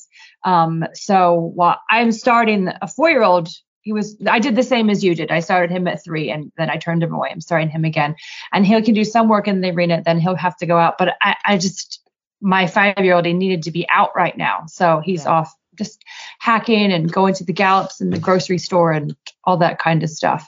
Um, 0.45 0.85
so 0.95 1.53
while 1.55 1.81
I'm 1.90 2.12
starting 2.12 2.69
a 2.81 2.88
four 2.88 3.11
year 3.11 3.23
old. 3.23 3.49
He 3.85 3.92
was. 3.92 4.16
I 4.27 4.40
did 4.40 4.57
the 4.57 4.62
same 4.62 4.90
as 4.90 5.05
you 5.05 5.14
did. 5.14 5.31
I 5.31 5.40
started 5.40 5.70
him 5.70 5.87
at 5.87 6.03
three, 6.03 6.31
and 6.31 6.51
then 6.57 6.68
I 6.68 6.77
turned 6.77 7.03
him 7.03 7.14
away. 7.14 7.29
I'm 7.31 7.40
starting 7.40 7.68
him 7.68 7.85
again, 7.85 8.16
and 8.53 8.66
he'll 8.66 8.83
can 8.83 8.94
do 8.94 9.05
some 9.05 9.29
work 9.29 9.47
in 9.47 9.61
the 9.61 9.70
arena. 9.70 10.03
Then 10.05 10.18
he'll 10.18 10.37
have 10.37 10.57
to 10.59 10.66
go 10.66 10.79
out. 10.79 10.99
But 10.99 11.16
I, 11.20 11.37
I 11.44 11.59
just 11.59 12.01
my 12.44 12.66
five 12.66 12.99
year 12.99 13.14
old 13.14 13.25
he 13.25 13.33
needed 13.33 13.62
to 13.62 13.70
be 13.70 13.88
out 13.88 14.11
right 14.14 14.37
now 14.37 14.64
so 14.66 15.01
he's 15.03 15.27
off 15.27 15.53
just 15.77 16.05
hacking 16.38 16.92
and 16.92 17.11
going 17.11 17.35
to 17.35 17.44
the 17.44 17.53
gallops 17.53 18.01
and 18.01 18.12
the 18.12 18.18
grocery 18.18 18.59
store 18.59 18.92
and 18.92 19.16
all 19.44 19.57
that 19.57 19.79
kind 19.79 20.03
of 20.03 20.11
stuff 20.11 20.47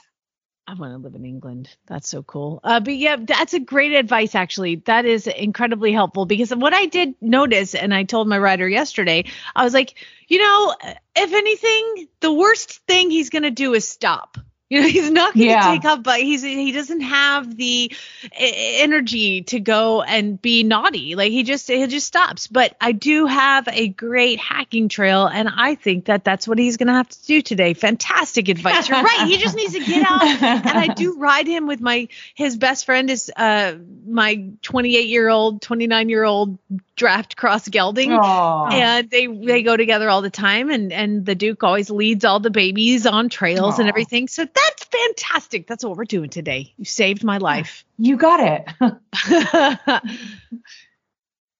I 0.69 0.73
want 0.73 0.91
to 0.91 0.97
live 0.97 1.15
in 1.15 1.23
England. 1.23 1.69
That's 1.85 2.09
so 2.09 2.23
cool. 2.23 2.59
Uh, 2.61 2.81
but 2.81 2.93
yeah, 2.95 3.15
that's 3.15 3.53
a 3.53 3.59
great 3.59 3.93
advice, 3.93 4.35
actually. 4.35 4.75
That 4.85 5.05
is 5.05 5.25
incredibly 5.25 5.93
helpful 5.93 6.25
because 6.25 6.53
what 6.53 6.73
I 6.73 6.87
did 6.87 7.15
notice, 7.21 7.73
and 7.73 7.93
I 7.93 8.03
told 8.03 8.27
my 8.27 8.37
rider 8.37 8.67
yesterday, 8.67 9.23
I 9.55 9.63
was 9.63 9.73
like, 9.73 9.95
you 10.27 10.39
know, 10.39 10.75
if 11.15 11.33
anything, 11.33 12.09
the 12.19 12.33
worst 12.33 12.81
thing 12.85 13.09
he's 13.09 13.29
going 13.29 13.43
to 13.43 13.51
do 13.51 13.73
is 13.73 13.87
stop. 13.87 14.37
You 14.69 14.81
know, 14.81 14.87
he's 14.89 15.09
not 15.09 15.33
going 15.33 15.47
to 15.47 15.53
Yeah. 15.53 15.71
take 15.71 15.85
up, 15.85 16.03
but 16.03 16.19
he's 16.19 16.43
he 16.43 16.71
doesn't 16.71 17.01
have 17.01 17.55
the 17.55 17.91
energy 18.33 19.41
to 19.43 19.59
go 19.59 20.01
and 20.01 20.41
be 20.41 20.63
naughty. 20.63 21.15
Like 21.15 21.31
he 21.31 21.43
just 21.43 21.67
he 21.67 21.85
just 21.87 22.07
stops. 22.07 22.47
But 22.47 22.75
I 22.81 22.91
do 22.91 23.25
have 23.25 23.67
a 23.71 23.87
great 23.87 24.39
hacking 24.39 24.89
trail, 24.89 25.25
and 25.27 25.49
I 25.55 25.75
think 25.75 26.05
that 26.05 26.23
that's 26.23 26.47
what 26.47 26.59
he's 26.59 26.77
going 26.77 26.87
to 26.87 26.93
have 26.93 27.09
to 27.09 27.25
do 27.25 27.41
today. 27.41 27.73
Fantastic 27.73 28.49
advice. 28.49 28.89
You're 28.89 29.01
right. 29.01 29.27
He 29.27 29.37
just 29.37 29.55
needs 29.55 29.73
to 29.73 29.79
get 29.85 30.05
out, 30.05 30.23
and 30.23 30.77
I 30.77 30.87
do 30.87 31.13
ride 31.17 31.47
him 31.47 31.67
with 31.67 31.79
my 31.81 32.07
his 32.35 32.57
best 32.57 32.85
friend 32.85 33.09
is 33.09 33.31
uh 33.35 33.73
my 34.05 34.49
28 34.61 35.07
year 35.07 35.29
old, 35.29 35.61
29 35.61 36.09
year 36.09 36.23
old 36.23 36.57
draft 36.97 37.37
cross 37.37 37.67
gelding, 37.69 38.11
and 38.11 39.09
they 39.09 39.27
they 39.27 39.63
go 39.63 39.77
together 39.77 40.09
all 40.09 40.21
the 40.21 40.29
time. 40.29 40.69
And 40.69 40.91
and 40.91 41.25
the 41.25 41.35
Duke 41.35 41.63
always 41.63 41.89
leads 41.89 42.25
all 42.25 42.41
the 42.41 42.49
babies 42.49 43.05
on 43.05 43.29
trails 43.29 43.79
and 43.79 43.87
everything. 43.87 44.27
So 44.27 44.43
that's 44.43 44.83
fantastic. 44.83 45.67
That's 45.67 45.85
what 45.85 45.95
we're 45.95 46.03
doing 46.03 46.29
today. 46.29 46.73
You 46.77 46.83
saved 46.83 47.23
my 47.23 47.37
life. 47.37 47.85
You 47.99 48.15
got 48.15 48.39
it. 48.39 48.67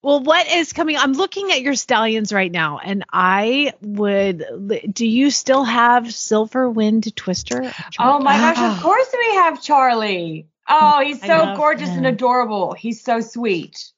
well, 0.04 0.20
what 0.20 0.48
is 0.48 0.72
coming? 0.72 0.96
I'm 0.98 1.14
looking 1.14 1.52
at 1.52 1.62
your 1.62 1.74
stallions 1.74 2.32
right 2.32 2.52
now, 2.52 2.78
and 2.78 3.04
I 3.12 3.74
would. 3.82 4.46
Do 4.94 5.08
you 5.08 5.32
still 5.32 5.64
have 5.64 6.14
Silver 6.14 6.70
Wind 6.70 7.16
Twister? 7.16 7.74
oh 7.98 8.20
my 8.20 8.38
gosh, 8.38 8.78
of 8.78 8.84
course 8.84 9.08
we 9.18 9.36
have 9.38 9.64
Charlie. 9.64 10.48
Oh, 10.70 11.02
he's 11.02 11.22
so 11.22 11.56
gorgeous 11.56 11.90
and 11.90 12.06
adorable. 12.06 12.74
He's 12.74 13.02
so 13.02 13.20
sweet. 13.22 13.92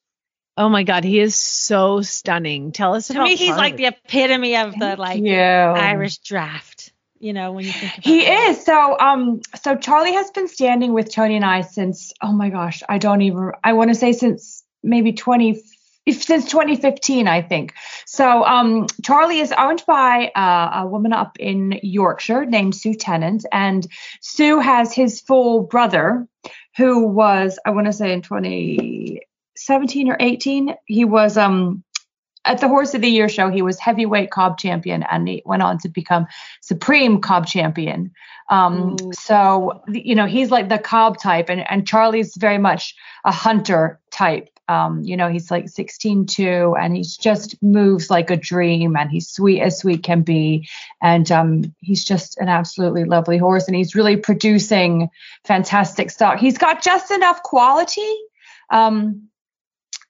Oh 0.58 0.70
my 0.70 0.84
God, 0.84 1.04
he 1.04 1.20
is 1.20 1.36
so 1.36 2.02
stunning. 2.02 2.72
Tell 2.72 2.94
us 2.96 3.08
To 3.08 3.24
me, 3.24 3.36
he's 3.36 3.56
like 3.56 3.78
the 3.78 3.86
epitome 3.86 4.58
of 4.58 4.78
the 4.78 4.96
like 4.98 5.22
you. 5.24 5.34
Irish 5.34 6.18
draft. 6.18 6.92
You 7.20 7.34
know, 7.34 7.52
when 7.52 7.66
you 7.66 7.72
think 7.72 7.94
about 7.98 8.06
He 8.06 8.24
that. 8.26 8.50
is. 8.50 8.66
So 8.66 8.98
um 9.00 9.42
so 9.62 9.76
Charlie 9.76 10.14
has 10.14 10.32
been 10.32 10.48
standing 10.48 10.94
with 10.94 11.14
Tony 11.14 11.36
and 11.36 11.46
I 11.46 11.62
since 11.62 12.14
oh 12.22 12.32
my 12.32 12.50
gosh, 12.50 12.82
I 12.88 12.98
don't 12.98 13.22
even 13.22 13.52
I 13.64 13.74
want 13.74 13.90
to 13.90 13.96
say 13.96 14.14
since 14.14 14.64
maybe 14.84 15.12
20 15.14 15.62
since 16.10 16.50
2015 16.50 17.28
I 17.28 17.42
think. 17.42 17.74
So 18.06 18.44
um 18.46 18.88
Charlie 19.04 19.40
is 19.40 19.54
owned 19.58 19.84
by 19.86 20.32
uh, 20.36 20.82
a 20.84 20.88
woman 20.88 21.12
up 21.14 21.38
in 21.40 21.80
Yorkshire 21.84 22.46
named 22.46 22.76
Sue 22.76 22.94
Tennant 22.96 23.46
and 23.52 23.86
Sue 24.22 24.60
has 24.60 24.94
his 24.94 25.20
full 25.22 25.64
brother 25.64 26.28
who 26.78 27.08
was 27.08 27.60
I 27.66 27.72
want 27.72 27.88
to 27.88 27.94
say 27.94 28.14
in 28.14 28.22
2017 29.68 30.10
or 30.10 30.18
18 30.20 30.76
he 30.86 31.06
was 31.06 31.38
um 31.38 31.84
at 32.46 32.62
the 32.62 32.68
Horse 32.68 32.94
of 32.94 33.02
the 33.02 33.10
Year 33.10 33.30
show, 33.30 33.50
he 33.50 33.62
was 33.62 33.80
heavyweight 33.80 34.32
cob 34.32 34.58
champion 34.58 35.04
and 35.04 35.28
he 35.28 35.44
went 35.46 35.62
on 35.62 35.78
to 35.80 35.90
become 35.90 36.26
supreme 36.62 37.22
cob 37.22 37.46
champion. 37.46 38.12
Um, 38.50 38.96
so, 39.14 39.84
you 39.88 40.16
know, 40.16 40.26
he's 40.26 40.50
like 40.50 40.70
the 40.70 40.80
cob 40.80 41.20
type, 41.22 41.50
and, 41.50 41.70
and 41.70 41.88
Charlie's 41.88 42.36
very 42.36 42.58
much 42.58 42.96
a 43.24 43.32
hunter 43.32 44.00
type. 44.12 44.50
Um, 44.68 45.04
you 45.04 45.18
know, 45.18 45.30
he's 45.30 45.50
like 45.50 45.68
16 45.68 46.28
2 46.28 46.76
and 46.80 46.96
he's 46.96 47.18
just 47.18 47.62
moves 47.62 48.12
like 48.12 48.30
a 48.30 48.38
dream 48.38 48.96
and 48.96 49.10
he's 49.10 49.28
sweet 49.28 49.62
as 49.62 49.80
sweet 49.80 50.04
can 50.04 50.22
be. 50.22 50.68
And 51.02 51.32
um, 51.32 51.76
he's 51.80 52.04
just 52.04 52.38
an 52.38 52.50
absolutely 52.50 53.04
lovely 53.04 53.40
horse 53.40 53.68
and 53.68 53.76
he's 53.76 53.96
really 53.96 54.16
producing 54.16 55.10
fantastic 55.44 56.12
stock. 56.12 56.38
He's 56.38 56.60
got 56.60 56.84
just 56.84 57.10
enough 57.10 57.42
quality. 57.42 58.14
Um, 58.70 59.30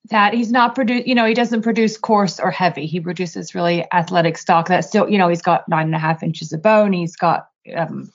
that 0.09 0.33
he's 0.33 0.51
not 0.51 0.75
produce 0.75 1.05
you 1.05 1.15
know 1.15 1.25
he 1.25 1.33
doesn't 1.33 1.61
produce 1.61 1.97
coarse 1.97 2.39
or 2.39 2.51
heavy. 2.51 2.85
He 2.85 2.99
produces 2.99 3.55
really 3.55 3.85
athletic 3.91 4.37
stock 4.37 4.67
that 4.67 4.85
still 4.85 5.09
you 5.09 5.17
know 5.17 5.29
he's 5.29 5.41
got 5.41 5.67
nine 5.67 5.87
and 5.87 5.95
a 5.95 5.99
half 5.99 6.23
inches 6.23 6.51
of 6.53 6.61
bone. 6.61 6.93
He's 6.93 7.15
got 7.15 7.49
um 7.75 8.11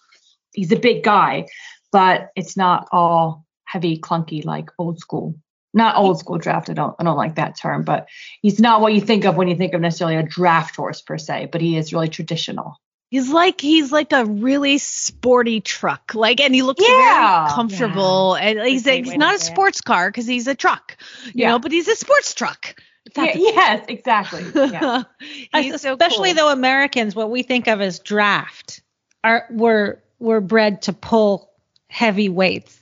he's 0.52 0.72
a 0.72 0.76
big 0.76 1.02
guy 1.02 1.46
but 1.92 2.32
it's 2.34 2.56
not 2.56 2.88
all 2.90 3.46
heavy 3.66 3.96
clunky 3.96 4.44
like 4.44 4.68
old 4.78 4.98
school. 4.98 5.34
Not 5.76 5.96
old 5.96 6.20
school 6.20 6.38
draft 6.38 6.70
i 6.70 6.72
don't 6.72 6.94
i 7.00 7.02
don't 7.02 7.16
like 7.16 7.34
that 7.34 7.56
term 7.56 7.82
but 7.82 8.08
he's 8.42 8.60
not 8.60 8.80
what 8.80 8.94
you 8.94 9.00
think 9.00 9.24
of 9.24 9.36
when 9.36 9.48
you 9.48 9.56
think 9.56 9.74
of 9.74 9.80
necessarily 9.80 10.14
a 10.14 10.22
draft 10.22 10.76
horse 10.76 11.00
per 11.00 11.18
se 11.18 11.48
but 11.50 11.60
he 11.60 11.76
is 11.76 11.92
really 11.92 12.08
traditional 12.08 12.80
He's 13.10 13.30
like 13.30 13.60
he's 13.60 13.92
like 13.92 14.12
a 14.12 14.24
really 14.24 14.78
sporty 14.78 15.60
truck, 15.60 16.14
like, 16.14 16.40
and 16.40 16.54
he 16.54 16.62
looks 16.62 16.82
Yeah. 16.82 16.94
very 17.14 17.54
comfortable. 17.54 18.34
And 18.34 18.58
he's 18.60 18.84
great 18.84 19.00
a, 19.00 19.02
he's 19.02 19.16
not 19.16 19.34
a 19.34 19.38
say 19.38 19.44
it. 19.44 19.46
sports 19.46 19.80
car 19.80 20.08
because 20.10 20.26
he's 20.26 20.48
a 20.48 20.54
truck, 20.54 20.96
you 21.26 21.32
Yeah. 21.34 21.52
know, 21.52 21.58
but 21.60 21.70
he's 21.72 21.86
a 21.88 21.94
sports 21.96 22.34
truck. 22.34 22.74
If 23.06 23.16
Yeah, 23.16 23.32
yes 23.36 23.84
exactly 23.88 24.44
yeah 24.64 25.04
He's 25.52 25.80
so 25.80 25.92
especially 25.92 26.32
cool. 26.32 26.34
though 26.34 26.50
Americans, 26.52 27.14
what 27.14 27.30
we 27.30 27.42
think 27.42 27.68
of 27.68 27.80
as 27.80 28.00
draft, 28.00 28.82
are 29.22 29.46
were 29.50 30.02
were 30.18 30.40
bred 30.40 30.82
to 30.82 30.92
pull 30.92 31.50
heavy 31.88 32.28
weights, 32.28 32.76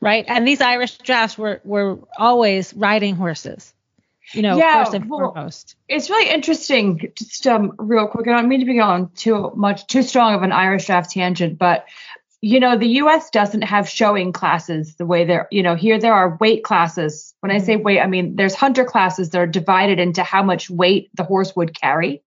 right? 0.00 0.24
And 0.26 0.46
these 0.48 0.60
Irish 0.60 0.98
drafts 0.98 1.38
were 1.38 1.60
were 1.64 1.98
always 2.16 2.74
riding 2.74 3.14
horses, 3.14 3.72
you 4.32 4.42
know, 4.42 4.56
Yeah, 4.56 4.84
first 4.84 4.94
and 4.94 5.08
well, 5.08 5.32
foremost. 5.32 5.76
it's 5.88 6.10
really 6.10 6.30
interesting. 6.30 7.12
Just 7.14 7.46
um, 7.46 7.72
real 7.78 8.06
quick, 8.06 8.28
I 8.28 8.32
don't 8.32 8.48
mean 8.48 8.60
to 8.60 8.66
be 8.66 8.80
on 8.80 9.10
too 9.12 9.52
much, 9.54 9.86
too 9.86 10.02
strong 10.02 10.34
of 10.34 10.42
an 10.42 10.52
Irish 10.52 10.86
draft 10.86 11.10
tangent, 11.10 11.58
but 11.58 11.86
you 12.40 12.60
know, 12.60 12.78
the 12.78 12.88
U.S. 12.88 13.30
doesn't 13.30 13.62
have 13.62 13.88
showing 13.88 14.32
classes 14.32 14.94
the 14.94 15.06
way 15.06 15.24
there. 15.24 15.48
You 15.50 15.64
know, 15.64 15.74
here 15.74 15.98
there 15.98 16.14
are 16.14 16.36
weight 16.40 16.62
classes. 16.62 17.34
When 17.40 17.50
I 17.50 17.58
say 17.58 17.76
weight, 17.76 18.00
I 18.00 18.06
mean 18.06 18.36
there's 18.36 18.54
hunter 18.54 18.84
classes 18.84 19.30
that 19.30 19.38
are 19.40 19.46
divided 19.46 19.98
into 19.98 20.22
how 20.22 20.42
much 20.44 20.70
weight 20.70 21.10
the 21.14 21.24
horse 21.24 21.56
would 21.56 21.78
carry, 21.78 22.22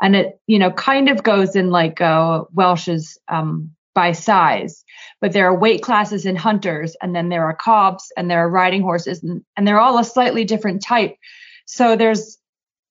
and 0.00 0.16
it 0.16 0.40
you 0.46 0.58
know 0.58 0.70
kind 0.70 1.10
of 1.10 1.22
goes 1.22 1.56
in 1.56 1.70
like 1.70 2.00
uh, 2.00 2.44
Welsh's 2.54 3.18
um, 3.28 3.72
by 3.94 4.12
size. 4.12 4.84
But 5.20 5.32
there 5.32 5.46
are 5.46 5.58
weight 5.58 5.82
classes 5.82 6.26
in 6.26 6.36
hunters, 6.36 6.96
and 7.02 7.14
then 7.14 7.28
there 7.28 7.44
are 7.44 7.54
cobs, 7.54 8.12
and 8.16 8.30
there 8.30 8.40
are 8.40 8.48
riding 8.48 8.82
horses, 8.82 9.22
and, 9.22 9.44
and 9.56 9.66
they're 9.66 9.80
all 9.80 9.98
a 9.98 10.04
slightly 10.04 10.44
different 10.44 10.82
type. 10.82 11.16
So 11.66 11.96
there's 11.96 12.38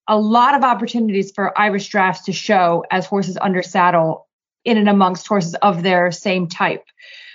a 0.08 0.18
lot 0.18 0.54
of 0.54 0.62
opportunities 0.62 1.32
for 1.32 1.56
Irish 1.58 1.88
drafts 1.88 2.24
to 2.24 2.32
show 2.32 2.84
as 2.90 3.06
horses 3.06 3.38
under 3.40 3.62
saddle 3.62 4.26
in 4.64 4.76
and 4.76 4.88
amongst 4.88 5.26
horses 5.26 5.54
of 5.56 5.82
their 5.82 6.10
same 6.10 6.48
type. 6.48 6.84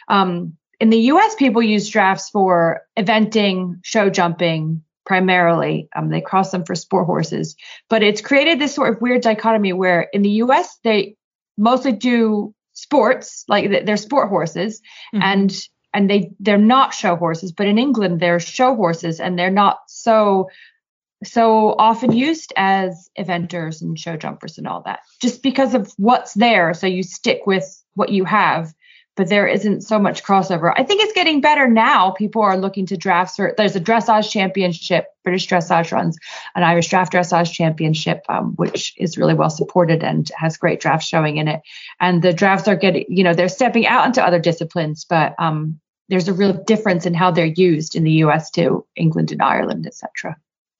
Um, 0.07 0.57
in 0.79 0.89
the 0.89 0.99
US, 1.11 1.35
people 1.35 1.63
use 1.63 1.89
drafts 1.89 2.29
for 2.29 2.81
eventing, 2.97 3.79
show 3.83 4.09
jumping 4.09 4.83
primarily. 5.05 5.87
Um, 5.95 6.09
they 6.09 6.21
cross 6.21 6.51
them 6.51 6.65
for 6.65 6.75
sport 6.75 7.05
horses, 7.05 7.55
but 7.89 8.03
it's 8.03 8.21
created 8.21 8.59
this 8.59 8.75
sort 8.75 8.93
of 8.93 9.01
weird 9.01 9.21
dichotomy 9.21 9.71
where 9.71 10.01
in 10.13 10.21
the 10.21 10.41
US, 10.41 10.77
they 10.83 11.15
mostly 11.57 11.91
do 11.91 12.53
sports, 12.75 13.43
like 13.47 13.85
they're 13.85 13.97
sport 13.97 14.29
horses, 14.29 14.81
mm-hmm. 15.13 15.23
and 15.23 15.67
and 15.93 16.09
they 16.09 16.31
they're 16.39 16.57
not 16.57 16.93
show 16.93 17.15
horses, 17.15 17.51
but 17.51 17.65
in 17.65 17.79
England 17.79 18.19
they're 18.19 18.39
show 18.39 18.75
horses 18.75 19.19
and 19.19 19.39
they're 19.39 19.49
not 19.49 19.79
so 19.87 20.49
so 21.23 21.75
often 21.79 22.11
used 22.11 22.53
as 22.55 23.09
eventers 23.17 23.81
and 23.81 23.97
show 23.97 24.15
jumpers 24.15 24.57
and 24.57 24.67
all 24.67 24.83
that 24.85 24.99
just 25.21 25.41
because 25.41 25.73
of 25.73 25.91
what's 25.97 26.33
there. 26.33 26.73
So 26.73 26.85
you 26.85 27.01
stick 27.01 27.47
with 27.47 27.83
what 27.95 28.09
you 28.09 28.25
have 28.25 28.73
but 29.15 29.29
there 29.29 29.47
isn't 29.47 29.81
so 29.81 29.97
much 29.99 30.23
crossover 30.23 30.73
i 30.75 30.83
think 30.83 31.01
it's 31.01 31.13
getting 31.13 31.41
better 31.41 31.67
now 31.67 32.11
people 32.11 32.41
are 32.41 32.57
looking 32.57 32.85
to 32.85 32.97
drafts 32.97 33.35
for 33.35 33.53
there's 33.57 33.75
a 33.75 33.81
dressage 33.81 34.29
championship 34.29 35.07
british 35.23 35.47
dressage 35.47 35.91
runs 35.91 36.17
an 36.55 36.63
irish 36.63 36.87
draft 36.87 37.11
dressage 37.11 37.51
championship 37.51 38.23
um, 38.29 38.53
which 38.55 38.93
is 38.97 39.17
really 39.17 39.33
well 39.33 39.49
supported 39.49 40.03
and 40.03 40.31
has 40.35 40.57
great 40.57 40.79
draft 40.79 41.05
showing 41.05 41.37
in 41.37 41.47
it 41.47 41.61
and 41.99 42.21
the 42.21 42.33
drafts 42.33 42.67
are 42.67 42.75
getting 42.75 43.05
you 43.09 43.23
know 43.23 43.33
they're 43.33 43.49
stepping 43.49 43.87
out 43.87 44.05
into 44.05 44.25
other 44.25 44.39
disciplines 44.39 45.05
but 45.05 45.33
um, 45.39 45.79
there's 46.09 46.27
a 46.27 46.33
real 46.33 46.53
difference 46.53 47.05
in 47.05 47.13
how 47.13 47.31
they're 47.31 47.45
used 47.45 47.95
in 47.95 48.03
the 48.03 48.11
us 48.11 48.49
to 48.49 48.85
england 48.95 49.31
and 49.31 49.41
ireland 49.41 49.85
etc 49.87 50.35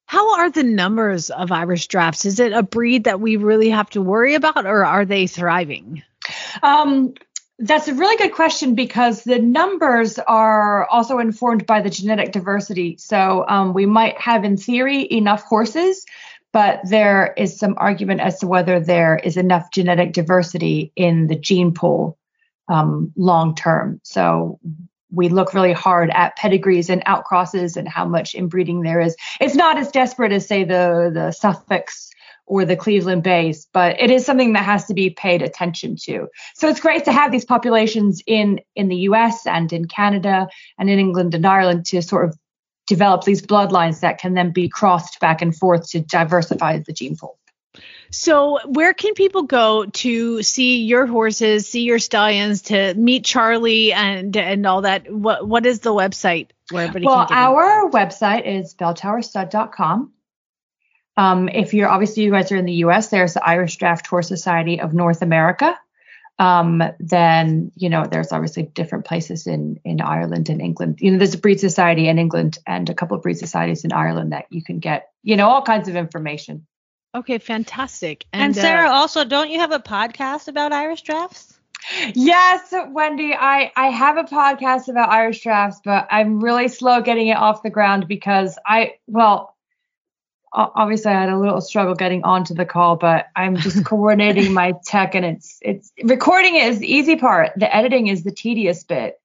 How 0.08 0.36
are 0.38 0.52
the 0.52 0.64
numbers 0.64 1.32
of 1.32 1.52
Irish 1.52 1.88
drafts? 1.88 2.26
Is 2.26 2.40
it 2.40 2.54
a 2.54 2.62
breed 2.62 3.06
that 3.06 3.20
we 3.20 3.38
really 3.38 3.72
have 3.72 3.90
to 3.90 4.02
worry 4.02 4.36
about, 4.36 4.68
or 4.68 4.86
are 4.86 5.04
they 5.04 5.26
thriving? 5.26 6.04
Um, 6.62 7.16
that's 7.60 7.88
a 7.88 7.94
really 7.94 8.18
good 8.18 8.34
question 8.34 8.76
because 8.76 9.24
the 9.24 9.40
numbers 9.40 10.20
are 10.20 10.86
also 10.88 11.20
informed 11.20 11.66
by 11.66 11.82
the 11.82 11.90
genetic 11.90 12.32
diversity. 12.32 12.98
So 12.98 13.46
um, 13.48 13.74
we 13.74 13.86
might 13.86 14.20
have, 14.20 14.44
in 14.44 14.58
theory, 14.58 15.08
enough 15.10 15.44
horses, 15.44 16.06
but 16.52 16.82
there 16.90 17.34
is 17.38 17.58
some 17.58 17.76
argument 17.78 18.22
as 18.22 18.40
to 18.40 18.48
whether 18.48 18.80
there 18.80 19.18
is 19.18 19.38
enough 19.38 19.72
genetic 19.72 20.12
diversity 20.12 20.92
in 20.96 21.28
the 21.28 21.36
gene 21.36 21.74
pool 21.74 22.18
um, 22.68 23.14
long 23.16 23.56
term. 23.56 24.02
So 24.04 24.60
we 25.12 25.30
look 25.30 25.54
really 25.54 25.74
hard 25.74 26.10
at 26.10 26.36
pedigrees 26.36 26.90
and 26.90 27.06
outcrosses 27.06 27.78
and 27.78 27.88
how 27.88 28.06
much 28.06 28.36
inbreeding 28.36 28.82
there 28.82 29.00
is. 29.00 29.16
It's 29.40 29.56
not 29.56 29.78
as 29.78 29.92
desperate 29.92 30.34
as, 30.34 30.46
say, 30.46 30.66
the 30.66 31.10
the 31.14 31.32
Suffolks 31.32 32.12
or 32.48 32.66
the 32.66 32.76
Cleveland 32.76 33.24
Bays, 33.24 33.68
but 33.74 34.00
it 34.00 34.12
is 34.12 34.26
something 34.26 34.54
that 34.54 34.64
has 34.64 34.86
to 34.86 34.94
be 34.94 35.10
paid 35.10 35.42
attention 35.42 35.96
to. 36.04 36.28
So 36.56 36.70
it's 36.70 36.80
great 36.80 37.06
to 37.06 37.12
have 37.12 37.32
these 37.32 37.46
populations 37.46 38.22
in 38.26 38.62
in 38.76 38.88
the 38.88 38.98
U.S. 39.10 39.48
and 39.48 39.72
in 39.74 39.86
Canada 39.86 40.48
and 40.78 40.90
in 40.90 41.00
England 41.00 41.34
and 41.34 41.46
Ireland 41.46 41.86
to 41.88 42.02
sort 42.02 42.26
of 42.30 42.38
develop 42.88 43.24
these 43.24 43.42
bloodlines 43.42 44.02
that 44.02 44.20
can 44.20 44.34
then 44.34 44.52
be 44.52 44.70
crossed 44.70 45.20
back 45.20 45.42
and 45.42 45.56
forth 45.56 45.90
to 45.90 46.00
diversify 46.00 46.80
the 46.80 46.94
gene 46.94 47.18
pool. 47.18 47.40
So, 48.12 48.60
where 48.66 48.94
can 48.94 49.14
people 49.14 49.44
go 49.44 49.86
to 49.86 50.44
see 50.44 50.84
your 50.84 51.06
horses, 51.06 51.68
see 51.68 51.82
your 51.82 52.00
stallions, 52.00 52.62
to 52.64 52.94
meet 52.94 53.26
Charlie 53.26 53.92
and 53.92 54.36
and 54.38 54.66
all 54.66 54.82
that? 54.82 55.12
What 55.12 55.48
what 55.48 55.66
is 55.66 55.80
the 55.80 55.94
website 55.94 56.50
where 56.72 56.88
everybody 56.88 57.08
well, 57.08 57.28
our 57.30 57.90
website 57.90 58.46
is 58.46 58.76
belltowerstud.com. 58.76 60.12
Um, 61.18 61.50
if 61.50 61.74
you're 61.74 61.90
obviously 61.90 62.24
you 62.24 62.32
guys 62.32 62.52
are 62.52 62.58
in 62.58 62.66
the 62.66 62.74
U.S., 62.74 63.10
there's 63.10 63.34
the 63.34 63.48
Irish 63.48 63.78
Draft 63.78 64.08
Horse 64.08 64.28
Society 64.28 64.82
of 64.82 64.94
North 64.94 65.22
America. 65.22 65.78
Um, 66.38 66.84
then 67.00 67.72
you 67.78 67.90
know 67.90 68.06
there's 68.06 68.34
obviously 68.34 68.64
different 68.64 69.06
places 69.06 69.48
in 69.48 69.80
in 69.86 70.02
Ireland 70.02 70.50
and 70.50 70.62
England. 70.62 70.98
You 71.00 71.12
know, 71.12 71.18
there's 71.18 71.34
a 71.34 71.38
breed 71.38 71.62
society 71.62 72.10
in 72.10 72.20
England 72.20 72.58
and 72.68 72.90
a 72.90 72.94
couple 72.94 73.16
of 73.16 73.24
breed 73.24 73.38
societies 73.38 73.86
in 73.86 73.94
Ireland 73.94 74.34
that 74.34 74.46
you 74.50 74.62
can 74.62 74.80
get 74.80 75.12
you 75.24 75.38
know 75.38 75.48
all 75.48 75.62
kinds 75.62 75.88
of 75.88 75.96
information. 75.96 76.66
Okay, 77.16 77.38
fantastic. 77.38 78.26
And, 78.34 78.58
uh, 78.58 78.62
Sarah, 78.62 78.90
also, 78.90 79.24
don't 79.24 79.50
you 79.50 79.60
have 79.60 79.72
a 79.72 79.80
podcast 79.80 80.50
about 80.50 80.74
Irish 80.74 81.04
drafts? 81.04 81.58
Yes, 82.14 82.74
Wendy, 82.90 83.34
I, 83.34 83.72
I 83.76 83.88
have 83.88 84.18
a 84.18 84.24
podcast 84.24 84.90
about 84.90 85.10
Irish 85.10 85.42
drafts, 85.42 85.80
but 85.86 86.08
I'm 86.10 86.42
really 86.44 86.68
slow 86.68 87.02
getting 87.02 87.28
it 87.28 87.38
off 87.38 87.64
the 87.64 87.70
ground 87.70 88.08
because 88.08 88.58
I, 88.66 88.96
well, 89.08 89.55
o- 89.55 89.55
obviously 90.56 91.12
I 91.12 91.20
had 91.20 91.30
a 91.30 91.38
little 91.38 91.62
struggle 91.62 91.96
getting 91.96 92.24
onto 92.24 92.54
the 92.54 92.66
call, 92.66 92.96
but 92.96 93.28
I'm 93.36 93.58
just 93.58 93.86
coordinating 93.86 94.54
my 94.54 94.74
tech 94.86 95.14
and 95.16 95.26
it's, 95.26 95.60
it's 95.62 95.92
recording 96.04 96.56
is 96.56 96.80
the 96.80 96.92
easy 96.92 97.16
part. 97.16 97.52
The 97.58 97.74
editing 97.74 98.08
is 98.08 98.24
the 98.24 98.32
tedious 98.32 98.84
bit. 98.84 99.20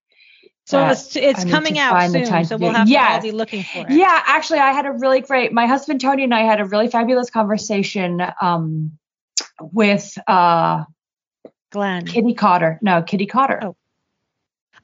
So 0.66 0.86
it's 0.86 1.16
it's 1.16 1.44
coming 1.44 1.80
out 1.80 2.10
soon. 2.10 2.44
So 2.44 2.56
we'll 2.56 2.72
have 2.72 2.86
to 2.86 2.96
all 2.96 3.20
be 3.20 3.32
looking 3.32 3.64
for 3.64 3.80
it. 3.80 3.90
Yeah, 3.90 4.22
actually, 4.24 4.60
I 4.60 4.70
had 4.70 4.86
a 4.86 4.92
really 4.92 5.20
great. 5.20 5.52
My 5.52 5.66
husband 5.66 6.00
Tony 6.00 6.22
and 6.22 6.32
I 6.32 6.42
had 6.42 6.60
a 6.60 6.64
really 6.64 6.86
fabulous 6.86 7.28
conversation 7.28 8.22
um, 8.40 8.96
with 9.60 10.16
uh, 10.28 10.84
Glenn 11.72 12.06
Kitty 12.06 12.34
Cotter. 12.34 12.78
No, 12.82 13.02
Kitty 13.02 13.26
Cotter. 13.26 13.58
Oh. 13.62 13.76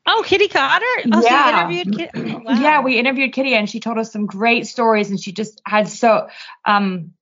Oh, 0.07 0.23
Kitty 0.25 0.49
Cotter. 0.49 0.85
Oh, 1.13 1.23
Yeah. 1.23 1.69
you 1.69 1.79
interviewed 1.81 1.99
Kitty. 1.99 2.33
Wow. 2.45 2.61
Yeah, 2.61 2.81
we 2.81 2.99
interviewed 2.99 3.33
Kitty 3.33 3.55
and 3.55 3.69
she 3.69 3.81
told 3.81 3.99
us 3.99 4.13
some 4.13 4.27
great 4.27 4.67
stories 4.67 5.11
and 5.11 5.21
she 5.21 5.33
just 5.33 5.61
had 5.67 5.89
so 5.89 6.29
um 6.65 7.13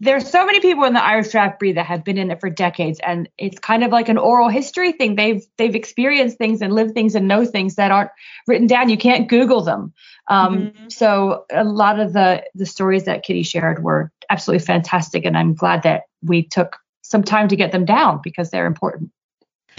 there's 0.00 0.28
so 0.28 0.44
many 0.44 0.58
people 0.58 0.84
in 0.84 0.92
the 0.92 1.04
Irish 1.04 1.28
draft 1.28 1.60
breed 1.60 1.76
that 1.76 1.86
have 1.86 2.02
been 2.04 2.18
in 2.18 2.32
it 2.32 2.40
for 2.40 2.50
decades 2.50 2.98
and 3.00 3.28
it's 3.38 3.60
kind 3.60 3.84
of 3.84 3.92
like 3.92 4.08
an 4.08 4.18
oral 4.18 4.48
history 4.48 4.90
thing. 4.92 5.14
They've 5.14 5.42
they've 5.56 5.74
experienced 5.74 6.36
things 6.36 6.60
and 6.60 6.72
lived 6.72 6.94
things 6.94 7.14
and 7.14 7.28
know 7.28 7.44
things 7.44 7.76
that 7.76 7.92
aren't 7.92 8.10
written 8.46 8.66
down. 8.66 8.90
You 8.90 8.98
can't 8.98 9.28
Google 9.28 9.62
them. 9.62 9.94
Um 10.28 10.72
so 10.88 11.46
a 11.50 11.64
lot 11.64 12.00
of 12.00 12.12
the 12.12 12.44
the 12.54 12.66
stories 12.66 13.04
that 13.04 13.22
Kitty 13.22 13.44
shared 13.44 13.82
were 13.82 14.10
absolutely 14.28 14.66
fantastic 14.66 15.24
and 15.24 15.36
I'm 15.36 15.54
glad 15.54 15.84
that 15.84 16.02
we 16.22 16.42
took 16.42 16.76
some 17.02 17.22
time 17.22 17.48
to 17.48 17.56
get 17.56 17.72
them 17.72 17.86
down 17.86 18.20
because 18.22 18.50
they're 18.50 18.66
important. 18.66 19.10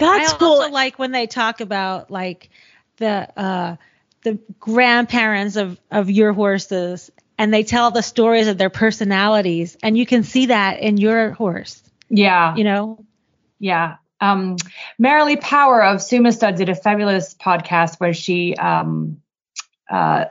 That's 0.00 0.32
I 0.32 0.36
cool. 0.38 0.48
also 0.48 0.70
like 0.70 0.98
when 0.98 1.12
they 1.12 1.26
talk 1.26 1.60
about 1.60 2.10
like 2.10 2.50
the 2.96 3.28
uh 3.38 3.76
the 4.22 4.38
grandparents 4.58 5.56
of 5.56 5.78
of 5.90 6.10
your 6.10 6.32
horses 6.32 7.10
and 7.38 7.54
they 7.54 7.62
tell 7.62 7.90
the 7.90 8.02
stories 8.02 8.48
of 8.48 8.58
their 8.58 8.68
personalities 8.70 9.76
and 9.82 9.96
you 9.96 10.04
can 10.06 10.22
see 10.24 10.46
that 10.46 10.80
in 10.80 10.96
your 10.98 11.30
horse. 11.30 11.82
Yeah. 12.10 12.54
You 12.56 12.64
know? 12.64 13.04
Yeah. 13.58 13.96
Um, 14.20 14.56
Marilee 15.00 15.40
Power 15.40 15.82
of 15.82 16.02
Suma 16.02 16.32
Stud 16.32 16.56
did 16.56 16.68
a 16.68 16.74
fabulous 16.74 17.34
podcast 17.34 17.98
where 17.98 18.12
she, 18.12 18.54
um, 18.56 19.22
uh, 19.90 20.26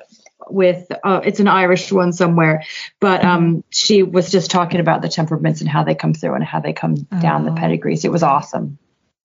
with 0.47 0.91
uh, 1.03 1.21
it's 1.23 1.39
an 1.39 1.47
Irish 1.47 1.91
one 1.91 2.13
somewhere, 2.13 2.63
but 2.99 3.23
um, 3.25 3.63
she 3.71 4.03
was 4.03 4.31
just 4.31 4.51
talking 4.51 4.79
about 4.79 5.01
the 5.01 5.09
temperaments 5.09 5.61
and 5.61 5.69
how 5.69 5.83
they 5.83 5.95
come 5.95 6.13
through 6.13 6.35
and 6.35 6.43
how 6.43 6.59
they 6.59 6.73
come 6.73 6.95
down 6.95 7.45
the 7.45 7.51
Oh. 7.51 7.55
pedigrees. 7.55 8.05
It 8.05 8.11
was 8.11 8.21
awesome. 8.23 8.77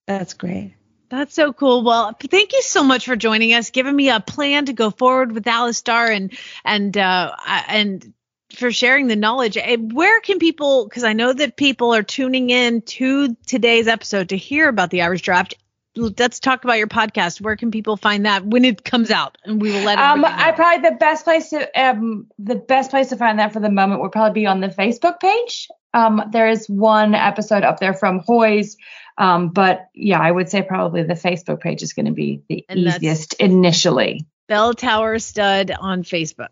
That's 0.06 0.34
great. 0.34 0.74
That's 1.08 1.34
so 1.34 1.52
cool. 1.52 1.84
Well, 1.84 2.16
thank 2.28 2.52
you 2.52 2.62
so 2.62 2.82
much 2.82 3.06
for 3.06 3.14
joining 3.14 3.52
us, 3.54 3.70
giving 3.70 3.94
me 3.94 4.10
a 4.10 4.20
plan 4.20 4.66
to 4.66 4.72
go 4.72 4.90
forward 4.90 5.32
with 5.32 5.44
Alistar 5.44 6.14
and 6.14 6.32
and 6.64 6.96
uh 6.96 7.34
and 7.68 8.12
for 8.56 8.72
sharing 8.72 9.06
the 9.06 9.16
knowledge. 9.16 9.56
Eh, 9.56 9.76
Where 9.76 10.20
can 10.20 10.38
people 10.38 10.84
because 10.88 11.04
I 11.04 11.12
know 11.12 11.32
that 11.32 11.56
people 11.56 11.94
are 11.94 12.02
tuning 12.02 12.50
in 12.50 12.82
to 12.82 13.34
today's 13.46 13.86
episode 13.86 14.30
to 14.30 14.36
hear 14.36 14.68
about 14.68 14.90
the 14.90 15.02
Irish 15.02 15.22
draft. 15.22 15.54
Let's 15.96 16.40
talk 16.40 16.64
about 16.64 16.78
your 16.78 16.88
podcast. 16.88 17.40
Where 17.40 17.54
can 17.54 17.70
people 17.70 17.96
find 17.96 18.26
that 18.26 18.44
when 18.44 18.64
it 18.64 18.82
comes 18.84 19.12
out? 19.12 19.38
And 19.44 19.62
we 19.62 19.70
will 19.70 19.82
let 19.82 19.96
Um, 19.98 20.22
know. 20.22 20.28
I 20.28 20.50
probably 20.50 20.90
the 20.90 20.96
best 20.96 21.22
place 21.22 21.50
to 21.50 21.80
um 21.80 22.26
the 22.40 22.56
best 22.56 22.90
place 22.90 23.10
to 23.10 23.16
find 23.16 23.38
that 23.38 23.52
for 23.52 23.60
the 23.60 23.70
moment 23.70 24.00
would 24.00 24.10
probably 24.10 24.40
be 24.40 24.46
on 24.46 24.60
the 24.60 24.68
Facebook 24.68 25.20
page. 25.20 25.68
Um, 25.92 26.20
there 26.32 26.48
is 26.48 26.68
one 26.68 27.14
episode 27.14 27.62
up 27.62 27.78
there 27.78 27.94
from 27.94 28.18
Hoy's, 28.26 28.76
um, 29.16 29.48
but 29.50 29.88
yeah, 29.94 30.20
I 30.20 30.30
would 30.30 30.48
say 30.48 30.62
probably 30.62 31.02
the 31.02 31.14
Facebook 31.14 31.60
page 31.60 31.82
is 31.82 31.92
going 31.92 32.06
to 32.06 32.12
be 32.12 32.42
the 32.48 32.64
And 32.68 32.80
easiest 32.80 33.34
initially. 33.34 34.26
Bell 34.48 34.74
Tower 34.74 35.18
Stud 35.18 35.70
on 35.70 36.02
Facebook. 36.02 36.48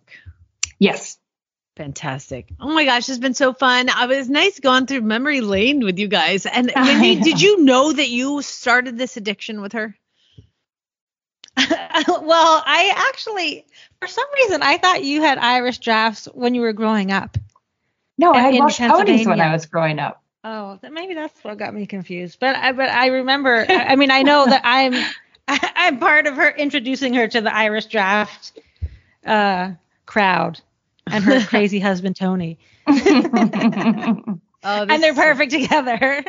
Yes. 0.79 1.19
Fantastic. 1.77 2.49
Oh 2.61 2.73
my 2.73 2.85
gosh, 2.85 3.09
it's 3.09 3.19
been 3.19 3.35
so 3.35 3.55
fun. 3.55 3.89
I 3.89 4.07
was 4.07 4.29
nice 4.29 4.61
going 4.61 4.87
through 4.87 5.01
memory 5.03 5.41
lane 5.41 5.83
with 5.83 5.99
you 5.99 6.07
guys. 6.07 6.45
And 6.45 6.71
Wendy, 6.77 7.17
did 7.17 7.41
you 7.41 7.65
know 7.65 7.93
that 7.93 8.09
you 8.09 8.43
started 8.43 8.99
this 8.99 9.17
addiction 9.17 9.63
with 9.63 9.73
her? 9.73 9.97
well, 11.57 12.63
I 12.67 13.09
actually 13.11 13.67
for 14.01 14.07
some 14.07 14.27
reason 14.35 14.63
I 14.63 14.79
thought 14.79 15.05
you 15.05 15.23
had 15.23 15.39
Irish 15.39 15.79
drafts 15.79 16.27
when 16.33 16.55
you 16.55 16.61
were 16.61 16.73
growing 16.73 17.11
up. 17.11 17.37
No, 18.19 18.33
I 18.33 18.39
In- 18.39 18.45
had 18.45 18.55
in 18.55 18.61
watched 18.61 18.79
ponies 18.79 19.27
when 19.27 19.41
I 19.41 19.53
was 19.53 19.67
growing 19.67 19.99
up. 19.99 20.22
Oh, 20.45 20.79
that 20.83 20.93
maybe 20.93 21.15
that's 21.15 21.43
what 21.45 21.57
got 21.59 21.73
me 21.75 21.87
confused. 21.87 22.39
But 22.41 22.57
I 22.57 22.73
but 22.73 22.89
I 22.89 23.07
remember 23.09 23.65
I, 23.69 23.85
I 23.91 23.97
mean 23.97 24.11
I 24.11 24.23
know 24.23 24.45
that 24.45 24.63
I'm 24.65 24.95
I'm 25.49 25.99
part 25.99 26.27
of 26.27 26.37
her 26.37 26.51
introducing 26.51 27.15
her 27.15 27.29
to 27.29 27.41
the 27.41 27.55
Irish 27.55 27.87
draft 27.87 28.59
uh 29.25 29.73
crowd 30.07 30.61
and 31.07 31.25
her 31.25 31.41
crazy 31.47 31.79
husband 31.81 32.17
Tony. 32.17 32.59
Oh, 34.65 34.87
and 34.89 35.03
they're 35.03 35.15
perfect 35.15 35.51
together. 35.53 36.23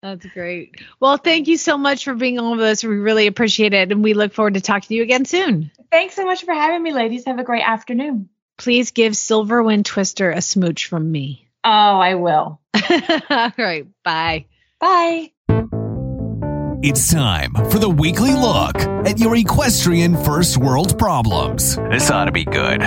That's 0.00 0.24
great. 0.26 0.76
Well, 1.00 1.16
thank 1.16 1.48
you 1.48 1.56
so 1.56 1.76
much 1.76 2.04
for 2.04 2.14
being 2.14 2.38
on 2.38 2.52
with 2.52 2.60
us. 2.66 2.84
We 2.84 2.94
really 2.96 3.26
appreciate 3.26 3.74
it. 3.74 3.90
And 3.90 4.04
we 4.04 4.14
look 4.14 4.32
forward 4.32 4.54
to 4.54 4.60
talking 4.60 4.86
to 4.88 4.94
you 4.94 5.02
again 5.02 5.24
soon. 5.24 5.72
Thanks 5.90 6.14
so 6.14 6.24
much 6.24 6.44
for 6.44 6.54
having 6.54 6.82
me, 6.82 6.92
ladies. 6.92 7.24
Have 7.24 7.40
a 7.40 7.44
great 7.44 7.64
afternoon. 7.66 8.28
Please 8.56 8.92
give 8.92 9.14
Silverwind 9.14 9.84
Twister 9.84 10.30
a 10.30 10.40
smooch 10.40 10.86
from 10.86 11.10
me. 11.10 11.47
Oh, 11.64 11.70
I 11.70 12.14
will. 12.14 12.60
All 13.30 13.52
right. 13.58 13.86
Bye. 14.04 14.46
Bye. 14.80 15.32
It's 16.80 17.12
time 17.12 17.52
for 17.70 17.80
the 17.80 17.90
weekly 17.90 18.32
look 18.34 18.76
at 19.06 19.18
your 19.18 19.34
equestrian 19.34 20.16
first 20.22 20.56
world 20.56 20.96
problems. 20.96 21.74
This 21.90 22.08
ought 22.10 22.26
to 22.26 22.32
be 22.32 22.44
good. 22.44 22.82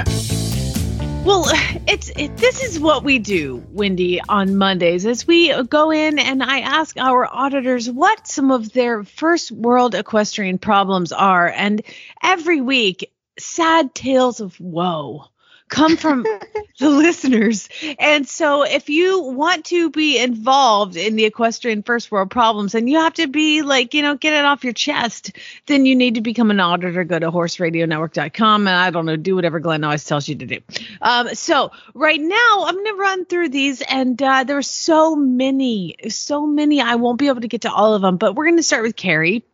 Well, 1.26 1.46
it's 1.88 2.10
it, 2.16 2.38
this 2.38 2.64
is 2.64 2.80
what 2.80 3.04
we 3.04 3.20
do, 3.20 3.64
Wendy, 3.70 4.22
on 4.30 4.56
Mondays. 4.56 5.06
As 5.06 5.28
we 5.28 5.62
go 5.64 5.92
in 5.92 6.18
and 6.18 6.42
I 6.42 6.62
ask 6.62 6.98
our 6.98 7.28
auditors 7.28 7.90
what 7.90 8.28
some 8.28 8.50
of 8.52 8.72
their 8.72 9.04
first 9.04 9.52
world 9.52 9.94
equestrian 9.94 10.58
problems 10.58 11.12
are, 11.12 11.50
and 11.50 11.82
every 12.24 12.62
week, 12.62 13.12
sad 13.38 13.94
tales 13.94 14.40
of 14.40 14.58
woe 14.60 15.26
come 15.72 15.98
from 15.98 16.24
the 16.80 16.90
listeners. 16.90 17.68
And 17.98 18.28
so, 18.28 18.62
if 18.62 18.90
you 18.90 19.24
want 19.24 19.66
to 19.66 19.90
be 19.90 20.20
involved 20.20 20.96
in 20.96 21.16
the 21.16 21.26
equestrian 21.26 21.82
first 21.82 22.12
world 22.12 22.30
problems, 22.30 22.76
and 22.76 22.88
you 22.88 23.00
have 23.00 23.14
to 23.14 23.28
be 23.28 23.64
like, 23.64 23.96
you 23.96 24.04
know, 24.04 24.16
get 24.16 24.34
it 24.34 24.46
off 24.46 24.64
your 24.64 24.74
chest, 24.74 25.32
then 25.66 25.88
you 25.88 25.96
need 25.96 26.16
to 26.16 26.22
become 26.22 26.52
an 26.52 26.60
auditor. 26.60 27.04
Go 27.04 27.18
to 27.18 27.32
horseradionetwork.com 27.32 28.68
and 28.68 28.76
I 28.76 28.92
don't 28.92 29.08
know, 29.08 29.16
do 29.16 29.34
whatever 29.34 29.60
Glenn 29.60 29.84
always 29.84 30.06
tells 30.06 30.28
you 30.28 30.36
to 30.36 30.46
do. 30.46 30.60
Um, 31.02 31.34
so 31.34 31.72
right 31.96 32.22
now, 32.22 32.66
I'm 32.66 32.76
gonna 32.76 32.94
run 32.96 33.26
through 33.26 33.50
these, 33.50 33.82
and 33.82 34.22
uh, 34.22 34.44
there 34.44 34.58
are 34.58 34.62
so 34.62 35.16
many, 35.16 35.96
so 36.10 36.46
many. 36.46 36.82
I 36.82 36.96
won't 36.96 37.18
be 37.18 37.28
able 37.28 37.42
to 37.42 37.48
get 37.48 37.62
to 37.62 37.72
all 37.72 37.96
of 37.96 38.02
them, 38.04 38.18
but 38.18 38.36
we're 38.36 38.46
gonna 38.46 38.62
start 38.62 38.84
with 38.84 38.96
Carrie. 38.96 39.46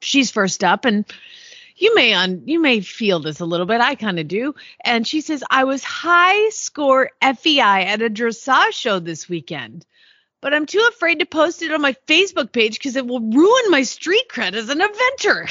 She's 0.00 0.30
first 0.30 0.64
up, 0.64 0.84
and 0.84 1.06
you 1.76 1.94
may 1.94 2.12
un 2.14 2.42
you 2.46 2.60
may 2.60 2.80
feel 2.80 3.20
this 3.20 3.40
a 3.40 3.44
little 3.44 3.66
bit. 3.66 3.80
I 3.80 3.94
kind 3.94 4.18
of 4.18 4.28
do. 4.28 4.54
And 4.84 5.06
she 5.06 5.20
says, 5.20 5.42
I 5.50 5.64
was 5.64 5.82
high 5.84 6.48
score 6.50 7.10
FEI 7.22 7.84
at 7.86 8.02
a 8.02 8.10
dressage 8.10 8.72
show 8.72 8.98
this 8.98 9.28
weekend, 9.28 9.84
but 10.40 10.54
I'm 10.54 10.66
too 10.66 10.86
afraid 10.90 11.20
to 11.20 11.26
post 11.26 11.62
it 11.62 11.72
on 11.72 11.80
my 11.80 11.94
Facebook 12.06 12.52
page 12.52 12.74
because 12.78 12.96
it 12.96 13.06
will 13.06 13.20
ruin 13.20 13.70
my 13.70 13.82
street 13.82 14.24
cred 14.30 14.52
as 14.54 14.68
an 14.68 14.80
eventer. 14.80 15.50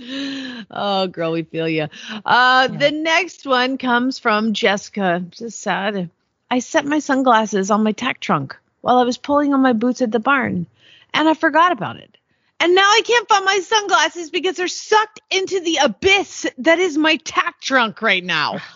oh, 0.70 1.06
girl, 1.08 1.32
we 1.32 1.42
feel 1.42 1.68
you. 1.68 1.88
Uh, 2.24 2.68
The 2.68 2.90
next 2.90 3.46
one 3.46 3.78
comes 3.78 4.18
from 4.18 4.52
Jessica. 4.52 5.24
Just 5.30 5.60
sad. 5.60 6.10
I 6.50 6.60
set 6.60 6.86
my 6.86 6.98
sunglasses 6.98 7.70
on 7.70 7.82
my 7.84 7.92
tack 7.92 8.20
trunk 8.20 8.56
while 8.80 8.98
I 8.98 9.04
was 9.04 9.18
pulling 9.18 9.52
on 9.52 9.60
my 9.60 9.72
boots 9.72 10.00
at 10.00 10.10
the 10.10 10.20
barn, 10.20 10.66
and 11.12 11.28
I 11.28 11.34
forgot 11.34 11.72
about 11.72 11.96
it. 11.96 12.17
And 12.60 12.74
now 12.74 12.82
I 12.82 13.02
can't 13.04 13.28
find 13.28 13.44
my 13.44 13.60
sunglasses 13.60 14.30
because 14.30 14.56
they're 14.56 14.68
sucked 14.68 15.20
into 15.30 15.60
the 15.60 15.78
abyss 15.82 16.46
that 16.58 16.78
is 16.78 16.98
my 16.98 17.16
tack 17.16 17.60
trunk 17.60 18.02
right 18.02 18.24
now. 18.24 18.58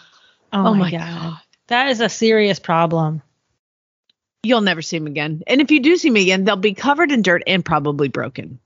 Oh, 0.55 0.75
my 0.75 0.91
God. 0.91 1.39
That 1.69 1.89
is 1.89 2.01
a 2.01 2.11
serious 2.11 2.59
problem. 2.59 3.23
You'll 4.43 4.61
never 4.61 4.83
see 4.83 4.99
them 4.99 5.07
again. 5.07 5.43
And 5.47 5.63
if 5.63 5.71
you 5.71 5.81
do 5.81 5.97
see 5.97 6.11
me 6.11 6.21
again, 6.25 6.45
they'll 6.45 6.57
be 6.57 6.75
covered 6.75 7.11
in 7.11 7.23
dirt 7.23 7.43
and 7.47 7.65
probably 7.65 8.09
broken. 8.09 8.59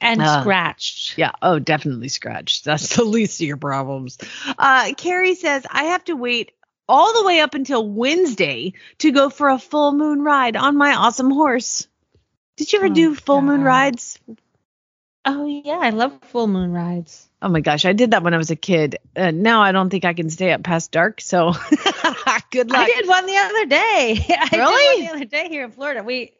And 0.00 0.20
Uh, 0.20 0.40
scratched. 0.40 1.16
Yeah. 1.16 1.30
Oh, 1.40 1.60
definitely 1.60 2.08
scratched. 2.08 2.64
That's 2.64 2.88
the 2.96 3.04
least 3.04 3.40
of 3.40 3.46
your 3.46 3.56
problems. 3.56 4.18
Uh, 4.58 4.92
Carrie 4.96 5.36
says, 5.36 5.64
I 5.70 5.84
have 5.84 6.02
to 6.06 6.14
wait 6.14 6.50
all 6.88 7.12
the 7.12 7.24
way 7.24 7.38
up 7.38 7.54
until 7.54 7.88
Wednesday 7.88 8.72
to 8.98 9.12
go 9.12 9.30
for 9.30 9.50
a 9.50 9.60
full 9.60 9.92
moon 9.92 10.22
ride 10.22 10.56
on 10.56 10.76
my 10.76 10.92
awesome 10.94 11.30
horse. 11.30 11.86
Did 12.56 12.72
you 12.72 12.80
ever 12.80 12.88
Oh, 12.88 12.94
do 12.94 13.14
full 13.14 13.42
moon 13.42 13.62
rides? 13.62 14.18
Oh 15.30 15.44
yeah, 15.46 15.78
I 15.80 15.90
love 15.90 16.18
full 16.22 16.46
moon 16.46 16.72
rides. 16.72 17.28
Oh 17.42 17.48
my 17.48 17.60
gosh, 17.60 17.84
I 17.84 17.92
did 17.92 18.12
that 18.12 18.22
when 18.22 18.32
I 18.34 18.38
was 18.38 18.50
a 18.50 18.56
kid. 18.56 18.96
Uh, 19.14 19.30
now 19.30 19.62
I 19.62 19.72
don't 19.72 19.90
think 19.90 20.04
I 20.04 20.14
can 20.14 20.30
stay 20.30 20.52
up 20.52 20.62
past 20.62 20.90
dark. 20.90 21.20
So 21.20 21.52
good 22.50 22.70
luck. 22.70 22.80
I 22.88 22.92
did 22.96 23.06
one 23.06 23.26
the 23.26 23.36
other 23.36 23.66
day. 23.66 24.26
I 24.40 24.48
did 24.48 24.58
Really? 24.58 24.96
one 24.96 25.06
the 25.06 25.12
other 25.16 25.24
day 25.26 25.48
here 25.48 25.64
in 25.64 25.70
Florida. 25.70 26.02
We 26.02 26.32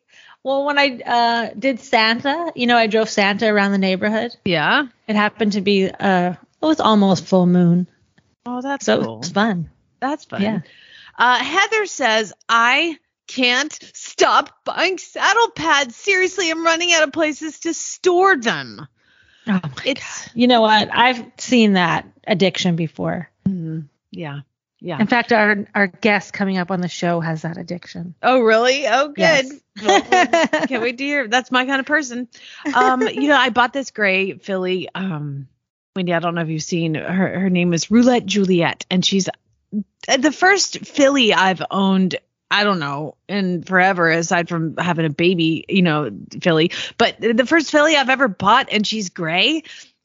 well 0.43 0.65
when 0.65 0.79
I 0.79 1.01
uh 1.05 1.51
did 1.59 1.81
Santa, 1.81 2.51
you 2.57 2.67
know, 2.67 2.77
I 2.77 2.87
drove 2.87 3.09
Santa 3.11 3.47
around 3.47 3.73
the 3.73 3.79
neighborhood. 3.79 4.35
Yeah. 4.45 4.87
It 5.07 5.17
happened 5.17 5.53
to 5.53 5.61
be 5.61 5.91
uh 5.91 6.33
it 6.33 6.67
was 6.67 6.81
almost 6.81 7.27
full 7.27 7.47
moon. 7.47 7.87
Oh, 8.47 8.63
that's 8.63 8.87
So 8.87 9.03
cool. 9.05 9.19
it's 9.21 9.31
fun. 9.31 9.71
That's 10.01 10.25
fun. 10.25 10.41
Yeah. 10.43 10.61
Uh, 11.17 11.43
Heather 11.43 11.87
says, 11.87 12.33
I 12.49 12.97
can't 13.29 13.79
stop 13.95 14.65
buying 14.65 14.99
saddle 14.99 15.51
pads. 15.51 15.95
Seriously, 15.95 16.51
I'm 16.51 16.65
running 16.65 16.93
out 16.93 17.05
of 17.05 17.13
places 17.13 17.61
to 17.61 17.75
store 17.75 18.37
them. 18.37 18.87
Oh 19.47 19.61
my 19.63 19.83
It's 19.85 20.29
You 20.35 20.49
know 20.49 20.61
what? 20.61 20.89
I've 20.93 21.25
seen 21.39 21.75
that 21.75 22.07
addiction 22.27 22.77
before. 22.77 23.31
yeah. 24.11 24.41
Yeah. 24.81 25.01
In 25.01 25.09
fact, 25.09 25.33
our 25.33 25.67
our 25.75 25.89
guest 25.89 26.33
coming 26.33 26.59
up 26.59 26.71
on 26.71 26.81
the 26.81 26.89
show 26.89 27.19
has 27.19 27.43
that 27.43 27.57
addiction. 27.57 28.15
Oh, 28.23 28.41
really? 28.41 28.87
Oh, 28.87 29.09
good. 29.09 29.17
Yes. 29.19 29.53
Well, 29.85 30.07
well, 30.11 30.49
can't 30.67 30.83
wait 30.83 30.99
to 30.99 31.05
hear. 31.05 31.27
That's 31.27 31.51
my 31.51 31.65
kind 31.65 31.81
of 31.81 31.87
person. 31.87 32.29
Um, 32.75 33.03
you 33.03 33.29
know, 33.29 33.37
I 33.37 33.51
bought 33.51 33.73
this 33.73 33.91
gray 33.91 34.35
filly. 34.35 34.89
Um, 34.95 35.49
Wendy, 35.97 36.15
I 36.15 36.21
don't 36.21 36.37
know 36.37 36.43
if 36.43 36.49
you've 36.49 36.63
seen 36.63 36.95
her. 36.95 37.41
Her 37.41 37.51
name 37.51 37.73
is 37.73 37.91
Roulette 37.91 38.25
Juliet, 38.25 38.87
and 38.89 39.05
she's 39.05 39.29
uh, 39.29 40.17
the 40.17 40.31
first 40.31 40.87
filly 40.87 41.35
I've 41.35 41.63
owned. 41.71 42.17
I 42.51 42.65
don't 42.65 42.79
know, 42.79 43.17
in 43.29 43.63
forever, 43.63 44.11
aside 44.11 44.49
from 44.49 44.77
having 44.77 45.05
a 45.05 45.11
baby, 45.11 45.65
you 45.69 45.83
know, 45.83 46.11
filly. 46.41 46.73
But 46.97 47.21
the 47.21 47.47
first 47.47 47.71
filly 47.71 47.97
I've 47.97 48.09
ever 48.09 48.29
bought, 48.29 48.69
and 48.73 48.87
she's 48.87 49.11
gray, 49.11 49.65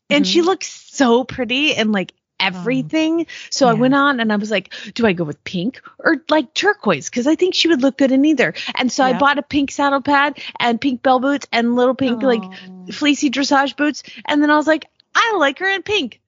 and 0.10 0.28
she 0.28 0.40
mm-hmm. 0.40 0.48
looks 0.48 0.68
so 0.68 1.24
pretty 1.24 1.74
and 1.76 1.92
like 1.92 2.14
everything. 2.40 3.26
So 3.50 3.68
I 3.68 3.74
went 3.74 3.96
on 3.96 4.20
and 4.20 4.34
I 4.34 4.36
was 4.36 4.52
like, 4.52 4.74
do 4.96 5.06
I 5.06 5.14
go 5.14 5.24
with 5.24 5.44
pink 5.46 5.82
or 6.00 6.18
like 6.30 6.54
turquoise? 6.54 7.10
Because 7.10 7.26
I 7.26 7.36
think 7.36 7.56
she 7.56 7.70
would 7.70 7.82
look 7.82 7.98
good 7.98 8.12
in 8.12 8.26
either. 8.26 8.54
And 8.76 8.92
so 8.92 9.04
I 9.04 9.18
bought 9.18 9.38
a 9.38 9.44
pink 9.44 9.72
saddle 9.72 10.02
pad 10.02 10.40
and 10.60 10.82
pink 10.82 11.02
bell 11.02 11.20
boots 11.20 11.48
and 11.54 11.76
little 11.76 11.96
pink 11.96 12.22
like 12.22 12.44
fleecy 12.92 13.30
dressage 13.30 13.78
boots. 13.78 14.04
And 14.26 14.44
then 14.44 14.52
I 14.52 14.58
was 14.58 14.68
like, 14.68 14.86
I 15.16 15.36
like 15.38 15.60
her 15.60 15.70
in 15.70 15.84
pink. 15.84 16.20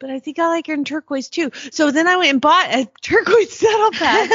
But 0.00 0.08
I 0.08 0.18
think 0.18 0.38
I 0.38 0.48
like 0.48 0.66
her 0.66 0.72
in 0.72 0.84
turquoise 0.84 1.28
too. 1.28 1.50
So 1.70 1.90
then 1.90 2.08
I 2.08 2.16
went 2.16 2.30
and 2.30 2.40
bought 2.40 2.74
a 2.74 2.88
turquoise 3.02 3.52
saddle 3.52 3.90
pad 3.92 4.30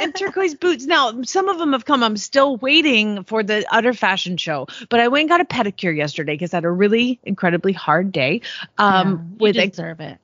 and 0.00 0.14
turquoise 0.14 0.54
boots. 0.54 0.86
Now, 0.86 1.22
some 1.22 1.48
of 1.50 1.58
them 1.58 1.72
have 1.72 1.84
come. 1.84 2.02
I'm 2.02 2.16
still 2.16 2.56
waiting 2.56 3.24
for 3.24 3.42
the 3.42 3.64
utter 3.70 3.92
fashion 3.92 4.38
show. 4.38 4.66
But 4.88 5.00
I 5.00 5.08
went 5.08 5.22
and 5.22 5.28
got 5.28 5.42
a 5.42 5.44
pedicure 5.44 5.94
yesterday 5.94 6.32
because 6.32 6.54
I 6.54 6.56
had 6.56 6.64
a 6.64 6.70
really 6.70 7.20
incredibly 7.22 7.74
hard 7.74 8.12
day. 8.12 8.40
Um, 8.78 9.36
you 9.38 9.44
with 9.44 9.56
a 9.58 9.68
deserve 9.68 10.00
it. 10.00 10.18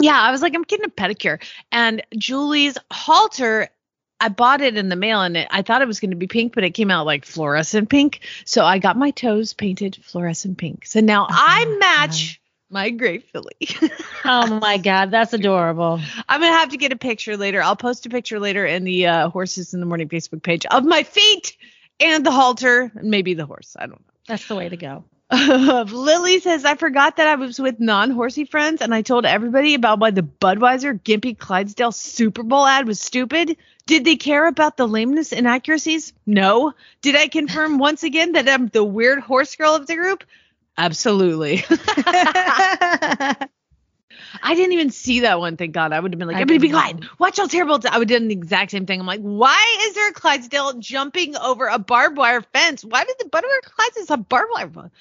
yeah, 0.00 0.20
I 0.20 0.32
was 0.32 0.42
like, 0.42 0.54
I'm 0.54 0.62
getting 0.62 0.86
a 0.86 0.88
pedicure. 0.88 1.40
And 1.70 2.02
Julie's 2.18 2.76
halter, 2.90 3.68
I 4.18 4.30
bought 4.30 4.62
it 4.62 4.76
in 4.76 4.88
the 4.88 4.96
mail 4.96 5.22
and 5.22 5.36
it, 5.36 5.48
I 5.50 5.62
thought 5.62 5.80
it 5.80 5.86
was 5.86 6.00
going 6.00 6.10
to 6.10 6.16
be 6.16 6.26
pink, 6.26 6.54
but 6.54 6.64
it 6.64 6.70
came 6.70 6.90
out 6.90 7.06
like 7.06 7.24
fluorescent 7.24 7.88
pink. 7.88 8.20
So 8.44 8.64
I 8.64 8.80
got 8.80 8.96
my 8.96 9.12
toes 9.12 9.54
painted 9.54 9.96
fluorescent 10.02 10.58
pink. 10.58 10.86
So 10.86 10.98
now 10.98 11.26
I 11.30 11.76
match 11.78 12.40
my 12.74 12.90
gray 12.90 13.20
filly. 13.20 13.56
Oh 14.26 14.58
my 14.58 14.78
god, 14.78 15.10
that's 15.10 15.34
adorable. 15.34 16.00
I'm 16.26 16.40
going 16.40 16.50
to 16.50 16.58
have 16.58 16.70
to 16.70 16.78
get 16.78 16.92
a 16.92 16.96
picture 16.96 17.36
later. 17.36 17.62
I'll 17.62 17.76
post 17.76 18.06
a 18.06 18.08
picture 18.08 18.40
later 18.40 18.64
in 18.64 18.82
the 18.84 19.06
uh, 19.06 19.28
Horses 19.28 19.74
in 19.74 19.80
the 19.80 19.86
Morning 19.86 20.08
Facebook 20.08 20.42
page 20.42 20.64
of 20.64 20.82
my 20.82 21.02
feet 21.02 21.58
and 22.00 22.24
the 22.24 22.30
halter 22.30 22.90
and 22.94 23.10
maybe 23.10 23.34
the 23.34 23.44
horse. 23.44 23.76
I 23.78 23.80
don't 23.80 24.00
know. 24.00 24.14
That's 24.26 24.48
the 24.48 24.54
way 24.54 24.70
to 24.70 24.78
go. 24.78 25.04
Lily 25.30 26.40
says, 26.40 26.64
I 26.64 26.74
forgot 26.76 27.16
that 27.16 27.28
I 27.28 27.34
was 27.34 27.58
with 27.58 27.80
non 27.80 28.10
horsey 28.12 28.46
friends 28.46 28.80
and 28.80 28.94
I 28.94 29.02
told 29.02 29.26
everybody 29.26 29.74
about 29.74 29.98
why 29.98 30.10
the 30.10 30.22
Budweiser 30.22 30.98
Gimpy 30.98 31.36
Clydesdale 31.36 31.92
Super 31.92 32.42
Bowl 32.42 32.66
ad 32.66 32.86
was 32.86 32.98
stupid. 32.98 33.58
Did 33.84 34.06
they 34.06 34.16
care 34.16 34.46
about 34.46 34.78
the 34.78 34.88
lameness 34.88 35.32
inaccuracies? 35.32 36.14
No. 36.24 36.72
Did 37.02 37.14
I 37.14 37.28
confirm 37.28 37.76
once 37.76 38.04
again 38.04 38.32
that 38.32 38.48
I'm 38.48 38.68
the 38.68 38.84
weird 38.84 39.20
horse 39.20 39.54
girl 39.54 39.74
of 39.74 39.86
the 39.86 39.96
group? 39.96 40.24
Absolutely. 40.76 41.64
I 44.42 44.54
didn't 44.54 44.72
even 44.72 44.90
see 44.90 45.20
that 45.20 45.38
one, 45.38 45.56
thank 45.56 45.72
God. 45.72 45.92
I 45.92 46.00
would 46.00 46.12
have 46.12 46.18
been 46.18 46.28
like, 46.28 46.36
everybody 46.36 46.58
be 46.58 46.70
quiet. 46.70 46.96
Watch 47.18 47.38
how 47.38 47.46
terrible 47.46 47.80
I 47.88 47.98
would 47.98 48.10
have 48.10 48.20
done 48.20 48.28
the 48.28 48.34
exact 48.34 48.72
same 48.72 48.86
thing. 48.86 49.00
I'm 49.00 49.06
like, 49.06 49.20
why 49.20 49.78
is 49.82 49.94
there 49.94 50.08
a 50.08 50.12
Clydesdale 50.12 50.74
jumping 50.74 51.36
over 51.36 51.66
a 51.66 51.78
barbed 51.78 52.16
wire 52.16 52.42
fence? 52.42 52.84
Why 52.84 53.04
did 53.04 53.16
the 53.18 53.26
Budweiser 53.26 53.62
Clydesdale 53.62 54.16
have 54.16 54.28
barbed 54.28 54.50
wire 54.52 54.70
fence? 54.70 54.92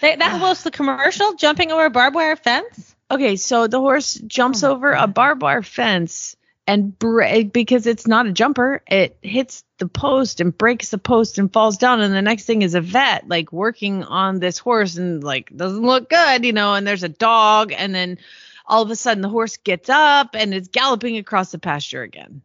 They, 0.00 0.14
that 0.14 0.40
was 0.40 0.62
the 0.62 0.70
commercial 0.70 1.34
jumping 1.34 1.72
over 1.72 1.86
a 1.86 1.90
barbed 1.90 2.14
wire 2.14 2.36
fence. 2.36 2.94
Okay, 3.10 3.36
so 3.36 3.66
the 3.66 3.80
horse 3.80 4.14
jumps 4.14 4.62
Oh 4.62 4.72
over 4.72 4.92
a 4.92 5.06
barbed 5.06 5.40
wire 5.40 5.62
fence 5.62 6.35
and 6.66 6.98
because 6.98 7.86
it's 7.86 8.06
not 8.06 8.26
a 8.26 8.32
jumper, 8.32 8.82
it 8.88 9.18
hits 9.22 9.64
the 9.78 9.86
post 9.86 10.40
and 10.40 10.56
breaks 10.56 10.88
the 10.88 10.98
post 10.98 11.38
and 11.38 11.52
falls 11.52 11.76
down. 11.76 12.00
And 12.00 12.12
the 12.12 12.22
next 12.22 12.44
thing 12.44 12.62
is 12.62 12.74
a 12.74 12.80
vet 12.80 13.28
like 13.28 13.52
working 13.52 14.02
on 14.02 14.40
this 14.40 14.58
horse 14.58 14.96
and 14.96 15.22
like 15.22 15.54
doesn't 15.54 15.82
look 15.82 16.10
good, 16.10 16.44
you 16.44 16.52
know. 16.52 16.74
And 16.74 16.86
there's 16.86 17.04
a 17.04 17.08
dog, 17.08 17.72
and 17.72 17.94
then 17.94 18.18
all 18.66 18.82
of 18.82 18.90
a 18.90 18.96
sudden 18.96 19.22
the 19.22 19.28
horse 19.28 19.58
gets 19.58 19.88
up 19.88 20.30
and 20.34 20.52
is 20.52 20.68
galloping 20.68 21.18
across 21.18 21.52
the 21.52 21.58
pasture 21.58 22.02
again. 22.02 22.42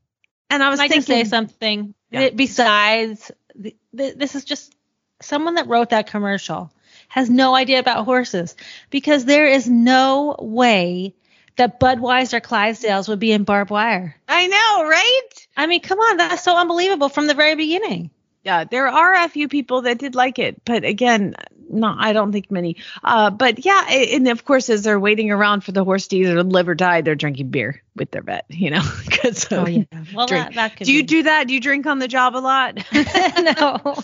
And 0.51 0.61
I 0.61 0.69
was 0.69 0.79
Can 0.79 0.85
I 0.85 0.89
thinking, 0.89 0.99
just 0.99 1.07
say 1.07 1.23
something? 1.23 1.93
Yeah. 2.11 2.29
Besides, 2.29 3.31
th- 3.61 3.77
th- 3.97 4.15
this 4.15 4.35
is 4.35 4.45
just 4.45 4.75
someone 5.21 5.55
that 5.55 5.67
wrote 5.67 5.89
that 5.89 6.07
commercial 6.07 6.71
has 7.07 7.29
no 7.29 7.55
idea 7.55 7.79
about 7.79 8.05
horses 8.05 8.55
because 8.89 9.25
there 9.25 9.47
is 9.47 9.67
no 9.67 10.35
way 10.39 11.15
that 11.57 11.79
Budweiser 11.79 12.41
Clydesdales 12.41 13.07
would 13.07 13.19
be 13.19 13.31
in 13.31 13.43
barbed 13.43 13.71
wire. 13.71 14.15
I 14.27 14.47
know, 14.47 14.89
right? 14.89 15.47
I 15.57 15.67
mean, 15.67 15.81
come 15.81 15.99
on, 15.99 16.17
that's 16.17 16.43
so 16.43 16.55
unbelievable 16.55 17.09
from 17.09 17.27
the 17.27 17.33
very 17.33 17.55
beginning. 17.55 18.09
Yeah, 18.43 18.63
there 18.63 18.87
are 18.87 19.13
a 19.13 19.29
few 19.29 19.47
people 19.47 19.83
that 19.83 19.99
did 19.99 20.15
like 20.15 20.39
it, 20.39 20.63
but 20.65 20.83
again, 20.83 21.35
no, 21.69 21.95
I 21.97 22.13
don't 22.13 22.31
think 22.31 22.49
many. 22.51 22.77
Uh, 23.03 23.29
but 23.29 23.63
yeah, 23.63 23.87
and 23.87 24.27
of 24.27 24.43
course, 24.45 24.69
as 24.69 24.83
they're 24.83 24.99
waiting 24.99 25.31
around 25.31 25.63
for 25.63 25.71
the 25.71 25.83
horse 25.83 26.07
to 26.07 26.17
either 26.17 26.43
live 26.43 26.67
or 26.67 26.75
die, 26.75 27.01
they're 27.01 27.15
drinking 27.15 27.49
beer 27.49 27.81
with 27.95 28.11
their 28.11 28.23
vet. 28.23 28.45
You 28.49 28.71
know, 28.71 28.81
because 29.05 29.47
Oh 29.51 29.67
yeah. 29.67 29.83
Well, 30.13 30.27
drink. 30.27 30.47
that, 30.47 30.53
that 30.55 30.77
could 30.77 30.85
do 30.85 30.93
you 30.93 31.03
be. 31.03 31.07
do 31.07 31.23
that? 31.23 31.47
Do 31.47 31.53
you 31.53 31.59
drink 31.59 31.85
on 31.85 31.99
the 31.99 32.07
job 32.07 32.35
a 32.35 32.39
lot? 32.39 32.77
no. 32.93 33.95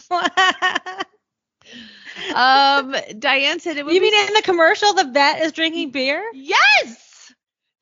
um, 2.36 2.95
Diane 3.18 3.60
said 3.60 3.78
it 3.78 3.86
would. 3.86 3.93
you 3.93 4.02
mean 4.02 4.28
in 4.28 4.34
the 4.34 4.41
commercial 4.43 4.93
the 4.93 5.06
vet 5.06 5.41
is 5.41 5.52
drinking 5.52 5.91
beer? 5.91 6.24
Yes. 6.34 7.07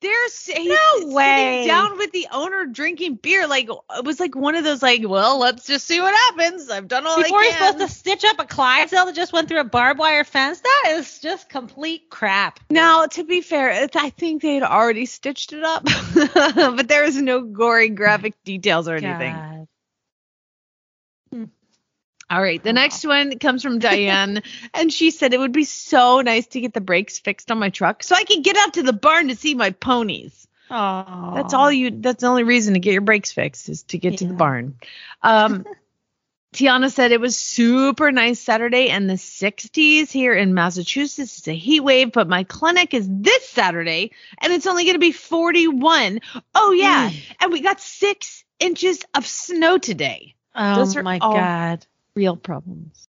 There's 0.00 0.46
he's 0.46 0.68
No 0.68 0.76
sitting 0.98 1.14
way. 1.14 1.64
down 1.66 1.96
with 1.96 2.12
the 2.12 2.26
owner 2.30 2.66
drinking 2.66 3.14
beer. 3.16 3.46
Like 3.46 3.68
it 3.68 4.04
was 4.04 4.20
like 4.20 4.34
one 4.34 4.54
of 4.54 4.62
those 4.64 4.82
like, 4.82 5.00
well, 5.08 5.38
let's 5.38 5.66
just 5.66 5.86
see 5.86 6.00
what 6.00 6.14
happens. 6.14 6.68
I've 6.70 6.86
done 6.88 7.06
all 7.06 7.16
Before 7.22 7.38
I 7.40 7.44
he's 7.44 7.54
can. 7.54 7.72
supposed 7.72 7.92
to 7.92 7.98
stitch 7.98 8.24
up 8.24 8.38
a 8.38 8.44
Clydesdale 8.44 9.06
that 9.06 9.14
just 9.14 9.32
went 9.32 9.48
through 9.48 9.60
a 9.60 9.64
barbed 9.64 9.98
wire 9.98 10.24
fence, 10.24 10.60
that 10.60 10.92
is 10.96 11.18
just 11.20 11.48
complete 11.48 12.10
crap. 12.10 12.60
Now, 12.68 13.06
to 13.06 13.24
be 13.24 13.40
fair, 13.40 13.70
I 13.94 14.10
think 14.10 14.42
they 14.42 14.54
had 14.54 14.62
already 14.62 15.06
stitched 15.06 15.52
it 15.52 15.64
up, 15.64 15.84
but 16.54 16.88
there 16.88 17.04
is 17.04 17.20
no 17.20 17.40
gory 17.42 17.88
graphic 17.88 18.34
details 18.44 18.88
or 18.88 18.96
anything. 18.96 19.66
All 22.28 22.42
right, 22.42 22.62
the 22.62 22.72
next 22.72 23.04
one 23.04 23.38
comes 23.38 23.62
from 23.62 23.78
Diane, 23.78 24.42
and 24.74 24.92
she 24.92 25.10
said 25.12 25.32
it 25.32 25.38
would 25.38 25.52
be 25.52 25.64
so 25.64 26.20
nice 26.22 26.46
to 26.48 26.60
get 26.60 26.74
the 26.74 26.80
brakes 26.80 27.18
fixed 27.20 27.50
on 27.52 27.58
my 27.58 27.70
truck 27.70 28.02
so 28.02 28.16
I 28.16 28.24
could 28.24 28.42
get 28.42 28.56
out 28.56 28.74
to 28.74 28.82
the 28.82 28.92
barn 28.92 29.28
to 29.28 29.36
see 29.36 29.54
my 29.54 29.70
ponies. 29.70 30.48
Oh, 30.68 31.32
That's 31.34 31.54
all 31.54 31.70
you. 31.70 31.92
That's 31.92 32.22
the 32.22 32.26
only 32.26 32.42
reason 32.42 32.74
to 32.74 32.80
get 32.80 32.92
your 32.92 33.02
brakes 33.02 33.30
fixed 33.30 33.68
is 33.68 33.84
to 33.84 33.98
get 33.98 34.18
to 34.18 34.26
the 34.26 34.34
barn. 34.34 34.74
Um, 35.22 35.64
Tiana 36.54 36.90
said 36.90 37.12
it 37.12 37.20
was 37.20 37.36
super 37.36 38.10
nice 38.10 38.40
Saturday 38.40 38.88
in 38.88 39.06
the 39.06 39.14
60s 39.14 40.10
here 40.10 40.32
in 40.32 40.54
Massachusetts. 40.54 41.38
It's 41.38 41.48
a 41.48 41.54
heat 41.54 41.80
wave, 41.80 42.12
but 42.12 42.28
my 42.28 42.44
clinic 42.44 42.94
is 42.94 43.06
this 43.10 43.46
Saturday 43.48 44.12
and 44.38 44.52
it's 44.52 44.66
only 44.66 44.84
going 44.84 44.94
to 44.94 44.98
be 45.00 45.12
41. 45.12 46.20
Oh 46.54 46.72
yeah, 46.72 47.10
and 47.40 47.52
we 47.52 47.60
got 47.60 47.80
six 47.80 48.42
inches 48.58 49.04
of 49.14 49.26
snow 49.26 49.76
today. 49.78 50.34
Oh 50.54 51.02
my 51.04 51.18
god, 51.18 51.86
real 52.16 52.36
problems. 52.36 53.08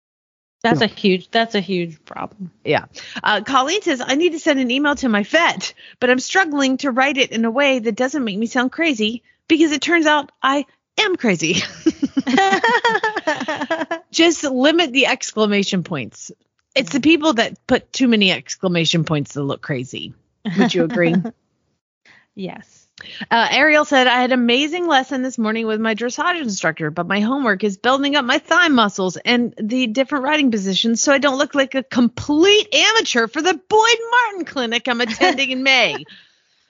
that's 0.63 0.81
a 0.81 0.87
huge. 0.87 1.31
That's 1.31 1.55
a 1.55 1.59
huge 1.59 2.05
problem. 2.05 2.51
Yeah. 2.63 2.85
Uh, 3.23 3.41
Colleen 3.41 3.81
says, 3.81 4.01
I 4.05 4.15
need 4.15 4.33
to 4.33 4.39
send 4.39 4.59
an 4.59 4.71
email 4.71 4.95
to 4.95 5.09
my 5.09 5.23
vet, 5.23 5.73
but 5.99 6.09
I'm 6.09 6.19
struggling 6.19 6.77
to 6.77 6.91
write 6.91 7.17
it 7.17 7.31
in 7.31 7.43
a 7.43 7.51
way 7.51 7.79
that 7.79 7.95
doesn't 7.95 8.23
make 8.23 8.37
me 8.37 8.45
sound 8.45 8.71
crazy. 8.71 9.23
because 9.51 9.73
it 9.73 9.81
turns 9.81 10.05
out 10.05 10.31
I 10.41 10.65
am 10.97 11.17
crazy. 11.17 11.55
Just 14.11 14.43
limit 14.43 14.93
the 14.93 15.07
exclamation 15.07 15.83
points. 15.83 16.31
It's 16.73 16.93
the 16.93 17.01
people 17.01 17.33
that 17.33 17.67
put 17.67 17.91
too 17.91 18.07
many 18.07 18.31
exclamation 18.31 19.03
points 19.03 19.33
that 19.33 19.43
look 19.43 19.61
crazy. 19.61 20.13
Would 20.57 20.73
you 20.73 20.85
agree? 20.85 21.15
yes. 22.35 22.80
Uh, 23.29 23.47
Ariel 23.51 23.85
said, 23.85 24.07
I 24.07 24.21
had 24.21 24.31
an 24.31 24.39
amazing 24.39 24.87
lesson 24.87 25.21
this 25.21 25.37
morning 25.37 25.67
with 25.67 25.79
my 25.79 25.95
dressage 25.95 26.41
instructor, 26.41 26.91
but 26.91 27.07
my 27.07 27.19
homework 27.19 27.63
is 27.63 27.77
building 27.77 28.15
up 28.15 28.25
my 28.25 28.39
thigh 28.39 28.67
muscles 28.67 29.17
and 29.17 29.53
the 29.61 29.87
different 29.87 30.25
riding 30.25 30.51
positions 30.51 31.01
so 31.01 31.11
I 31.11 31.17
don't 31.17 31.37
look 31.37 31.55
like 31.55 31.75
a 31.75 31.83
complete 31.83 32.73
amateur 32.73 33.27
for 33.27 33.41
the 33.41 33.53
Boyd 33.53 33.97
Martin 34.11 34.45
clinic 34.45 34.87
I'm 34.87 35.01
attending 35.01 35.51
in 35.51 35.63
May. 35.63 36.05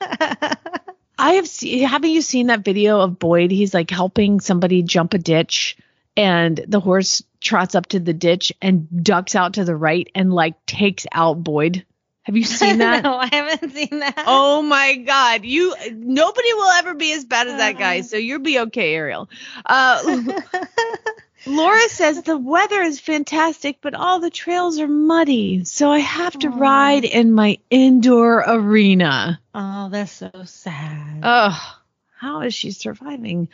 I 1.18 1.34
have 1.34 1.46
seen, 1.46 1.86
haven't 1.86 2.10
you 2.10 2.22
seen 2.22 2.48
that 2.48 2.64
video 2.64 3.00
of 3.00 3.18
Boyd? 3.18 3.50
He's 3.50 3.74
like 3.74 3.90
helping 3.90 4.40
somebody 4.40 4.82
jump 4.82 5.14
a 5.14 5.18
ditch 5.18 5.76
and 6.16 6.60
the 6.66 6.80
horse 6.80 7.22
trots 7.40 7.74
up 7.74 7.86
to 7.86 8.00
the 8.00 8.12
ditch 8.12 8.52
and 8.60 9.04
ducks 9.04 9.34
out 9.34 9.54
to 9.54 9.64
the 9.64 9.76
right 9.76 10.08
and 10.14 10.32
like 10.32 10.66
takes 10.66 11.06
out 11.12 11.42
Boyd. 11.42 11.84
Have 12.22 12.36
you 12.36 12.44
seen 12.60 12.78
that? 12.78 13.02
no, 13.02 13.16
I 13.16 13.28
haven't 13.32 13.72
seen 13.74 13.98
that. 14.00 14.24
Oh 14.26 14.62
my 14.62 14.96
God. 14.96 15.44
You 15.44 15.74
nobody 15.92 16.52
will 16.54 16.70
ever 16.70 16.94
be 16.94 17.12
as 17.12 17.24
bad 17.24 17.48
as 17.48 17.56
that 17.58 17.78
guy. 17.78 18.02
So 18.02 18.16
you'll 18.16 18.40
be 18.40 18.58
okay, 18.60 18.94
Ariel. 18.94 19.28
Uh 19.66 20.32
Laura 21.44 21.88
says 21.88 22.22
the 22.22 22.38
weather 22.38 22.80
is 22.82 23.00
fantastic, 23.00 23.78
but 23.80 23.94
all 23.94 24.20
the 24.20 24.30
trails 24.30 24.78
are 24.78 24.86
muddy. 24.86 25.64
So 25.64 25.90
I 25.90 25.98
have 25.98 26.38
to 26.38 26.48
ride 26.50 27.04
in 27.04 27.32
my 27.32 27.58
indoor 27.68 28.44
arena. 28.46 29.40
Oh, 29.52 29.88
that's 29.88 30.12
so 30.12 30.30
sad. 30.44 31.20
Oh, 31.24 31.81
how 32.22 32.42
is 32.42 32.54
she 32.54 32.70
surviving? 32.70 33.48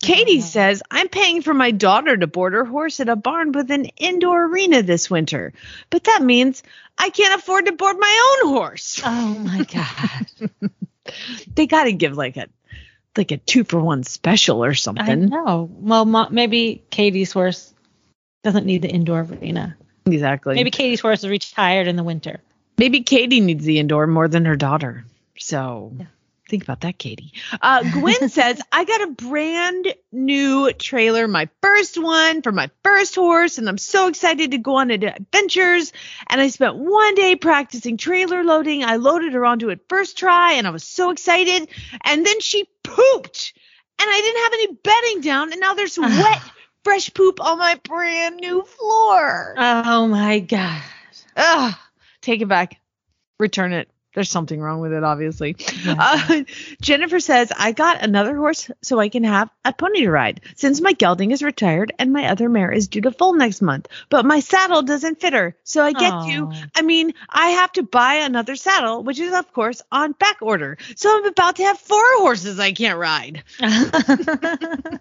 Katie 0.00 0.40
says, 0.40 0.82
I'm 0.90 1.08
paying 1.08 1.42
for 1.42 1.52
my 1.52 1.72
daughter 1.72 2.16
to 2.16 2.26
board 2.26 2.54
her 2.54 2.64
horse 2.64 2.98
at 3.00 3.10
a 3.10 3.16
barn 3.16 3.52
with 3.52 3.70
an 3.70 3.84
indoor 3.98 4.46
arena 4.46 4.82
this 4.82 5.10
winter. 5.10 5.52
But 5.90 6.04
that 6.04 6.22
means 6.22 6.62
I 6.96 7.10
can't 7.10 7.38
afford 7.38 7.66
to 7.66 7.72
board 7.72 7.96
my 7.98 8.38
own 8.42 8.54
horse. 8.54 9.02
Oh 9.04 9.34
my 9.40 9.64
God. 9.64 10.50
they 11.54 11.66
got 11.66 11.84
to 11.84 11.92
give 11.92 12.16
like 12.16 12.38
a 12.38 12.46
like 13.14 13.30
a 13.30 13.36
two 13.36 13.62
for 13.62 13.78
one 13.78 14.04
special 14.04 14.64
or 14.64 14.70
I 14.70 14.72
something. 14.72 15.26
know. 15.28 15.68
Well, 15.70 16.06
mo- 16.06 16.30
maybe 16.30 16.82
Katie's 16.90 17.30
horse 17.30 17.74
doesn't 18.42 18.64
need 18.64 18.80
the 18.80 18.88
indoor 18.90 19.20
arena. 19.20 19.76
Exactly. 20.06 20.54
Maybe 20.54 20.70
Katie's 20.70 21.00
horse 21.00 21.24
is 21.24 21.28
retired 21.28 21.88
in 21.88 21.96
the 21.96 22.02
winter. 22.02 22.40
Maybe 22.78 23.02
Katie 23.02 23.40
needs 23.40 23.66
the 23.66 23.78
indoor 23.80 24.06
more 24.06 24.28
than 24.28 24.46
her 24.46 24.56
daughter. 24.56 25.04
So 25.38 25.92
think 26.48 26.62
about 26.62 26.82
that, 26.82 26.98
Katie. 26.98 27.32
Uh, 27.60 27.82
Gwen 27.92 28.28
says, 28.28 28.60
I 28.70 28.84
got 28.84 29.02
a 29.02 29.12
brand 29.12 29.94
new 30.12 30.72
trailer, 30.72 31.26
my 31.26 31.48
first 31.62 32.00
one 32.00 32.42
for 32.42 32.52
my 32.52 32.70
first 32.82 33.14
horse, 33.14 33.58
and 33.58 33.68
I'm 33.68 33.78
so 33.78 34.08
excited 34.08 34.50
to 34.52 34.58
go 34.58 34.76
on 34.76 34.90
adventures. 34.90 35.92
And 36.28 36.40
I 36.40 36.48
spent 36.48 36.76
one 36.76 37.14
day 37.14 37.36
practicing 37.36 37.96
trailer 37.96 38.44
loading. 38.44 38.84
I 38.84 38.96
loaded 38.96 39.32
her 39.34 39.44
onto 39.44 39.70
it 39.70 39.80
first 39.88 40.18
try, 40.18 40.54
and 40.54 40.66
I 40.66 40.70
was 40.70 40.84
so 40.84 41.10
excited. 41.10 41.68
And 42.04 42.26
then 42.26 42.40
she 42.40 42.68
pooped, 42.82 43.54
and 43.98 44.08
I 44.10 44.20
didn't 44.20 44.42
have 44.42 44.52
any 44.52 44.72
bedding 44.82 45.20
down, 45.22 45.52
and 45.52 45.60
now 45.60 45.74
there's 45.74 45.98
wet, 45.98 46.42
fresh 46.82 47.12
poop 47.14 47.40
on 47.40 47.58
my 47.58 47.80
brand 47.84 48.36
new 48.36 48.62
floor. 48.62 49.54
Oh 49.56 50.06
my 50.08 50.40
God. 50.40 50.82
Ugh, 51.36 51.74
take 52.20 52.42
it 52.42 52.48
back. 52.48 52.80
Return 53.38 53.72
it. 53.72 53.88
There's 54.14 54.30
something 54.30 54.60
wrong 54.60 54.80
with 54.80 54.92
it, 54.92 55.02
obviously. 55.04 55.56
Uh, 55.86 56.44
Jennifer 56.80 57.18
says, 57.20 57.52
I 57.56 57.72
got 57.72 58.02
another 58.02 58.36
horse 58.36 58.70
so 58.80 58.98
I 59.00 59.08
can 59.08 59.24
have 59.24 59.50
a 59.64 59.72
pony 59.72 60.02
to 60.02 60.10
ride 60.10 60.40
since 60.56 60.80
my 60.80 60.92
gelding 60.92 61.32
is 61.32 61.42
retired 61.42 61.92
and 61.98 62.12
my 62.12 62.26
other 62.28 62.48
mare 62.48 62.70
is 62.72 62.88
due 62.88 63.00
to 63.02 63.10
foal 63.10 63.34
next 63.34 63.60
month. 63.60 63.88
But 64.08 64.24
my 64.24 64.40
saddle 64.40 64.82
doesn't 64.82 65.20
fit 65.20 65.32
her. 65.32 65.56
So 65.64 65.82
I 65.84 65.92
get 65.92 66.10
to, 66.10 66.48
I 66.76 66.82
mean, 66.82 67.14
I 67.28 67.48
have 67.50 67.72
to 67.72 67.82
buy 67.82 68.14
another 68.14 68.54
saddle, 68.56 69.02
which 69.02 69.18
is, 69.18 69.34
of 69.34 69.52
course, 69.52 69.82
on 69.90 70.12
back 70.12 70.38
order. 70.42 70.78
So 70.96 71.14
I'm 71.14 71.26
about 71.26 71.56
to 71.56 71.64
have 71.64 71.78
four 71.78 72.02
horses 72.18 72.58
I 72.60 72.72
can't 72.72 72.98
ride. 72.98 73.42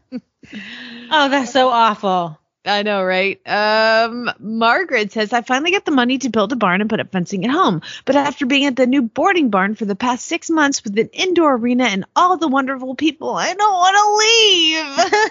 Oh, 1.10 1.30
that's 1.30 1.54
so 1.54 1.70
awful. 1.70 2.38
I 2.66 2.84
know, 2.84 3.04
right? 3.04 3.42
Um, 3.46 4.32
Margaret 4.40 5.12
says, 5.12 5.34
I 5.34 5.42
finally 5.42 5.72
got 5.72 5.84
the 5.84 5.92
money 5.92 6.18
to 6.20 6.30
build 6.30 6.54
a 6.54 6.56
barn 6.56 6.80
and 6.80 6.90
put 6.90 7.02
up 7.02 7.12
fencing 7.12 7.44
at 7.44 7.52
home. 7.52 7.82
But 8.06 8.16
after 8.16 8.46
being 8.46 8.66
at 8.66 8.78
the 8.78 8.88
new 8.88 9.02
boarding 9.02 9.50
barn 9.50 9.76
for 9.76 9.84
the 9.84 9.96
past 9.96 10.26
six 10.26 10.50
months 10.50 10.82
with 10.84 10.98
an 10.98 11.10
indoor 11.12 11.56
arena 11.56 11.84
and 11.86 12.06
all 12.16 12.38
the 12.38 12.48
wonderful 12.48 12.96
people, 12.96 13.36
I 13.36 13.54
don't 13.54 13.74
want 13.74 13.98
to 13.98 15.24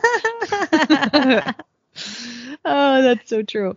leave. 1.35 1.55
oh, 2.66 3.03
that's 3.03 3.30
so 3.30 3.43
true. 3.43 3.76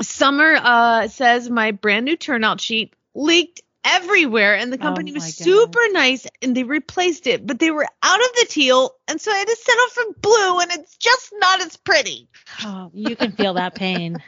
Summer 0.00 0.54
uh, 0.62 1.08
says, 1.08 1.50
My 1.50 1.72
brand 1.72 2.04
new 2.04 2.16
turnout 2.16 2.60
sheet 2.60 2.94
leaked 3.14 3.62
everywhere 3.84 4.54
and 4.56 4.72
the 4.72 4.78
company 4.78 5.10
Oh 5.10 5.14
was 5.14 5.24
God. 5.24 5.44
super 5.44 5.80
nice 5.90 6.26
and 6.40 6.56
they 6.56 6.62
replaced 6.64 7.26
it 7.26 7.46
but 7.46 7.58
they 7.58 7.70
were 7.70 7.86
out 8.02 8.20
of 8.20 8.32
the 8.36 8.46
teal 8.48 8.94
and 9.08 9.20
so 9.20 9.32
i 9.32 9.36
had 9.36 9.48
to 9.48 9.56
settle 9.56 9.88
for 9.88 10.20
blue 10.20 10.60
and 10.60 10.70
it's 10.72 10.96
just 10.96 11.32
not 11.38 11.60
as 11.60 11.76
pretty 11.76 12.28
Oh, 12.64 12.90
you 12.94 13.16
can 13.16 13.32
feel 13.32 13.54
that 13.54 13.74
pain. 13.74 14.22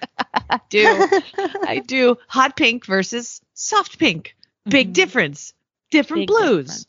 I 0.48 0.60
do. 0.70 1.08
I 1.62 1.82
do. 1.86 2.16
Hot 2.26 2.56
pink 2.56 2.86
versus 2.86 3.40
soft 3.52 3.98
pink. 3.98 4.34
Big 4.66 4.92
difference. 4.94 5.52
Different 5.90 6.28
Mm-hmm. 6.28 6.42
Big 6.42 6.64
blues. 6.66 6.86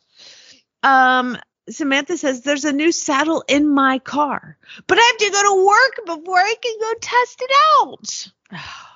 Um 0.82 1.38
Samantha 1.70 2.18
says 2.18 2.42
there's 2.42 2.64
a 2.66 2.72
new 2.72 2.92
saddle 2.92 3.44
in 3.48 3.68
my 3.68 4.00
car, 4.00 4.58
but 4.88 4.98
I 5.00 5.02
have 5.02 5.18
to 5.18 5.32
go 5.32 5.44
to 5.44 5.66
work 5.66 6.20
before 6.20 6.38
I 6.38 6.54
can 6.62 6.76
go 6.80 6.94
test 7.02 7.42
it 7.42 7.52
out. 7.82 8.28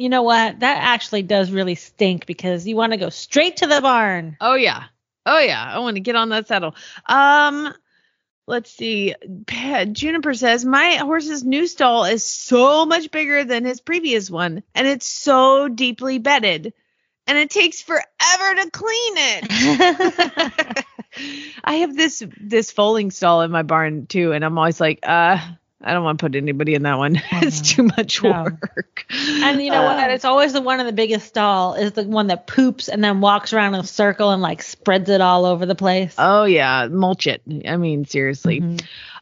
You 0.00 0.08
know 0.08 0.22
what? 0.22 0.60
That 0.60 0.78
actually 0.78 1.24
does 1.24 1.50
really 1.50 1.74
stink 1.74 2.24
because 2.24 2.66
you 2.66 2.74
want 2.74 2.92
to 2.92 2.96
go 2.96 3.10
straight 3.10 3.58
to 3.58 3.66
the 3.66 3.82
barn. 3.82 4.38
Oh 4.40 4.54
yeah. 4.54 4.84
Oh 5.26 5.38
yeah. 5.38 5.62
I 5.62 5.80
want 5.80 5.96
to 5.96 6.00
get 6.00 6.16
on 6.16 6.30
that 6.30 6.48
saddle. 6.48 6.74
Um 7.04 7.74
let's 8.46 8.70
see. 8.70 9.14
Juniper 9.92 10.32
says 10.32 10.64
my 10.64 10.92
horse's 10.92 11.44
new 11.44 11.66
stall 11.66 12.06
is 12.06 12.24
so 12.24 12.86
much 12.86 13.10
bigger 13.10 13.44
than 13.44 13.66
his 13.66 13.82
previous 13.82 14.30
one 14.30 14.62
and 14.74 14.86
it's 14.86 15.06
so 15.06 15.68
deeply 15.68 16.16
bedded 16.18 16.72
and 17.26 17.36
it 17.36 17.50
takes 17.50 17.82
forever 17.82 18.54
to 18.54 18.70
clean 18.70 19.14
it. 19.18 20.84
I 21.64 21.74
have 21.74 21.94
this 21.94 22.24
this 22.40 22.70
foaling 22.70 23.10
stall 23.10 23.42
in 23.42 23.50
my 23.50 23.64
barn 23.64 24.06
too 24.06 24.32
and 24.32 24.46
I'm 24.46 24.56
always 24.56 24.80
like 24.80 25.00
uh 25.02 25.36
I 25.82 25.94
don't 25.94 26.04
want 26.04 26.18
to 26.18 26.24
put 26.26 26.34
anybody 26.36 26.74
in 26.74 26.82
that 26.82 26.98
one. 26.98 27.16
it's 27.32 27.74
too 27.74 27.84
much 27.84 28.22
No. 28.22 28.30
work. 28.44 29.06
And 29.10 29.62
you 29.62 29.70
know 29.70 29.82
Uh, 29.82 29.94
what? 29.94 30.10
It's 30.10 30.24
always 30.26 30.52
the 30.52 30.60
one 30.60 30.78
in 30.78 30.86
the 30.86 30.92
biggest 30.92 31.26
stall 31.26 31.74
is 31.74 31.92
the 31.92 32.04
one 32.04 32.26
that 32.26 32.46
poops 32.46 32.88
and 32.88 33.02
then 33.02 33.20
walks 33.20 33.52
around 33.52 33.74
in 33.74 33.80
a 33.80 33.86
circle 33.86 34.30
and 34.30 34.42
like 34.42 34.62
spreads 34.62 35.08
it 35.08 35.20
all 35.22 35.46
over 35.46 35.64
the 35.64 35.74
place. 35.74 36.14
Oh 36.18 36.44
yeah, 36.44 36.86
mulch 36.90 37.26
it. 37.26 37.42
I 37.66 37.76
mean, 37.76 38.04
seriously. 38.04 38.62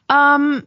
Um 0.09 0.67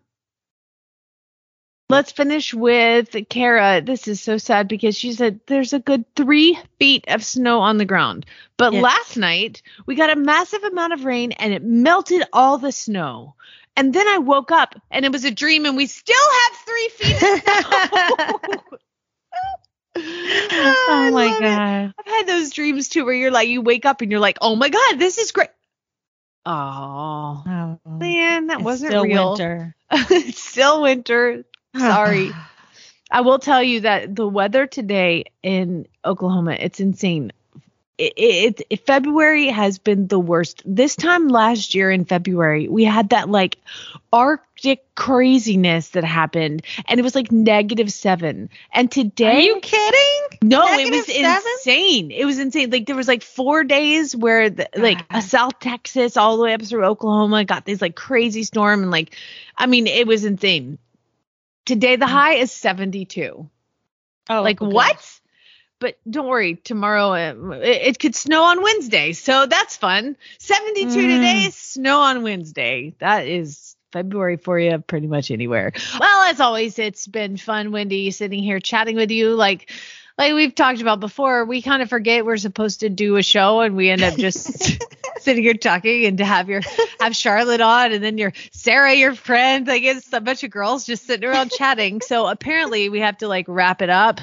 let's 1.89 2.13
finish 2.13 2.53
with 2.53 3.13
Kara. 3.29 3.81
This 3.81 4.07
is 4.07 4.21
so 4.21 4.37
sad 4.37 4.69
because 4.69 4.95
she 4.95 5.11
said 5.11 5.41
there's 5.47 5.73
a 5.73 5.79
good 5.79 6.05
three 6.15 6.57
feet 6.79 7.03
of 7.09 7.21
snow 7.23 7.59
on 7.59 7.77
the 7.77 7.85
ground. 7.85 8.25
But 8.55 8.71
Yes. 8.73 8.81
last 8.83 9.17
night 9.17 9.61
we 9.85 9.95
got 9.95 10.09
a 10.09 10.15
massive 10.15 10.63
amount 10.63 10.93
of 10.93 11.03
rain 11.03 11.33
and 11.33 11.53
it 11.53 11.63
melted 11.63 12.23
all 12.31 12.57
the 12.57 12.71
snow. 12.71 13.35
And 13.77 13.93
then 13.93 14.07
I 14.07 14.17
woke 14.19 14.51
up 14.51 14.75
and 14.91 15.05
it 15.05 15.11
was 15.11 15.23
a 15.25 15.31
dream 15.31 15.65
and 15.65 15.75
we 15.77 15.87
still 15.87 16.15
have 16.43 16.57
three 16.65 16.89
feet 16.89 17.15
of 17.15 17.41
snow. 17.41 18.69
Oh, 20.03 20.75
oh 20.87 21.11
my 21.11 21.25
love 21.27 21.41
it. 21.41 21.41
god. 21.41 21.93
I've 21.99 22.05
had 22.13 22.27
those 22.27 22.51
dreams 22.51 22.87
too 22.89 23.03
where 23.05 23.13
you're 23.13 23.29
like 23.31 23.49
you 23.49 23.61
wake 23.61 23.85
up 23.85 24.01
and 24.01 24.09
you're 24.09 24.21
like, 24.21 24.37
"Oh 24.41 24.55
my 24.55 24.69
god, 24.69 24.97
this 24.99 25.17
is 25.17 25.31
great." 25.31 25.49
Oh, 26.45 27.43
Oh, 27.45 27.79
man, 27.85 28.47
that 28.47 28.59
it's 28.59 28.65
wasn't 28.65 28.91
still 28.91 29.03
real. 29.03 29.31
winter. 29.31 29.75
it's 29.91 30.41
still 30.41 30.81
winter. 30.81 31.43
Sorry. 31.77 32.31
I 33.11 33.21
will 33.21 33.39
tell 33.39 33.61
you 33.61 33.81
that 33.81 34.15
the 34.15 34.27
weather 34.27 34.65
today 34.65 35.25
in 35.43 35.87
Oklahoma, 36.05 36.53
it's 36.53 36.79
insane. 36.79 37.33
It, 38.01 38.61
it, 38.67 38.85
February 38.87 39.47
has 39.47 39.77
been 39.77 40.07
the 40.07 40.19
worst. 40.19 40.63
This 40.65 40.95
time 40.95 41.27
last 41.27 41.75
year 41.75 41.91
in 41.91 42.05
February, 42.05 42.67
we 42.67 42.83
had 42.83 43.09
that 43.09 43.29
like 43.29 43.59
Arctic 44.11 44.83
craziness 44.95 45.89
that 45.89 46.03
happened, 46.03 46.65
and 46.87 46.99
it 46.99 47.03
was 47.03 47.13
like 47.13 47.31
negative 47.31 47.91
seven. 47.91 48.49
And 48.73 48.89
today, 48.89 49.37
Are 49.37 49.39
you 49.39 49.59
kidding? 49.59 50.39
no, 50.41 50.65
it 50.67 50.89
was 50.89 51.05
seven? 51.05 51.43
insane. 51.57 52.09
It 52.09 52.25
was 52.25 52.39
insane. 52.39 52.71
Like 52.71 52.87
there 52.87 52.95
was 52.95 53.07
like 53.07 53.21
four 53.21 53.63
days 53.63 54.15
where 54.15 54.49
the, 54.49 54.67
like 54.75 55.05
uh, 55.11 55.21
South 55.21 55.59
Texas 55.59 56.17
all 56.17 56.37
the 56.37 56.43
way 56.43 56.53
up 56.55 56.63
through 56.63 56.85
Oklahoma 56.85 57.45
got 57.45 57.65
this 57.65 57.81
like 57.81 57.95
crazy 57.95 58.43
storm 58.43 58.81
and 58.81 58.89
like 58.89 59.15
I 59.55 59.67
mean 59.67 59.85
it 59.85 60.07
was 60.07 60.25
insane. 60.25 60.79
Today 61.65 61.97
the 61.97 62.07
high 62.07 62.33
is 62.33 62.51
72. 62.51 63.47
Oh, 64.29 64.41
like 64.41 64.59
okay. 64.59 64.73
what? 64.73 65.19
But 65.81 65.97
don't 66.09 66.27
worry. 66.27 66.55
Tomorrow 66.55 67.09
uh, 67.11 67.51
it, 67.55 67.81
it 67.87 67.99
could 67.99 68.15
snow 68.15 68.43
on 68.43 68.63
Wednesday, 68.63 69.11
so 69.11 69.47
that's 69.47 69.75
fun. 69.75 70.15
72 70.37 70.87
Mm. 70.87 70.93
today, 70.93 71.49
snow 71.51 71.99
on 71.99 72.23
Wednesday. 72.23 72.93
That 72.99 73.27
is 73.27 73.75
February 73.91 74.37
for 74.37 74.57
you 74.57 74.77
pretty 74.79 75.07
much 75.07 75.31
anywhere. 75.31 75.73
Well, 75.99 76.29
as 76.29 76.39
always, 76.39 76.79
it's 76.79 77.07
been 77.07 77.35
fun, 77.35 77.71
Wendy, 77.73 78.11
sitting 78.11 78.41
here 78.41 78.59
chatting 78.61 78.95
with 78.95 79.11
you. 79.11 79.35
Like, 79.35 79.69
like 80.17 80.33
we've 80.33 80.53
talked 80.55 80.81
about 80.81 80.99
before, 80.99 81.45
we 81.45 81.61
kind 81.61 81.81
of 81.81 81.89
forget 81.89 82.25
we're 82.25 82.37
supposed 82.37 82.81
to 82.81 82.89
do 82.89 83.17
a 83.17 83.23
show, 83.23 83.59
and 83.61 83.75
we 83.75 83.89
end 83.89 84.03
up 84.03 84.15
just 84.15 84.79
sitting 85.19 85.43
here 85.43 85.55
talking. 85.55 86.05
And 86.05 86.19
to 86.19 86.25
have 86.25 86.47
your 86.47 86.61
have 86.99 87.15
Charlotte 87.15 87.59
on, 87.61 87.91
and 87.91 88.03
then 88.03 88.17
your 88.17 88.31
Sarah, 88.51 88.93
your 88.93 89.15
friend, 89.15 89.65
like 89.67 89.83
it's 89.83 90.13
a 90.13 90.21
bunch 90.21 90.43
of 90.43 90.51
girls 90.51 90.85
just 90.85 91.07
sitting 91.07 91.27
around 91.27 91.51
chatting. 91.51 92.01
So 92.01 92.27
apparently, 92.27 92.87
we 92.89 92.99
have 92.99 93.17
to 93.17 93.27
like 93.27 93.45
wrap 93.47 93.81
it 93.81 93.89
up 93.89 94.21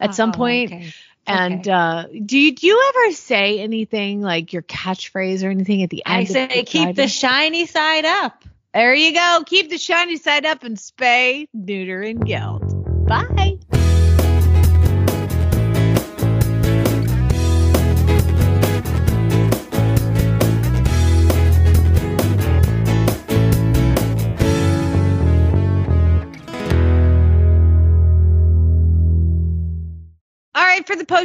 at 0.00 0.14
some 0.14 0.30
Oh, 0.30 0.34
point. 0.34 0.72
okay. 0.72 0.92
And 1.26 1.68
uh, 1.68 2.06
do 2.24 2.38
you 2.38 2.54
do 2.54 2.66
you 2.66 2.82
ever 2.88 3.12
say 3.12 3.60
anything 3.60 4.22
like 4.22 4.54
your 4.54 4.62
catchphrase 4.62 5.44
or 5.44 5.50
anything 5.50 5.82
at 5.82 5.90
the 5.90 6.02
end? 6.06 6.16
I 6.16 6.24
say 6.24 6.64
keep 6.64 6.96
the 6.96 7.06
shiny 7.06 7.66
side 7.66 8.06
up. 8.06 8.44
There 8.72 8.94
you 8.94 9.12
go. 9.12 9.42
Keep 9.44 9.68
the 9.70 9.78
shiny 9.78 10.16
side 10.16 10.46
up 10.46 10.62
and 10.62 10.76
spay, 10.76 11.48
neuter, 11.52 12.00
and 12.00 12.24
geld. 12.24 13.06
Bye. 13.06 13.58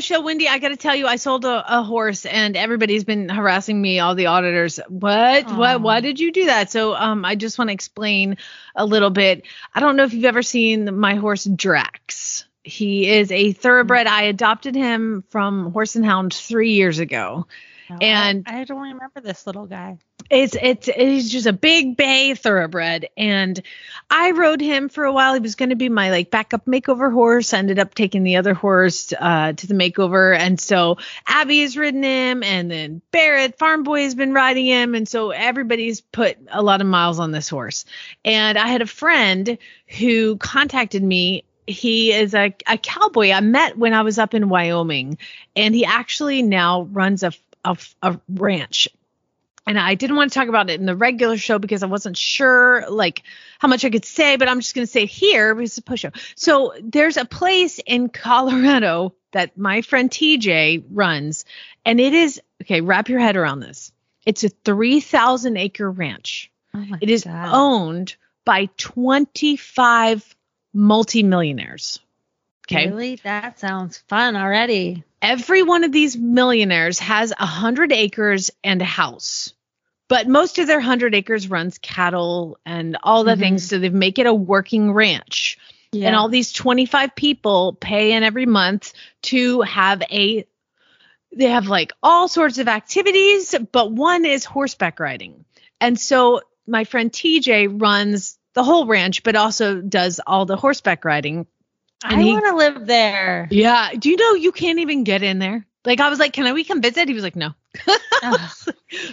Show, 0.03 0.21
Wendy, 0.21 0.47
I 0.47 0.59
got 0.59 0.69
to 0.69 0.77
tell 0.77 0.95
you, 0.95 1.07
I 1.07 1.15
sold 1.15 1.45
a, 1.45 1.79
a 1.79 1.83
horse, 1.83 2.25
and 2.25 2.55
everybody's 2.55 3.03
been 3.03 3.29
harassing 3.29 3.81
me. 3.81 3.99
All 3.99 4.15
the 4.15 4.27
auditors, 4.27 4.79
what, 4.87 5.51
what, 5.55 5.81
why 5.81 6.01
did 6.01 6.19
you 6.19 6.31
do 6.31 6.45
that? 6.45 6.71
So, 6.71 6.95
um, 6.95 7.25
I 7.25 7.35
just 7.35 7.57
want 7.57 7.69
to 7.69 7.73
explain 7.73 8.37
a 8.75 8.85
little 8.85 9.09
bit. 9.09 9.45
I 9.73 9.79
don't 9.79 9.95
know 9.95 10.03
if 10.03 10.13
you've 10.13 10.25
ever 10.25 10.43
seen 10.43 10.97
my 10.97 11.15
horse 11.15 11.45
Drax. 11.45 12.45
He 12.63 13.09
is 13.09 13.31
a 13.31 13.51
thoroughbred. 13.51 14.07
I 14.07 14.23
adopted 14.23 14.75
him 14.75 15.23
from 15.29 15.71
Horse 15.71 15.95
and 15.95 16.05
Hound 16.05 16.33
three 16.33 16.71
years 16.73 16.99
ago, 16.99 17.47
and 17.99 18.45
I 18.47 18.63
don't 18.63 18.81
remember 18.81 19.21
this 19.21 19.45
little 19.45 19.65
guy. 19.65 19.97
It's 20.29 20.55
it's 20.61 20.87
he's 20.87 21.31
just 21.31 21.47
a 21.47 21.53
big 21.53 21.97
bay 21.97 22.33
thoroughbred. 22.35 23.09
And 23.17 23.61
i 24.09 24.31
rode 24.31 24.61
him 24.61 24.89
for 24.89 25.03
a 25.03 25.11
while. 25.11 25.33
He 25.33 25.39
was 25.39 25.55
going 25.55 25.69
to 25.69 25.75
be 25.75 25.89
my 25.89 26.09
like 26.09 26.31
backup 26.31 26.65
makeover 26.65 27.11
horse. 27.11 27.53
I 27.53 27.59
ended 27.59 27.79
up 27.79 27.93
taking 27.95 28.23
the 28.23 28.37
other 28.37 28.53
horse 28.53 29.13
uh 29.17 29.53
to 29.53 29.67
the 29.67 29.73
makeover. 29.73 30.37
And 30.37 30.59
so 30.59 30.97
abby 31.27 31.61
has 31.61 31.77
ridden 31.77 32.03
him 32.03 32.43
and 32.43 32.69
then 32.69 33.01
barrett 33.11 33.57
farm 33.57 33.83
boy 33.83 34.03
has 34.03 34.15
been 34.15 34.33
riding 34.33 34.65
him. 34.65 34.95
And 34.95 35.07
so 35.07 35.31
everybody's 35.31 36.01
put 36.01 36.37
a 36.51 36.61
lot 36.61 36.81
of 36.81 36.87
miles 36.87 37.19
on 37.19 37.31
this 37.31 37.49
horse. 37.49 37.85
And 38.25 38.57
i 38.57 38.67
had 38.67 38.81
a 38.81 38.87
friend 38.87 39.57
who 39.87 40.37
contacted 40.37 41.03
me. 41.03 41.43
He 41.65 42.11
is 42.11 42.33
a, 42.33 42.53
a 42.67 42.77
cowboy 42.77 43.31
I 43.31 43.39
met 43.39 43.77
when 43.77 43.93
I 43.93 44.01
was 44.01 44.19
up 44.19 44.33
in 44.33 44.49
Wyoming, 44.49 45.17
and 45.55 45.73
he 45.73 45.85
actually 45.85 46.41
now 46.41 46.81
runs 46.81 47.23
a, 47.23 47.31
a, 47.63 47.77
a 48.01 48.19
ranch 48.27 48.89
and 49.65 49.79
I 49.79 49.95
didn't 49.95 50.15
want 50.15 50.31
to 50.31 50.39
talk 50.39 50.49
about 50.49 50.69
it 50.69 50.79
in 50.79 50.85
the 50.85 50.95
regular 50.95 51.37
show 51.37 51.59
because 51.59 51.83
I 51.83 51.87
wasn't 51.87 52.17
sure 52.17 52.85
like 52.89 53.23
how 53.59 53.67
much 53.67 53.85
I 53.85 53.89
could 53.89 54.05
say, 54.05 54.35
but 54.35 54.47
I'm 54.49 54.59
just 54.59 54.75
going 54.75 54.85
to 54.85 54.91
say 54.91 55.03
it 55.03 55.09
here 55.09 55.55
because 55.55 55.71
it's 55.71 55.77
a 55.77 55.81
push 55.83 56.01
show. 56.01 56.11
So 56.35 56.73
there's 56.81 57.17
a 57.17 57.25
place 57.25 57.79
in 57.85 58.09
Colorado 58.09 59.15
that 59.31 59.57
my 59.57 59.81
friend 59.81 60.09
TJ 60.09 60.83
runs, 60.91 61.45
and 61.85 61.99
it 61.99 62.13
is 62.13 62.41
okay. 62.61 62.81
Wrap 62.81 63.09
your 63.09 63.19
head 63.19 63.35
around 63.35 63.61
this. 63.61 63.91
It's 64.25 64.43
a 64.43 64.49
3,000 64.49 65.57
acre 65.57 65.89
ranch. 65.89 66.51
Oh 66.75 66.85
it 67.01 67.09
is 67.09 67.25
owned 67.27 68.15
by 68.45 68.69
25 68.77 70.35
multimillionaires. 70.73 71.99
Okay. 72.67 72.87
Really? 72.87 73.15
That 73.23 73.59
sounds 73.59 73.97
fun 74.07 74.35
already. 74.35 75.03
Every 75.21 75.63
one 75.63 75.83
of 75.83 75.91
these 75.91 76.17
millionaires 76.17 76.99
has 76.99 77.31
a 77.31 77.45
hundred 77.45 77.91
acres 77.91 78.51
and 78.63 78.81
a 78.81 78.85
house, 78.85 79.53
but 80.09 80.27
most 80.27 80.59
of 80.59 80.67
their 80.67 80.79
hundred 80.81 81.15
acres 81.15 81.49
runs 81.49 81.77
cattle 81.77 82.57
and 82.65 82.97
all 83.03 83.23
the 83.23 83.35
Mhm. 83.35 83.39
things. 83.39 83.67
So 83.67 83.79
they 83.79 83.89
make 83.89 84.19
it 84.19 84.27
a 84.27 84.33
working 84.33 84.91
ranch. 84.91 85.57
And 85.93 86.15
all 86.15 86.27
these 86.27 86.51
25 86.51 87.15
people 87.15 87.77
pay 87.79 88.13
in 88.13 88.23
every 88.23 88.47
month 88.47 88.93
to 89.23 89.61
have 89.61 90.01
a, 90.09 90.45
they 91.35 91.45
have 91.45 91.67
like 91.67 91.93
all 92.01 92.27
sorts 92.27 92.57
of 92.57 92.67
activities, 92.67 93.53
but 93.71 93.91
one 93.91 94.25
is 94.25 94.43
horseback 94.43 94.99
riding. 94.99 95.45
And 95.79 95.99
so 95.99 96.41
my 96.65 96.83
friend 96.83 97.11
TJ 97.11 97.67
runs 97.79 98.39
the 98.55 98.63
whole 98.63 98.87
ranch, 98.87 99.21
but 99.23 99.35
also 99.35 99.81
does 99.81 100.19
all 100.25 100.45
the 100.45 100.55
horseback 100.57 101.05
riding. 101.05 101.45
I 102.03 102.21
he- 102.21 102.31
want 102.31 102.45
to 102.47 102.55
live 102.55 102.85
there. 102.87 103.47
yeah. 103.51 103.91
Do 103.97 104.09
you 104.09 104.17
know 104.17 104.33
you 104.33 104.51
can't 104.51 104.79
even 104.79 105.03
get 105.03 105.23
in 105.23 105.39
there? 105.39 105.65
Like 105.85 105.99
I 105.99 106.09
was 106.09 106.19
like, 106.19 106.33
can 106.33 106.45
I 106.45 106.53
we 106.53 106.63
come 106.63 106.81
visit? 106.81 107.07
He 107.07 107.13
was 107.13 107.23
like, 107.23 107.35
no. 107.35 107.51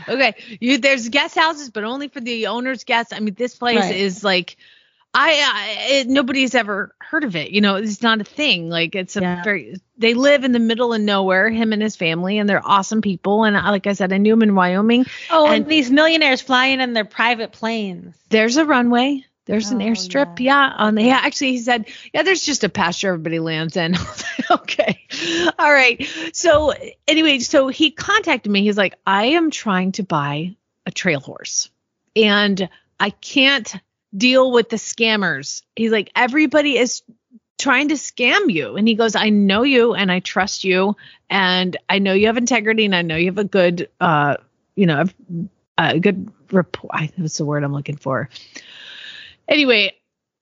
okay. 0.09 0.35
You 0.61 0.79
there's 0.79 1.09
guest 1.09 1.35
houses, 1.35 1.71
but 1.71 1.85
only 1.85 2.09
for 2.09 2.21
the 2.21 2.49
owner's 2.49 2.85
guests. 2.85 3.13
I 3.13 3.21
mean, 3.21 3.35
this 3.35 3.57
place 3.57 3.79
Right. 3.81 3.97
is 3.97 4.23
like 4.25 4.57
I, 5.13 5.31
I 5.33 5.95
it, 5.95 6.09
nobody's 6.09 6.55
ever 6.55 6.95
heard 7.01 7.25
of 7.25 7.35
it. 7.35 7.51
You 7.51 7.61
know, 7.61 7.75
it's 7.77 8.03
not 8.03 8.21
a 8.21 8.25
thing. 8.25 8.69
Like 8.69 8.95
it's 8.95 9.17
a 9.17 9.21
very 9.21 9.77
they 9.99 10.15
live 10.15 10.45
in 10.45 10.53
the 10.53 10.61
middle 10.61 10.93
of 10.95 11.01
nowhere, 11.01 11.51
him 11.51 11.73
and 11.73 11.83
his 11.83 11.97
family, 11.97 12.39
and 12.39 12.49
they're 12.49 12.65
awesome 12.65 13.03
people. 13.03 13.43
And 13.45 13.57
I, 13.57 13.71
like 13.71 13.87
I 13.89 13.93
said, 13.95 14.13
I 14.13 14.19
knew 14.19 14.33
him 14.35 14.43
in 14.43 14.55
Wyoming. 14.55 15.07
Oh, 15.31 15.47
and, 15.47 15.63
and 15.63 15.67
these 15.67 15.91
millionaires 15.91 16.41
flying 16.41 16.81
in 16.81 16.93
their 16.93 17.05
private 17.05 17.51
planes. 17.53 18.15
there's 18.29 18.57
a 18.57 18.65
runway. 18.65 19.25
There's 19.51 19.71
an 19.73 19.83
Oh, 19.83 19.87
airstrip. 19.87 20.39
Yeah. 20.39 20.73
On 20.77 20.95
the, 20.95 21.03
yeah. 21.03 21.21
Actually, 21.23 21.53
he 21.53 21.59
said, 21.59 21.89
yeah, 22.15 22.23
there's 22.23 22.45
just 22.45 22.63
a 22.63 22.69
pasture 22.69 23.09
everybody 23.09 23.41
lands 23.41 23.77
in. 23.77 23.97
I 23.97 23.99
was 23.99 24.25
like, 24.39 24.51
okay. 24.63 25.07
All 25.59 25.73
right. 25.73 26.07
So 26.33 26.73
anyway, 27.09 27.41
so 27.41 27.67
he 27.67 27.91
contacted 27.91 28.53
me. 28.53 28.63
He's 28.63 28.77
like, 28.77 28.95
I 29.05 29.25
am 29.25 29.51
trying 29.51 29.93
to 29.93 30.05
buy 30.05 30.55
a 30.87 30.93
trail 30.93 31.19
horse 31.19 31.69
and 32.15 32.69
I 33.01 33.11
can't 33.11 33.75
deal 34.17 34.53
with 34.53 34.69
the 34.69 34.77
scammers. 34.77 35.63
He's 35.75 35.91
like, 35.91 36.13
everybody 36.15 36.79
is 36.79 37.03
trying 37.59 37.89
to 37.89 37.95
scam 37.95 38.53
you. 38.53 38.77
And 38.77 38.87
he 38.87 38.95
goes, 38.95 39.17
I 39.17 39.31
know 39.31 39.65
you 39.65 39.95
and 39.95 40.13
I 40.13 40.21
trust 40.21 40.63
you 40.63 40.97
and 41.29 41.77
I 41.89 41.99
know 41.99 42.13
you 42.13 42.29
have 42.29 42.37
integrity 42.37 42.85
and 42.85 42.95
I 42.95 43.03
know 43.03 43.17
you 43.17 43.27
have 43.27 43.39
a 43.39 43.45
good, 43.45 43.89
uh, 44.01 44.37
you 44.77 44.87
know, 44.87 45.05
a 45.77 45.99
good 45.99 46.33
rapport. 46.53 46.91
What's 47.17 47.39
the 47.39 47.45
word 47.45 47.65
I'm 47.65 47.73
looking 47.73 47.97
for? 47.97 48.29
Anyway, 49.51 49.93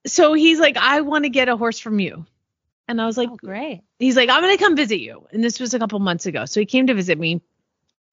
so 0.07 0.35
he's 0.35 0.61
like, 0.61 0.77
I 0.77 1.01
want 1.01 1.25
to 1.25 1.31
get 1.31 1.49
a 1.49 1.57
horse 1.57 1.79
from 1.79 1.99
you. 1.99 2.27
And 2.87 3.01
I 3.01 3.07
was 3.07 3.17
like, 3.17 3.29
oh, 3.31 3.37
great. 3.37 3.83
He's 3.99 4.17
like, 4.17 4.31
I'm 4.31 4.43
going 4.43 4.57
to 4.57 4.63
come 4.63 4.77
visit 4.77 5.01
you. 5.01 5.27
And 5.33 5.43
this 5.43 5.59
was 5.59 5.75
a 5.75 5.79
couple 5.79 5.99
months 5.99 6.27
ago. 6.27 6.45
So 6.45 6.61
he 6.61 6.67
came 6.67 6.87
to 6.87 6.95
visit 6.95 7.19
me 7.19 7.43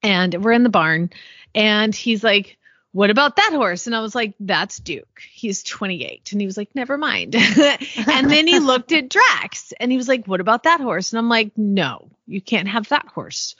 and 0.01 0.43
we're 0.43 0.51
in 0.51 0.63
the 0.63 0.69
barn 0.69 1.11
and 1.53 1.93
he's 1.93 2.23
like, 2.23 2.57
what 2.91 3.09
about 3.09 3.35
that 3.35 3.51
horse? 3.53 3.87
And 3.87 3.95
I 3.95 3.99
was 3.99 4.15
like, 4.15 4.35
that's 4.39 4.77
Duke. 4.77 5.21
He's 5.29 5.63
28. 5.63 6.31
And 6.31 6.41
he 6.41 6.47
was 6.47 6.55
like, 6.55 6.73
never 6.75 6.97
mind. 6.97 7.35
and 8.07 8.31
then 8.31 8.47
he 8.47 8.59
looked 8.59 8.91
at 8.93 9.09
Drax 9.09 9.73
and 9.79 9.91
he 9.91 9.97
was 9.97 10.07
like, 10.07 10.27
what 10.27 10.39
about 10.39 10.63
that 10.63 10.79
horse? 10.79 11.11
And 11.11 11.19
I'm 11.19 11.29
like, 11.29 11.57
no, 11.57 12.09
you 12.25 12.41
can't 12.41 12.69
have 12.69 12.89
that 12.89 13.07
horse 13.07 13.55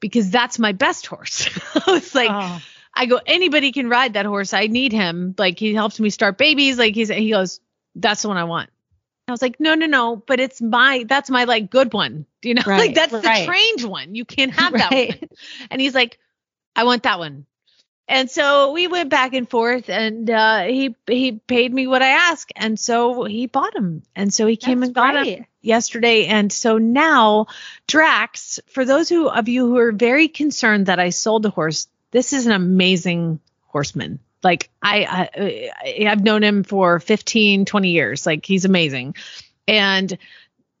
because 0.00 0.30
that's 0.30 0.58
my 0.58 0.72
best 0.72 1.06
horse. 1.06 1.48
I 1.86 1.92
was 1.92 2.14
like, 2.14 2.30
Oh. 2.30 2.60
I 2.96 3.06
go, 3.06 3.20
anybody 3.26 3.72
can 3.72 3.88
ride 3.88 4.14
that 4.14 4.26
horse. 4.26 4.54
I 4.54 4.66
need 4.66 4.92
him. 4.92 5.34
Like 5.36 5.58
he 5.58 5.74
helps 5.74 5.98
me 5.98 6.10
start 6.10 6.38
babies. 6.38 6.78
Like 6.78 6.94
he's 6.94 7.08
he 7.08 7.30
goes, 7.30 7.60
that's 7.94 8.22
the 8.22 8.28
one 8.28 8.36
I 8.36 8.44
want. 8.44 8.70
I 9.26 9.32
was 9.32 9.42
like, 9.42 9.58
no, 9.58 9.74
no, 9.74 9.86
no, 9.86 10.16
but 10.16 10.38
it's 10.38 10.60
my 10.60 11.04
that's 11.08 11.30
my 11.30 11.44
like 11.44 11.70
good 11.70 11.92
one. 11.92 12.26
You 12.42 12.54
know, 12.54 12.62
like 12.66 12.76
Right, 12.78 12.94
that's 12.94 13.12
right. 13.12 13.22
the 13.22 13.44
trained 13.46 13.90
one. 13.90 14.14
You 14.14 14.24
can't 14.24 14.52
have 14.58 14.72
that 14.72 14.92
Right. 14.92 15.20
one. 15.20 15.28
And 15.70 15.80
he's 15.80 15.94
like, 15.94 16.18
I 16.76 16.84
want 16.84 17.04
that 17.04 17.18
one. 17.18 17.46
And 18.06 18.30
so 18.30 18.72
we 18.72 18.86
went 18.86 19.08
back 19.08 19.32
and 19.32 19.48
forth, 19.48 19.88
and 19.88 20.28
uh, 20.28 20.64
he 20.64 20.94
he 21.06 21.32
paid 21.32 21.72
me 21.72 21.86
what 21.86 22.02
I 22.02 22.08
asked, 22.08 22.52
and 22.54 22.78
so 22.78 23.24
he 23.24 23.46
bought 23.46 23.74
him, 23.74 24.02
and 24.14 24.32
so 24.32 24.46
he 24.46 24.56
came 24.56 24.80
That's 24.80 24.88
and 24.88 24.94
got 24.94 25.26
him 25.26 25.46
yesterday, 25.62 26.26
and 26.26 26.52
so 26.52 26.76
now 26.76 27.46
Drax, 27.86 28.60
for 28.68 28.84
those 28.84 29.08
who 29.08 29.28
of 29.30 29.48
you 29.48 29.66
who 29.66 29.78
are 29.78 29.90
very 29.92 30.28
concerned 30.28 30.84
that 30.86 31.00
I 31.00 31.08
sold 31.08 31.44
the 31.44 31.48
horse, 31.50 31.88
this 32.14 32.32
is 32.32 32.46
an 32.46 32.52
amazing 32.52 33.40
horseman. 33.66 34.20
Like 34.42 34.70
I, 34.80 35.28
I 35.34 36.06
I've 36.06 36.22
known 36.22 36.42
him 36.42 36.62
for 36.62 37.00
15, 37.00 37.64
20 37.64 37.90
years. 37.90 38.24
Like 38.24 38.46
he's 38.46 38.64
amazing, 38.64 39.16
and 39.66 40.16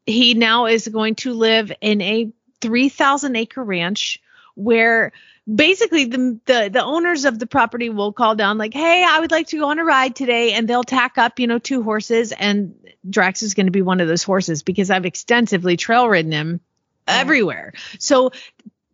he 0.06 0.34
now 0.34 0.66
is 0.66 0.86
going 0.88 1.16
to 1.16 1.34
live 1.34 1.72
in 1.80 2.00
a 2.00 2.30
3,000 2.60 3.36
acre 3.36 3.64
ranch 3.64 4.20
where 4.54 5.12
basically 5.52 6.04
the, 6.04 6.38
the 6.46 6.70
the 6.72 6.84
owners 6.84 7.24
of 7.24 7.38
the 7.38 7.46
property 7.46 7.90
will 7.90 8.12
call 8.12 8.34
down 8.34 8.56
like 8.56 8.72
hey 8.72 9.04
i 9.06 9.20
would 9.20 9.30
like 9.30 9.48
to 9.48 9.58
go 9.58 9.68
on 9.68 9.78
a 9.78 9.84
ride 9.84 10.16
today 10.16 10.52
and 10.52 10.66
they'll 10.66 10.82
tack 10.82 11.18
up 11.18 11.38
you 11.38 11.46
know 11.46 11.58
two 11.58 11.82
horses 11.82 12.32
and 12.32 12.74
drax 13.10 13.42
is 13.42 13.52
going 13.52 13.66
to 13.66 13.72
be 13.72 13.82
one 13.82 14.00
of 14.00 14.08
those 14.08 14.22
horses 14.22 14.62
because 14.62 14.88
i've 14.88 15.04
extensively 15.04 15.76
trail 15.76 16.08
ridden 16.08 16.32
him 16.32 16.60
everywhere. 17.06 17.72
So 17.98 18.32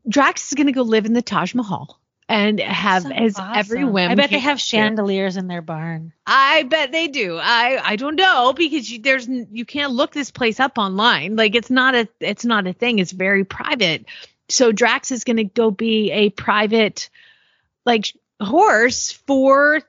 Drax 0.09 0.49
is 0.49 0.55
going 0.55 0.67
to 0.67 0.73
go 0.73 0.83
live 0.83 1.07
in 1.07 1.13
the 1.13 1.23
Taj 1.23 1.55
Mahal 1.55 2.00
and 2.31 2.61
have 2.61 3.03
So 3.03 3.09
his 3.11 3.37
awesome. 3.37 3.53
every 3.57 3.85
whim. 3.85 4.09
I 4.09 4.15
bet 4.15 4.31
they 4.31 4.39
have 4.39 4.61
chandeliers 4.61 5.37
in 5.37 5.49
their 5.49 5.63
barn. 5.63 6.13
I 6.25 6.63
bet 6.63 6.93
they 6.93 7.09
do. 7.09 7.37
I 7.43 7.81
I 7.83 7.97
don't 7.97 8.15
know 8.15 8.53
because 8.53 8.89
you, 8.89 9.01
there's 9.01 9.27
you 9.27 9.65
can't 9.65 9.93
look 9.93 10.13
this 10.13 10.31
place 10.31 10.61
up 10.61 10.79
online. 10.79 11.35
Like 11.35 11.57
it's 11.57 11.71
not 11.71 11.97
a 11.97 12.09
it's 12.21 12.45
not 12.45 12.69
a 12.69 12.73
thing. 12.73 13.01
It's 13.01 13.11
very 13.11 13.45
private. 13.45 14.07
So 14.49 14.71
Drax 14.71 15.11
is 15.11 15.25
going 15.25 15.39
to 15.39 15.45
go 15.45 15.73
be 15.73 16.13
a 16.13 16.31
private 16.31 17.11
like 17.85 18.07
horse 18.41 19.11
for 19.11 19.83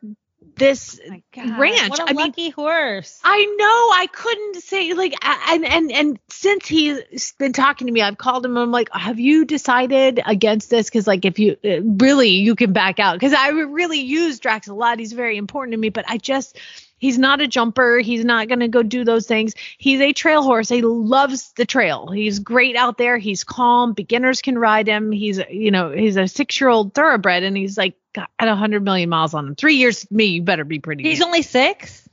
this 0.55 0.99
ranch. 1.35 1.89
What 1.89 1.99
a 1.99 2.03
I 2.03 2.13
mean, 2.13 2.27
lucky 2.27 2.49
horse. 2.49 3.19
I 3.23 3.45
know. 3.45 3.65
I 3.65 4.07
couldn't 4.11 4.61
say 4.61 4.93
like 4.93 5.13
and 5.23 5.65
and 5.65 5.91
and 5.91 6.19
since 6.29 6.67
he's 6.67 7.33
been 7.37 7.53
talking 7.53 7.87
to 7.87 7.93
me, 7.93 8.01
I've 8.01 8.17
called 8.17 8.45
him. 8.45 8.57
I'm 8.57 8.71
like, 8.71 8.89
have 8.93 9.19
you 9.19 9.45
decided 9.45 10.21
against 10.25 10.69
this? 10.69 10.87
Because 10.87 11.07
like 11.07 11.25
if 11.25 11.39
you 11.39 11.57
uh, 11.63 11.81
really 11.81 12.29
you 12.29 12.55
can 12.55 12.73
back 12.73 12.99
out 12.99 13.15
because 13.15 13.33
I 13.33 13.49
really 13.49 14.01
use 14.01 14.39
Drax 14.39 14.67
a 14.67 14.73
lot. 14.73 14.99
He's 14.99 15.13
very 15.13 15.37
important 15.37 15.73
to 15.73 15.77
me, 15.77 15.89
but 15.89 16.05
I 16.07 16.17
just 16.17 16.59
he's 16.97 17.17
not 17.17 17.41
a 17.41 17.47
jumper. 17.47 17.99
He's 17.99 18.25
not 18.25 18.47
gonna 18.47 18.67
go 18.67 18.83
do 18.83 19.03
those 19.03 19.27
things. 19.27 19.53
He's 19.77 20.01
a 20.01 20.13
trail 20.13 20.43
horse. 20.43 20.69
He 20.69 20.81
loves 20.81 21.53
the 21.53 21.65
trail. 21.65 22.07
He's 22.07 22.39
great 22.39 22.75
out 22.75 22.97
there. 22.97 23.17
He's 23.17 23.43
calm. 23.43 23.93
Beginners 23.93 24.41
can 24.41 24.57
ride 24.57 24.87
him. 24.87 25.11
He's 25.11 25.39
you 25.49 25.71
know 25.71 25.91
he's 25.91 26.17
a 26.17 26.27
six 26.27 26.59
year 26.59 26.69
old 26.69 26.93
thoroughbred 26.93 27.43
and 27.43 27.55
he's 27.55 27.77
like 27.77 27.95
got 28.13 28.29
a 28.39 28.55
hundred 28.55 28.83
million 28.83 29.09
miles 29.09 29.33
on 29.33 29.47
him. 29.47 29.55
Three 29.55 29.75
years 29.75 30.09
me, 30.11 30.25
you 30.25 30.41
better 30.41 30.63
be 30.63 30.79
pretty. 30.79 31.03
He's 31.03 31.19
good. 31.19 31.25
only 31.25 31.41
six. 31.41 32.07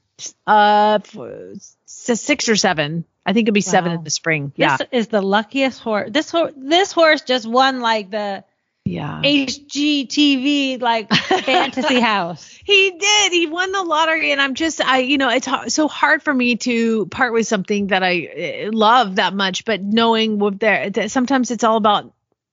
Uh, 0.47 0.99
six 1.87 2.49
or 2.49 2.57
seven. 2.57 3.05
I 3.25 3.33
think 3.33 3.47
it'll 3.47 3.55
be 3.55 3.61
seven 3.61 3.93
in 3.93 4.05
the 4.05 4.11
spring. 4.11 4.53
Yeah. 4.57 4.79
This 4.79 4.89
is 4.91 5.09
the 5.09 5.21
luckiest 5.21 5.81
horse. 5.81 6.11
This 6.11 6.31
horse. 6.31 6.53
This 6.57 6.93
horse 6.93 7.23
just 7.23 7.47
won 7.47 7.81
like 7.81 8.11
the 8.11 8.43
yeah. 8.89 9.21
HGTV 9.23 10.81
like 10.81 11.13
fantasy 11.15 12.01
house. 12.01 12.59
He 12.65 12.91
did. 12.99 13.33
He 13.33 13.47
won 13.47 13.71
the 13.71 13.83
lottery, 13.83 14.33
and 14.33 14.41
I'm 14.41 14.55
just, 14.55 14.81
I, 14.81 15.01
you 15.01 15.19
know, 15.19 15.29
it's 15.29 15.47
h- 15.47 15.71
so 15.71 15.89
hard 15.89 16.23
for 16.23 16.33
me 16.33 16.57
to 16.57 17.07
part 17.07 17.35
with 17.35 17.47
something 17.47 17.89
that 17.89 18.03
I 18.03 18.65
uh, 18.67 18.71
love 18.73 19.17
that 19.17 19.35
much. 19.35 19.67
But 19.67 19.83
knowing 19.83 20.39
what 20.39 20.59
there, 20.59 20.89
that 20.89 21.11
sometimes 21.11 21.51
it's 21.51 21.65
all 21.65 21.77
about 21.77 22.13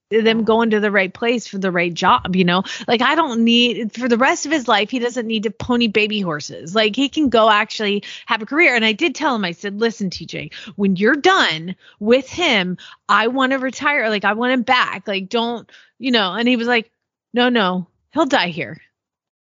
them 0.10 0.42
mm. 0.42 0.46
going 0.46 0.70
to 0.70 0.80
the 0.80 0.92
right 0.92 1.14
place 1.14 1.48
for 1.48 1.58
the 1.58 1.72
right 1.72 1.94
job. 1.94 2.36
You 2.36 2.44
know, 2.44 2.64
like 2.88 3.02
I 3.02 3.16
don't 3.16 3.44
need 3.44 3.94
for 3.94 4.08
the 4.08 4.18
rest 4.18 4.46
of 4.46 4.52
his 4.52 4.68
life. 4.68 4.90
He 4.90 5.00
doesn't 5.00 5.28
need 5.28 5.44
to 5.44 5.52
pony 5.52 5.88
baby 5.88 6.22
horses. 6.22 6.76
Like 6.76 6.96
he 6.96 7.10
can 7.10 7.30
go 7.30 7.50
actually 7.50 8.04
have 8.26 8.42
a 8.42 8.46
career. 8.46 8.76
And 8.76 8.86
I 8.86 8.94
did 8.94 9.16
tell 9.16 9.36
him, 9.36 9.46
I 9.46 9.52
said, 9.52 9.80
listen, 9.80 10.10
TJ, 10.10 10.54
when 10.76 10.96
you're 10.96 11.16
done 11.16 11.76
with 12.00 12.30
him, 12.30 12.78
I 13.10 13.28
want 13.28 13.52
to 13.52 13.60
retire. 13.60 14.10
Like 14.10 14.26
I 14.26 14.34
want 14.34 14.54
him 14.54 14.64
back. 14.64 15.08
Like 15.08 15.30
don't, 15.30 15.70
you 16.00 16.12
know. 16.12 16.34
And 16.34 16.48
he 16.48 16.56
was 16.56 16.68
like, 16.68 16.92
no, 17.34 17.50
no, 17.50 17.88
he'll 18.14 18.26
die 18.26 18.50
here. 18.50 18.80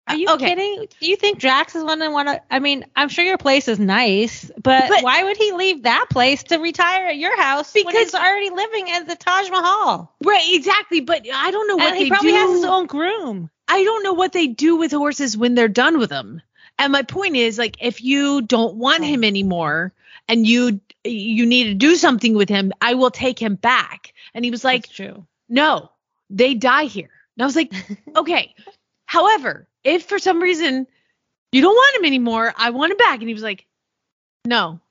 Are 0.08 0.14
uh, 0.14 0.18
you 0.18 0.38
kidding? 0.38 0.88
Do 0.99 1.08
you 1.08 1.16
think 1.16 1.39
Drax 1.39 1.76
is 1.76 1.84
one 1.84 1.99
to 1.99 2.10
want 2.12 2.28
to? 2.28 2.41
I 2.51 2.60
mean, 2.60 2.86
I'm 2.95 3.10
sure 3.10 3.26
your 3.26 3.38
place 3.38 3.68
is 3.68 3.80
nice, 3.80 4.51
but, 4.62 4.89
But- 4.89 5.03
why 5.03 5.24
would 5.24 5.38
he 5.38 5.51
leave 5.51 5.84
that 5.84 6.08
place 6.10 6.43
to 6.43 6.58
retire 6.58 7.08
at 7.08 7.18
your 7.18 7.36
house 7.41 7.74
when 7.74 7.86
Because- 7.86 8.12
he's 8.12 8.16
already 8.16 8.49
living 8.51 8.91
at 8.91 9.08
the 9.08 9.16
Taj 9.16 9.49
Mahal? 9.49 10.14
Right, 10.24 10.45
exactly. 10.49 11.01
But 11.01 11.26
I 11.34 11.51
don't 11.51 11.68
know 11.68 11.78
what 11.78 11.93
And 11.93 11.97
he 11.97 12.10
probably 12.10 12.32
do. 12.32 12.38
has 12.38 12.51
his 12.51 12.66
own 12.66 12.86
groom. 12.86 13.49
I 13.68 13.84
don't 13.84 14.03
know 14.03 14.14
what 14.14 14.32
they 14.32 14.47
do 14.47 14.76
with 14.76 14.91
horses 14.91 15.36
when 15.36 15.56
they're 15.56 15.68
done 15.68 15.97
with 15.97 16.12
them. 16.12 16.41
And 16.78 16.91
my 16.91 17.03
point 17.03 17.36
is, 17.36 17.58
like, 17.58 17.78
if 17.80 18.03
you 18.03 18.41
don't 18.41 18.76
want 18.76 19.03
him 19.03 19.24
oh. 19.24 19.28
anymore 19.28 19.93
and 20.28 20.45
you 20.45 20.82
you 21.03 21.45
need 21.45 21.66
to 21.66 21.74
do 21.76 21.95
something 21.95 22.34
with 22.34 22.49
him, 22.49 22.74
I 22.82 22.95
will 22.95 23.12
take 23.12 23.39
him 23.39 23.56
back. 23.56 24.14
And 24.34 24.43
he 24.43 24.51
was 24.51 24.64
like, 24.64 24.89
true. 24.89 25.26
No, 25.47 25.91
they 26.30 26.56
die 26.56 26.86
here. 26.86 27.10
And 27.38 27.43
I 27.43 27.45
was 27.45 27.56
like, 27.56 27.72
okay. 28.16 28.56
However, 29.06 29.68
if 29.86 30.03
for 30.03 30.19
some 30.19 30.41
reason 30.41 30.88
you 31.53 31.61
don't 31.61 31.75
want 31.75 31.95
him 31.95 32.05
anymore, 32.05 32.53
I 32.57 32.71
want 32.71 32.91
him 32.91 32.97
back. 32.97 33.19
And 33.19 33.29
he 33.29 33.33
was 33.33 33.43
like, 33.43 33.65
no, 34.45 34.81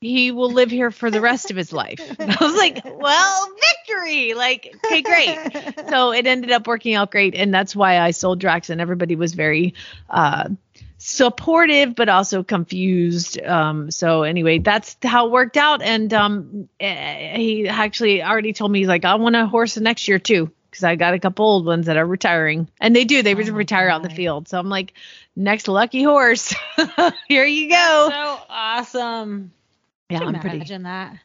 he 0.00 0.30
will 0.30 0.50
live 0.50 0.70
here 0.70 0.90
for 0.90 1.10
the 1.10 1.20
rest 1.20 1.50
of 1.50 1.56
his 1.56 1.72
life. 1.72 2.00
And 2.20 2.30
I 2.40 2.44
was 2.44 2.54
like, 2.54 2.84
well, 2.84 3.48
victory. 3.86 4.34
Like, 4.34 4.76
okay, 4.84 5.02
great. 5.02 5.88
so 5.88 6.12
it 6.12 6.26
ended 6.26 6.52
up 6.52 6.66
working 6.66 6.94
out 6.94 7.10
great. 7.10 7.34
And 7.34 7.52
that's 7.52 7.74
why 7.74 7.98
I 7.98 8.12
sold 8.12 8.38
Drax 8.38 8.70
and 8.70 8.80
everybody 8.80 9.16
was 9.16 9.34
very 9.34 9.74
uh 10.08 10.50
supportive 10.96 11.94
but 11.94 12.08
also 12.08 12.42
confused 12.42 13.38
um 13.42 13.90
so 13.90 14.22
anyway 14.22 14.58
that's 14.58 14.96
how 15.02 15.26
it 15.26 15.32
worked 15.32 15.58
out 15.58 15.82
and 15.82 16.14
um 16.14 16.66
eh, 16.80 17.36
he 17.36 17.68
actually 17.68 18.22
already 18.22 18.54
told 18.54 18.72
me 18.72 18.78
he's 18.78 18.88
like 18.88 19.04
i 19.04 19.14
want 19.16 19.36
a 19.36 19.44
horse 19.44 19.76
next 19.76 20.08
year 20.08 20.18
too 20.18 20.50
because 20.74 20.84
i 20.84 20.96
got 20.96 21.14
a 21.14 21.18
couple 21.20 21.46
old 21.46 21.64
ones 21.64 21.86
that 21.86 21.96
are 21.96 22.04
retiring 22.06 22.68
and 22.80 22.94
they 22.96 23.04
do 23.04 23.22
they 23.22 23.34
oh 23.34 23.38
just 23.38 23.52
retire 23.52 23.88
out 23.88 24.02
in 24.02 24.08
the 24.08 24.14
field 24.14 24.48
so 24.48 24.58
i'm 24.58 24.68
like 24.68 24.92
next 25.36 25.68
lucky 25.68 26.02
horse 26.02 26.52
here 27.28 27.44
you 27.44 27.70
go 27.70 28.08
So 28.10 28.38
awesome. 28.48 29.52
yeah 30.10 30.20
i'm 30.20 30.40
pretty 30.40 30.56
imagine 30.56 30.82
that. 30.82 31.16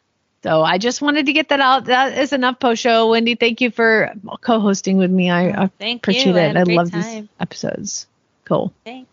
so 0.44 0.62
I 0.64 0.78
just 0.78 1.02
wanted 1.02 1.26
to 1.26 1.34
get 1.34 1.50
that 1.50 1.60
out. 1.60 1.86
That 1.86 2.18
is 2.18 2.32
enough 2.32 2.60
post 2.60 2.82
show. 2.82 3.10
Wendy, 3.10 3.36
thank 3.36 3.60
you 3.60 3.72
for 3.72 4.14
co-hosting 4.40 4.98
with 4.98 5.12
me. 5.12 5.30
I, 5.30 5.64
I 5.64 5.68
Thank 5.80 6.04
appreciate 6.04 6.28
you. 6.28 6.38
It. 6.38 6.56
I 6.56 6.64
love 6.64 6.92
time. 6.92 7.02
these 7.02 7.30
episodes. 7.42 8.08
Cool. 8.46 8.72
Thanks. 8.86 9.09